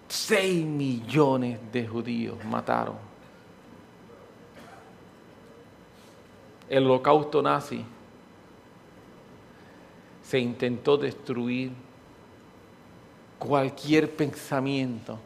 Seis 0.09 0.65
millones 0.65 1.59
de 1.73 1.87
judíos 1.87 2.43
mataron. 2.45 2.97
El 6.69 6.85
holocausto 6.85 7.43
nazi 7.43 7.85
se 10.23 10.39
intentó 10.39 10.97
destruir 10.97 11.73
cualquier 13.39 14.15
pensamiento 14.15 15.19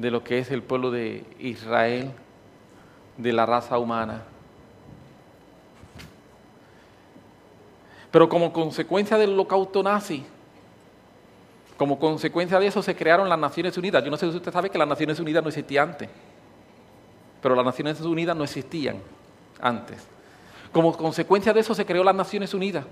de 0.00 0.10
lo 0.10 0.24
que 0.24 0.38
es 0.38 0.50
el 0.50 0.62
pueblo 0.62 0.90
de 0.90 1.24
Israel, 1.38 2.10
de 3.16 3.32
la 3.32 3.44
raza 3.44 3.78
humana. 3.78 4.22
Pero 8.10 8.28
como 8.28 8.52
consecuencia 8.52 9.18
del 9.18 9.34
holocausto 9.34 9.82
nazi, 9.82 10.24
como 11.76 11.98
consecuencia 11.98 12.58
de 12.58 12.66
eso 12.66 12.82
se 12.82 12.96
crearon 12.96 13.28
las 13.28 13.38
Naciones 13.38 13.76
Unidas. 13.76 14.02
Yo 14.02 14.10
no 14.10 14.16
sé 14.16 14.30
si 14.30 14.36
usted 14.36 14.52
sabe 14.52 14.70
que 14.70 14.78
las 14.78 14.88
Naciones 14.88 15.20
Unidas 15.20 15.42
no 15.42 15.48
existían 15.48 15.90
antes, 15.90 16.08
pero 17.42 17.54
las 17.54 17.64
Naciones 17.64 18.00
Unidas 18.00 18.36
no 18.36 18.44
existían 18.44 18.96
antes. 19.60 20.06
Como 20.72 20.96
consecuencia 20.96 21.52
de 21.52 21.60
eso 21.60 21.74
se 21.74 21.84
creó 21.84 22.02
las 22.02 22.14
Naciones 22.14 22.54
Unidas. 22.54 22.84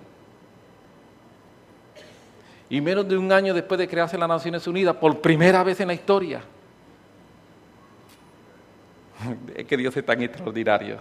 Y 2.70 2.82
menos 2.82 3.08
de 3.08 3.16
un 3.16 3.32
año 3.32 3.54
después 3.54 3.78
de 3.78 3.88
crearse 3.88 4.18
las 4.18 4.28
Naciones 4.28 4.66
Unidas, 4.66 4.96
por 4.96 5.20
primera 5.20 5.62
vez 5.64 5.80
en 5.80 5.88
la 5.88 5.94
historia, 5.94 6.42
es 9.54 9.66
que 9.66 9.76
Dios 9.76 9.96
es 9.96 10.04
tan 10.04 10.22
extraordinario, 10.22 10.98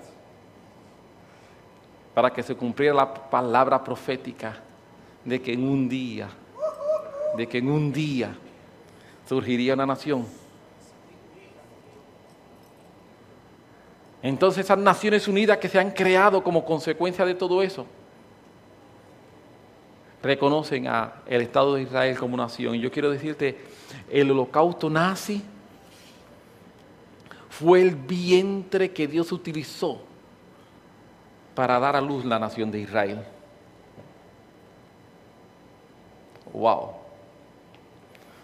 para 2.14 2.32
que 2.32 2.42
se 2.42 2.56
cumpliera 2.56 2.96
la 2.96 3.14
palabra 3.14 3.84
profética 3.84 4.58
de 5.24 5.42
que 5.42 5.54
en 5.54 5.68
un 5.68 5.88
día, 5.88 6.30
de 7.36 7.48
que 7.48 7.60
en 7.60 7.70
un 7.70 7.92
día 7.92 8.36
surgiría 9.28 9.74
una 9.74 9.86
nación. 9.86 10.26
Entonces 14.24 14.66
esas 14.66 14.80
Naciones 14.80 15.28
Unidas 15.28 15.58
que 15.58 15.70
se 15.70 15.80
han 15.80 15.92
creado 15.92 16.44
como 16.44 16.66
consecuencia 16.66 17.24
de 17.24 17.36
todo 17.36 17.62
eso, 17.62 17.86
reconocen 20.24 20.88
a 20.88 21.22
el 21.28 21.42
Estado 21.42 21.76
de 21.76 21.84
Israel 21.84 22.18
como 22.18 22.36
nación. 22.36 22.76
Y 22.76 22.80
yo 22.80 22.92
quiero 22.92 23.12
decirte, 23.12 23.58
el 24.10 24.32
holocausto 24.32 24.90
nazi 24.90 25.44
fue 27.60 27.82
el 27.82 27.96
vientre 27.96 28.92
que 28.92 29.08
Dios 29.08 29.32
utilizó 29.32 30.02
para 31.56 31.80
dar 31.80 31.96
a 31.96 32.02
luz 32.02 32.26
la 32.26 32.40
nación 32.40 32.72
de 32.72 32.80
Israel. 32.80 33.24
Wow. 36.54 36.92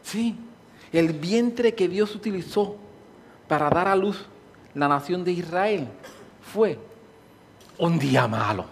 Sí, 0.04 0.36
el 0.92 1.14
vientre 1.14 1.74
que 1.74 1.88
Dios 1.88 2.16
utilizó 2.16 2.76
para 3.48 3.70
dar 3.70 3.88
a 3.88 3.96
luz 3.96 4.26
la 4.74 4.88
nación 4.88 5.24
de 5.24 5.32
Israel 5.32 5.88
fue 6.42 6.80
un 7.78 8.00
día 8.00 8.28
malo 8.28 8.66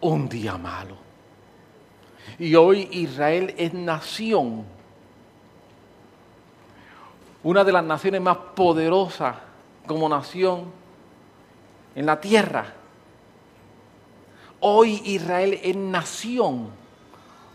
un 0.00 0.28
día 0.28 0.56
malo. 0.56 0.96
Y 2.38 2.54
hoy 2.54 2.88
Israel 2.92 3.54
es 3.56 3.72
nación, 3.74 4.64
una 7.42 7.64
de 7.64 7.72
las 7.72 7.84
naciones 7.84 8.20
más 8.20 8.36
poderosas 8.54 9.36
como 9.86 10.08
nación 10.08 10.64
en 11.94 12.06
la 12.06 12.20
tierra. 12.20 12.74
Hoy 14.60 15.00
Israel 15.04 15.58
es 15.62 15.76
nación 15.76 16.68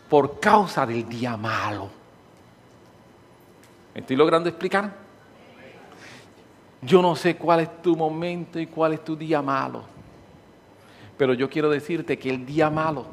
por 0.10 0.40
causa 0.40 0.86
del 0.86 1.08
día 1.08 1.38
malo. 1.38 1.90
¿Me 3.94 4.02
estoy 4.02 4.16
logrando 4.16 4.50
explicar? 4.50 4.92
Yo 6.82 7.02
no 7.02 7.16
sé 7.16 7.36
cuál 7.38 7.62
es 7.62 7.82
tu 7.82 7.96
momento 7.96 8.60
y 8.60 8.68
cuál 8.68 8.94
es 8.94 9.04
tu 9.04 9.16
día 9.16 9.42
malo. 9.42 9.84
Pero 11.18 11.34
yo 11.34 11.50
quiero 11.50 11.70
decirte 11.70 12.20
que 12.20 12.30
el 12.30 12.46
día 12.46 12.70
malo 12.70 13.06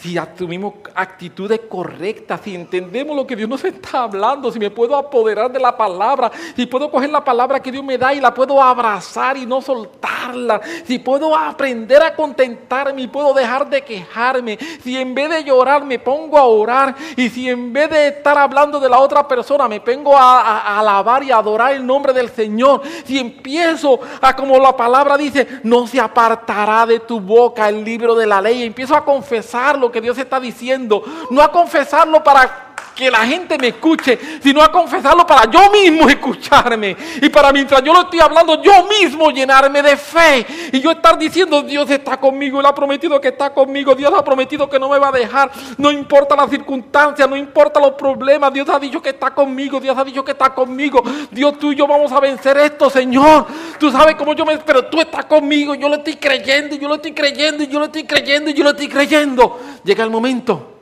si 0.00 0.16
asumimos 0.16 0.74
actitudes 0.94 1.60
correctas, 1.68 2.40
si 2.44 2.54
entendemos 2.54 3.16
lo 3.16 3.26
que 3.26 3.34
Dios 3.34 3.48
nos 3.48 3.64
está 3.64 4.04
hablando, 4.04 4.52
si 4.52 4.58
me 4.58 4.70
puedo 4.70 4.96
apoderar 4.96 5.50
de 5.50 5.58
la 5.58 5.76
palabra, 5.76 6.30
si 6.54 6.66
puedo 6.66 6.88
coger 6.88 7.10
la 7.10 7.24
palabra 7.24 7.60
que 7.60 7.72
Dios 7.72 7.84
me 7.84 7.98
da 7.98 8.14
y 8.14 8.20
la 8.20 8.32
puedo 8.32 8.62
abrazar 8.62 9.36
y 9.36 9.44
no 9.44 9.60
soltarla, 9.60 10.60
si 10.84 11.00
puedo 11.00 11.34
aprender 11.36 12.00
a 12.00 12.14
contentarme 12.14 13.02
y 13.02 13.06
puedo 13.08 13.34
dejar 13.34 13.68
de 13.68 13.82
quejarme, 13.82 14.56
si 14.82 14.96
en 14.96 15.14
vez 15.14 15.30
de 15.30 15.42
llorar 15.42 15.84
me 15.84 15.98
pongo 15.98 16.38
a 16.38 16.44
orar 16.44 16.94
y 17.16 17.28
si 17.28 17.48
en 17.48 17.72
vez 17.72 17.90
de 17.90 18.08
estar 18.08 18.38
hablando 18.38 18.78
de 18.78 18.88
la 18.88 19.00
otra 19.00 19.26
persona 19.26 19.66
me 19.66 19.80
pongo 19.80 20.16
a, 20.16 20.40
a 20.40 20.78
alabar 20.78 21.24
y 21.24 21.32
adorar 21.32 21.72
el 21.72 21.84
nombre 21.84 22.12
del 22.12 22.30
Señor, 22.30 22.82
si 23.04 23.18
empiezo 23.18 23.98
a 24.20 24.36
como 24.36 24.58
la 24.58 24.76
palabra 24.76 25.16
dice, 25.16 25.60
no 25.64 25.88
se 25.88 25.98
apartará 25.98 26.86
de 26.86 27.00
tu 27.00 27.18
boca 27.20 27.68
el 27.68 27.84
libro 27.84 28.14
de 28.14 28.26
la 28.26 28.40
ley, 28.40 28.62
empiezo 28.62 28.94
a 28.94 29.04
confesarlo 29.04 29.87
que 29.90 30.00
Dios 30.00 30.18
está 30.18 30.38
diciendo, 30.40 31.02
no 31.30 31.42
a 31.42 31.50
confesarlo 31.50 32.22
para 32.22 32.67
que 32.98 33.12
la 33.12 33.24
gente 33.24 33.56
me 33.58 33.68
escuche, 33.68 34.18
sino 34.42 34.60
a 34.60 34.72
confesarlo 34.72 35.24
para 35.24 35.48
yo 35.48 35.70
mismo 35.70 36.08
escucharme. 36.08 36.96
Y 37.22 37.28
para 37.28 37.52
mientras 37.52 37.80
yo 37.84 37.92
lo 37.92 38.00
estoy 38.00 38.18
hablando, 38.18 38.60
yo 38.60 38.72
mismo 38.88 39.30
llenarme 39.30 39.80
de 39.82 39.96
fe. 39.96 40.44
Y 40.72 40.80
yo 40.80 40.90
estar 40.90 41.16
diciendo, 41.16 41.62
Dios 41.62 41.88
está 41.90 42.18
conmigo, 42.18 42.58
Él 42.58 42.66
ha 42.66 42.74
prometido 42.74 43.20
que 43.20 43.28
está 43.28 43.54
conmigo, 43.54 43.94
Dios 43.94 44.12
ha 44.12 44.24
prometido 44.24 44.68
que 44.68 44.80
no 44.80 44.88
me 44.88 44.98
va 44.98 45.10
a 45.10 45.12
dejar. 45.12 45.48
No 45.76 45.92
importa 45.92 46.34
las 46.34 46.50
circunstancias, 46.50 47.30
no 47.30 47.36
importa 47.36 47.78
los 47.78 47.92
problemas, 47.92 48.52
Dios 48.52 48.68
ha 48.68 48.80
dicho 48.80 49.00
que 49.00 49.10
está 49.10 49.32
conmigo, 49.32 49.78
Dios 49.78 49.96
ha 49.96 50.02
dicho 50.02 50.24
que 50.24 50.32
está 50.32 50.52
conmigo. 50.52 51.00
Dios 51.30 51.56
tú 51.56 51.70
y 51.70 51.76
yo 51.76 51.86
vamos 51.86 52.10
a 52.10 52.18
vencer 52.18 52.56
esto, 52.56 52.90
Señor. 52.90 53.46
Tú 53.78 53.92
sabes 53.92 54.16
cómo 54.16 54.32
yo 54.32 54.44
me... 54.44 54.58
Pero 54.58 54.86
tú 54.86 55.00
estás 55.00 55.24
conmigo, 55.26 55.76
yo 55.76 55.88
lo 55.88 55.94
estoy 55.94 56.16
creyendo, 56.16 56.74
yo 56.74 56.88
lo 56.88 56.96
estoy 56.96 57.12
creyendo, 57.12 57.62
yo 57.62 57.78
lo 57.78 57.84
estoy 57.84 58.02
creyendo, 58.02 58.50
yo 58.50 58.64
lo 58.64 58.70
estoy 58.70 58.88
creyendo. 58.88 59.60
Llega 59.84 60.02
el 60.02 60.10
momento 60.10 60.77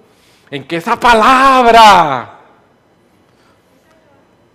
en 0.51 0.65
que 0.65 0.77
esa 0.77 0.99
palabra 0.99 2.41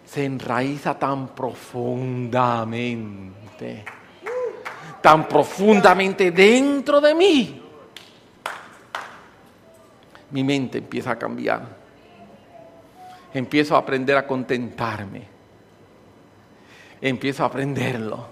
se 0.05 0.25
enraiza 0.25 0.97
tan 0.97 1.27
profundamente, 1.29 3.85
tan 5.01 5.27
profundamente 5.27 6.31
dentro 6.31 6.99
de 7.01 7.15
mí. 7.15 7.61
Mi 10.31 10.43
mente 10.43 10.77
empieza 10.77 11.11
a 11.11 11.19
cambiar. 11.19 11.81
Empiezo 13.33 13.75
a 13.75 13.79
aprender 13.79 14.15
a 14.17 14.27
contentarme. 14.27 15.23
Empiezo 17.01 17.43
a 17.43 17.47
aprenderlo. 17.47 18.27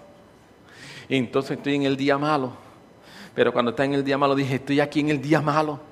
entonces 1.10 1.58
estoy 1.58 1.76
en 1.76 1.84
el 1.84 1.98
día 1.98 2.18
malo. 2.18 2.54
Pero 3.34 3.52
cuando 3.52 3.72
está 3.72 3.84
en 3.86 3.96
el 3.96 4.04
día 4.04 4.18
malo 4.18 4.36
dije, 4.36 4.56
estoy 4.56 4.80
aquí 4.80 5.02
en 5.02 5.10
el 5.10 5.22
día 5.22 5.42
malo 5.42 5.89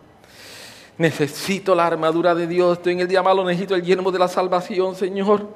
Necesito 0.97 1.75
la 1.75 1.85
armadura 1.85 2.33
de 2.33 2.47
Dios. 2.47 2.77
Estoy 2.77 2.93
en 2.93 3.01
el 3.01 3.07
día 3.07 3.21
malo, 3.21 3.43
necesito 3.45 3.75
el 3.75 3.83
yermo 3.83 4.11
de 4.11 4.19
la 4.19 4.27
salvación, 4.27 4.95
Señor. 4.95 5.47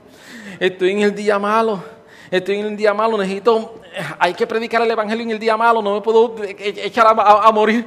Estoy 0.60 0.92
en 0.92 1.00
el 1.00 1.16
día 1.16 1.40
malo. 1.40 1.84
Estoy 2.30 2.60
en 2.60 2.68
el 2.68 2.78
día 2.78 2.94
malo, 2.94 3.18
necesito. 3.18 3.82
Hay 4.20 4.34
que 4.34 4.46
predicar 4.48 4.82
el 4.82 4.92
evangelio 4.92 5.24
en 5.24 5.32
el 5.32 5.40
día 5.40 5.58
malo, 5.58 5.82
no 5.82 5.96
me 5.96 6.02
puedo 6.02 6.36
echar 6.44 7.08
a, 7.10 7.52
morir. 7.52 7.86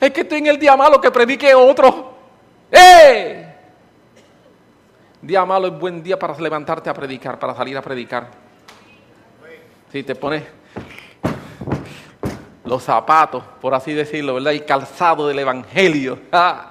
es 0.00 0.10
que 0.10 0.22
estoy 0.22 0.38
en 0.38 0.46
el 0.46 0.58
día 0.58 0.76
malo, 0.76 1.00
que 1.00 1.10
predique 1.10 1.54
otro. 1.54 2.14
¡Eh! 2.70 3.54
Día 5.20 5.44
malo 5.44 5.66
es 5.66 5.78
buen 5.78 6.02
día 6.02 6.18
para 6.18 6.38
levantarte 6.38 6.88
a 6.88 6.94
predicar, 6.94 7.38
para 7.38 7.54
salir 7.54 7.76
a 7.76 7.82
predicar. 7.82 8.30
Si 9.90 10.02
te 10.02 10.14
pones 10.14 10.42
los 12.64 12.82
zapatos, 12.82 13.44
por 13.60 13.74
así 13.74 13.92
decirlo, 13.92 14.34
¿verdad? 14.34 14.52
El 14.52 14.64
calzado 14.64 15.28
del 15.28 15.38
Evangelio. 15.38 16.18
Ah. 16.32 16.70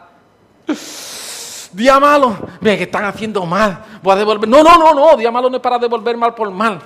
Día 1.73 1.99
malo, 1.99 2.37
mira 2.61 2.77
que 2.77 2.83
están 2.83 3.03
haciendo 3.03 3.45
mal, 3.45 3.83
voy 4.01 4.13
a 4.13 4.15
devolver. 4.17 4.47
No, 4.47 4.63
no, 4.63 4.77
no, 4.77 4.93
no, 4.93 5.17
día 5.17 5.31
malo 5.31 5.49
no 5.49 5.57
es 5.57 5.61
para 5.61 5.79
devolver 5.79 6.15
mal 6.15 6.35
por 6.35 6.51
mal. 6.51 6.79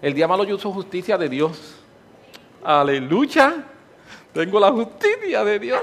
El 0.00 0.14
día 0.14 0.26
malo 0.26 0.44
yo 0.44 0.56
uso 0.56 0.72
justicia 0.72 1.18
de 1.18 1.28
Dios. 1.28 1.76
Aleluya. 2.64 3.54
Tengo 4.32 4.58
la 4.58 4.72
justicia 4.72 5.44
de 5.44 5.58
Dios. 5.58 5.80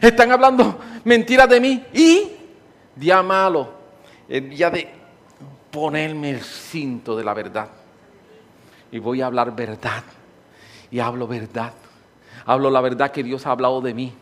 Están 0.00 0.32
hablando 0.32 0.78
mentiras 1.04 1.48
de 1.48 1.60
mí 1.60 1.84
y 1.92 2.32
día 2.96 3.22
malo, 3.22 3.70
el 4.28 4.48
día 4.48 4.70
de 4.70 4.88
ponerme 5.70 6.30
el 6.30 6.40
cinto 6.40 7.14
de 7.14 7.24
la 7.24 7.34
verdad 7.34 7.68
y 8.90 8.98
voy 8.98 9.22
a 9.22 9.26
hablar 9.26 9.54
verdad. 9.54 10.04
Y 10.90 11.00
hablo 11.00 11.26
verdad. 11.26 11.72
Hablo 12.46 12.70
la 12.70 12.80
verdad 12.80 13.10
que 13.10 13.22
Dios 13.22 13.46
ha 13.46 13.50
hablado 13.50 13.80
de 13.80 13.94
mí. 13.94 14.12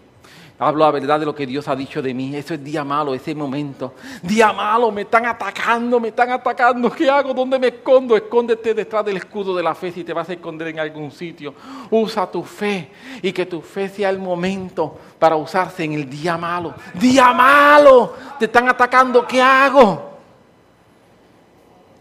Hablo 0.59 0.87
la 0.87 0.91
verdad 0.91 1.21
de 1.21 1.27
lo 1.27 1.35
que 1.35 1.47
Dios 1.47 1.69
ha 1.69 1.77
dicho 1.77 2.01
de 2.01 2.15
mí. 2.15 2.35
Eso 2.35 2.55
es 2.55 2.65
día 2.65 2.83
malo, 2.83 3.15
ese 3.15 3.35
momento. 3.35 3.95
Día 4.23 4.53
malo, 4.53 4.91
me 4.91 5.03
están 5.03 5.27
atacando, 5.27 6.01
me 6.01 6.09
están 6.09 6.31
atacando. 6.31 6.91
¿Qué 6.91 7.11
hago? 7.11 7.35
¿Dónde 7.35 7.59
me 7.59 7.69
escondo? 7.69 8.17
Escóndete 8.17 8.73
detrás 8.73 9.05
del 9.05 9.19
escudo 9.19 9.55
de 9.55 9.63
la 9.63 9.75
fe 9.75 9.93
si 9.93 10.03
te 10.03 10.15
vas 10.15 10.29
a 10.31 10.33
esconder 10.33 10.69
en 10.69 10.81
algún 10.81 11.13
sitio. 11.13 11.55
Usa 11.91 12.31
tu 12.31 12.43
fe 12.43 12.91
y 13.21 13.33
que 13.33 13.45
tu 13.45 13.61
fe 13.61 13.89
sea 13.89 14.09
el 14.09 14.19
momento 14.19 14.99
para 15.19 15.37
usarse 15.37 15.85
en 15.85 15.93
el 15.93 16.09
día 16.09 16.39
malo. 16.39 16.75
Día 16.95 17.33
malo, 17.33 18.15
te 18.39 18.47
están 18.47 18.69
atacando. 18.69 19.27
¿Qué 19.27 19.43
hago? 19.43 20.17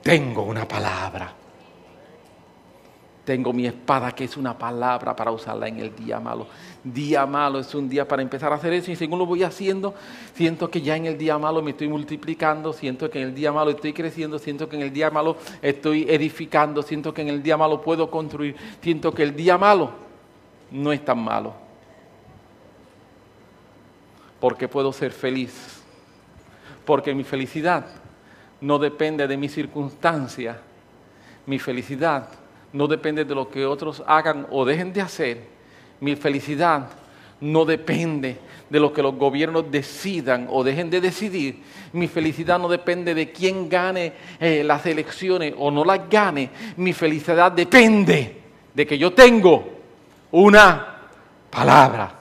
Tengo 0.01 0.43
una 0.43 0.66
palabra 0.66 1.44
tengo 3.26 3.51
mi 3.51 3.65
espada, 3.65 4.11
que 4.11 4.23
es 4.23 4.38
una 4.38 4.57
palabra 4.57 5.15
para 5.15 5.32
usarla 5.32 5.67
en 5.67 5.80
el 5.80 5.93
día 5.95 6.19
malo. 6.19 6.47
Día 6.84 7.26
malo 7.26 7.59
es 7.59 7.73
un 7.73 7.89
día 7.89 8.07
para 8.07 8.21
empezar 8.21 8.53
a 8.53 8.55
hacer 8.55 8.71
eso 8.73 8.91
y 8.91 8.95
según 8.95 9.17
lo 9.17 9.26
voy 9.26 9.43
haciendo, 9.43 9.95
siento 10.36 10.69
que 10.69 10.82
ya 10.82 10.95
en 10.95 11.07
el 11.07 11.17
día 11.17 11.38
malo 11.39 11.61
me 11.63 11.71
estoy 11.71 11.88
multiplicando, 11.88 12.71
siento 12.71 13.09
que 13.09 13.19
en 13.19 13.30
el 13.30 13.36
día 13.36 13.51
malo 13.51 13.71
estoy 13.71 13.93
creciendo, 13.93 14.38
siento 14.38 14.69
que 14.69 14.76
en 14.76 14.84
el 14.84 14.93
día 14.93 15.09
malo 15.09 15.38
estoy 15.61 16.05
edificando, 16.07 16.84
siento 16.84 17.13
que 17.13 17.23
en 17.23 17.30
el 17.30 17.41
día 17.41 17.57
malo 17.57 17.82
puedo 17.82 18.11
construir, 18.11 18.55
siento 18.82 19.11
que 19.11 19.23
el 19.23 19.36
día 19.36 19.57
malo 19.57 19.89
no 20.69 20.93
es 20.93 21.03
tan 21.03 21.19
malo. 21.19 21.53
Porque 24.39 24.67
puedo 24.67 24.93
ser 24.93 25.11
feliz. 25.11 25.82
Porque 26.86 27.15
mi 27.15 27.23
felicidad 27.23 27.88
no 28.61 28.78
depende 28.78 29.28
de 29.28 29.38
mi 29.38 29.49
circunstancia. 29.49 30.59
Mi 31.47 31.57
felicidad 31.57 32.28
no 32.76 32.88
depende 32.88 33.23
de 33.23 33.34
lo 33.34 33.49
que 33.49 33.65
otros 33.65 34.03
hagan 34.05 34.47
o 34.51 34.65
dejen 34.65 34.91
de 34.91 35.01
hacer. 35.01 35.39
Mi 36.01 36.17
felicidad 36.17 36.89
no 37.39 37.63
depende 37.63 38.38
de 38.69 38.80
lo 38.82 38.91
que 38.91 39.01
los 39.01 39.15
gobiernos 39.15 39.71
decidan 39.71 40.47
o 40.51 40.61
dejen 40.61 40.89
de 40.89 40.99
decidir. 40.99 41.63
Mi 41.93 42.09
felicidad 42.09 42.59
no 42.59 42.67
depende 42.67 43.15
de 43.15 43.32
quién 43.32 43.69
gane 43.69 44.11
eh, 44.41 44.61
las 44.65 44.86
elecciones 44.86 45.53
o 45.57 45.71
no 45.71 45.86
las 45.86 46.09
gane. 46.09 46.49
Mi 46.76 46.91
felicidad 46.91 47.53
depende 47.53 48.41
de 48.73 48.86
que 48.86 48.97
yo 48.97 49.13
tengo 49.13 49.80
una 50.32 50.97
palabra. 51.49 52.11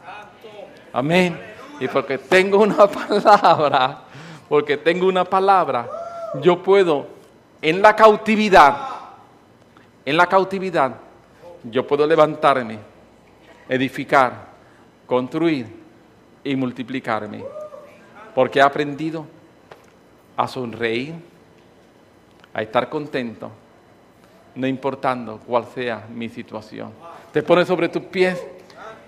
Amén. 0.92 1.36
Y 1.80 1.88
porque 1.88 2.18
tengo 2.18 2.58
una 2.58 2.86
palabra, 2.86 4.04
porque 4.48 4.76
tengo 4.76 5.08
una 5.08 5.24
palabra, 5.24 5.90
yo 6.40 6.62
puedo 6.62 7.08
en 7.60 7.82
la 7.82 7.96
cautividad 7.96 8.93
en 10.04 10.16
la 10.16 10.26
cautividad, 10.26 10.96
yo 11.62 11.86
puedo 11.86 12.06
levantarme, 12.06 12.78
edificar, 13.68 14.48
construir 15.06 15.66
y 16.42 16.54
multiplicarme. 16.56 17.44
Porque 18.34 18.58
he 18.58 18.62
aprendido 18.62 19.26
a 20.36 20.46
sonreír, 20.48 21.14
a 22.52 22.62
estar 22.62 22.88
contento, 22.88 23.50
no 24.54 24.66
importando 24.66 25.38
cuál 25.38 25.66
sea 25.74 26.06
mi 26.12 26.28
situación. 26.28 26.92
Te 27.32 27.42
pones 27.42 27.66
sobre 27.66 27.88
tus 27.88 28.02
pies 28.02 28.44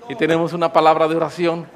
y 0.08 0.14
tenemos 0.14 0.52
una 0.52 0.72
palabra 0.72 1.06
de 1.06 1.16
oración. 1.16 1.66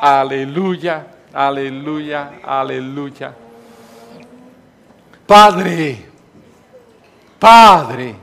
Aleluya, 0.00 1.06
aleluya, 1.32 2.40
aleluya. 2.42 3.34
Padre, 5.26 6.09
Padre, 7.40 8.14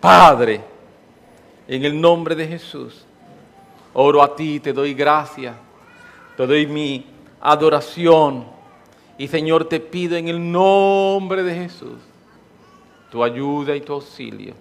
Padre, 0.00 0.60
en 1.68 1.84
el 1.84 2.00
nombre 2.00 2.34
de 2.34 2.48
Jesús, 2.48 3.04
oro 3.92 4.22
a 4.22 4.34
ti, 4.34 4.58
te 4.58 4.72
doy 4.72 4.94
gracias, 4.94 5.54
te 6.34 6.46
doy 6.46 6.66
mi 6.66 7.06
adoración 7.42 8.46
y 9.18 9.28
Señor 9.28 9.68
te 9.68 9.80
pido 9.80 10.16
en 10.16 10.28
el 10.28 10.50
nombre 10.50 11.42
de 11.42 11.54
Jesús 11.54 11.98
tu 13.10 13.22
ayuda 13.22 13.76
y 13.76 13.80
tu 13.80 13.92
auxilio. 13.92 14.54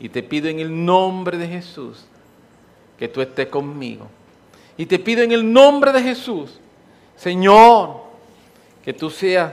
Y 0.00 0.08
te 0.08 0.22
pido 0.22 0.48
en 0.48 0.60
el 0.60 0.84
nombre 0.86 1.36
de 1.36 1.46
Jesús 1.48 2.06
que 2.98 3.08
tú 3.08 3.20
estés 3.20 3.48
conmigo. 3.48 4.06
Y 4.76 4.86
te 4.86 4.98
pido 4.98 5.22
en 5.22 5.32
el 5.32 5.52
nombre 5.52 5.92
de 5.92 6.02
Jesús, 6.02 6.60
Señor, 7.16 8.04
que 8.82 8.94
tú 8.94 9.10
seas 9.10 9.52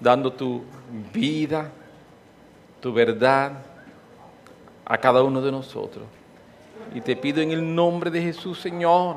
dando 0.00 0.32
tu 0.32 0.62
vida, 1.12 1.70
tu 2.80 2.92
verdad 2.92 3.52
a 4.84 4.98
cada 4.98 5.22
uno 5.22 5.40
de 5.40 5.52
nosotros. 5.52 6.04
Y 6.94 7.00
te 7.00 7.14
pido 7.14 7.40
en 7.40 7.52
el 7.52 7.74
nombre 7.74 8.10
de 8.10 8.20
Jesús, 8.20 8.58
Señor, 8.58 9.16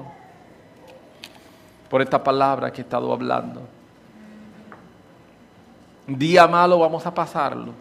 por 1.89 2.01
esta 2.01 2.23
palabra 2.23 2.71
que 2.71 2.81
he 2.81 2.83
estado 2.83 3.11
hablando. 3.11 3.61
Día 6.05 6.47
malo 6.47 6.79
vamos 6.79 7.05
a 7.05 7.13
pasarlo, 7.13 7.71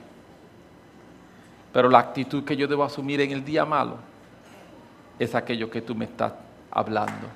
pero 1.72 1.88
la 1.88 1.98
actitud 1.98 2.44
que 2.44 2.56
yo 2.56 2.68
debo 2.68 2.84
asumir 2.84 3.20
en 3.20 3.32
el 3.32 3.44
día 3.44 3.64
malo 3.64 3.96
es 5.18 5.34
aquello 5.34 5.68
que 5.68 5.82
tú 5.82 5.94
me 5.94 6.04
estás 6.04 6.32
hablando. 6.70 7.26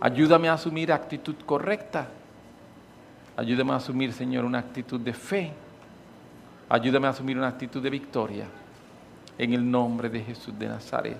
Ayúdame 0.00 0.48
a 0.48 0.54
asumir 0.54 0.92
actitud 0.92 1.36
correcta. 1.44 2.08
Ayúdame 3.36 3.72
a 3.72 3.76
asumir, 3.76 4.12
Señor, 4.12 4.44
una 4.44 4.58
actitud 4.58 4.98
de 4.98 5.12
fe 5.12 5.52
Ayúdame 6.68 7.06
a 7.06 7.10
asumir 7.10 7.36
una 7.36 7.48
actitud 7.48 7.82
de 7.82 7.90
victoria 7.90 8.46
en 9.38 9.52
el 9.52 9.70
nombre 9.70 10.08
de 10.08 10.22
Jesús 10.22 10.58
de 10.58 10.68
Nazaret. 10.68 11.18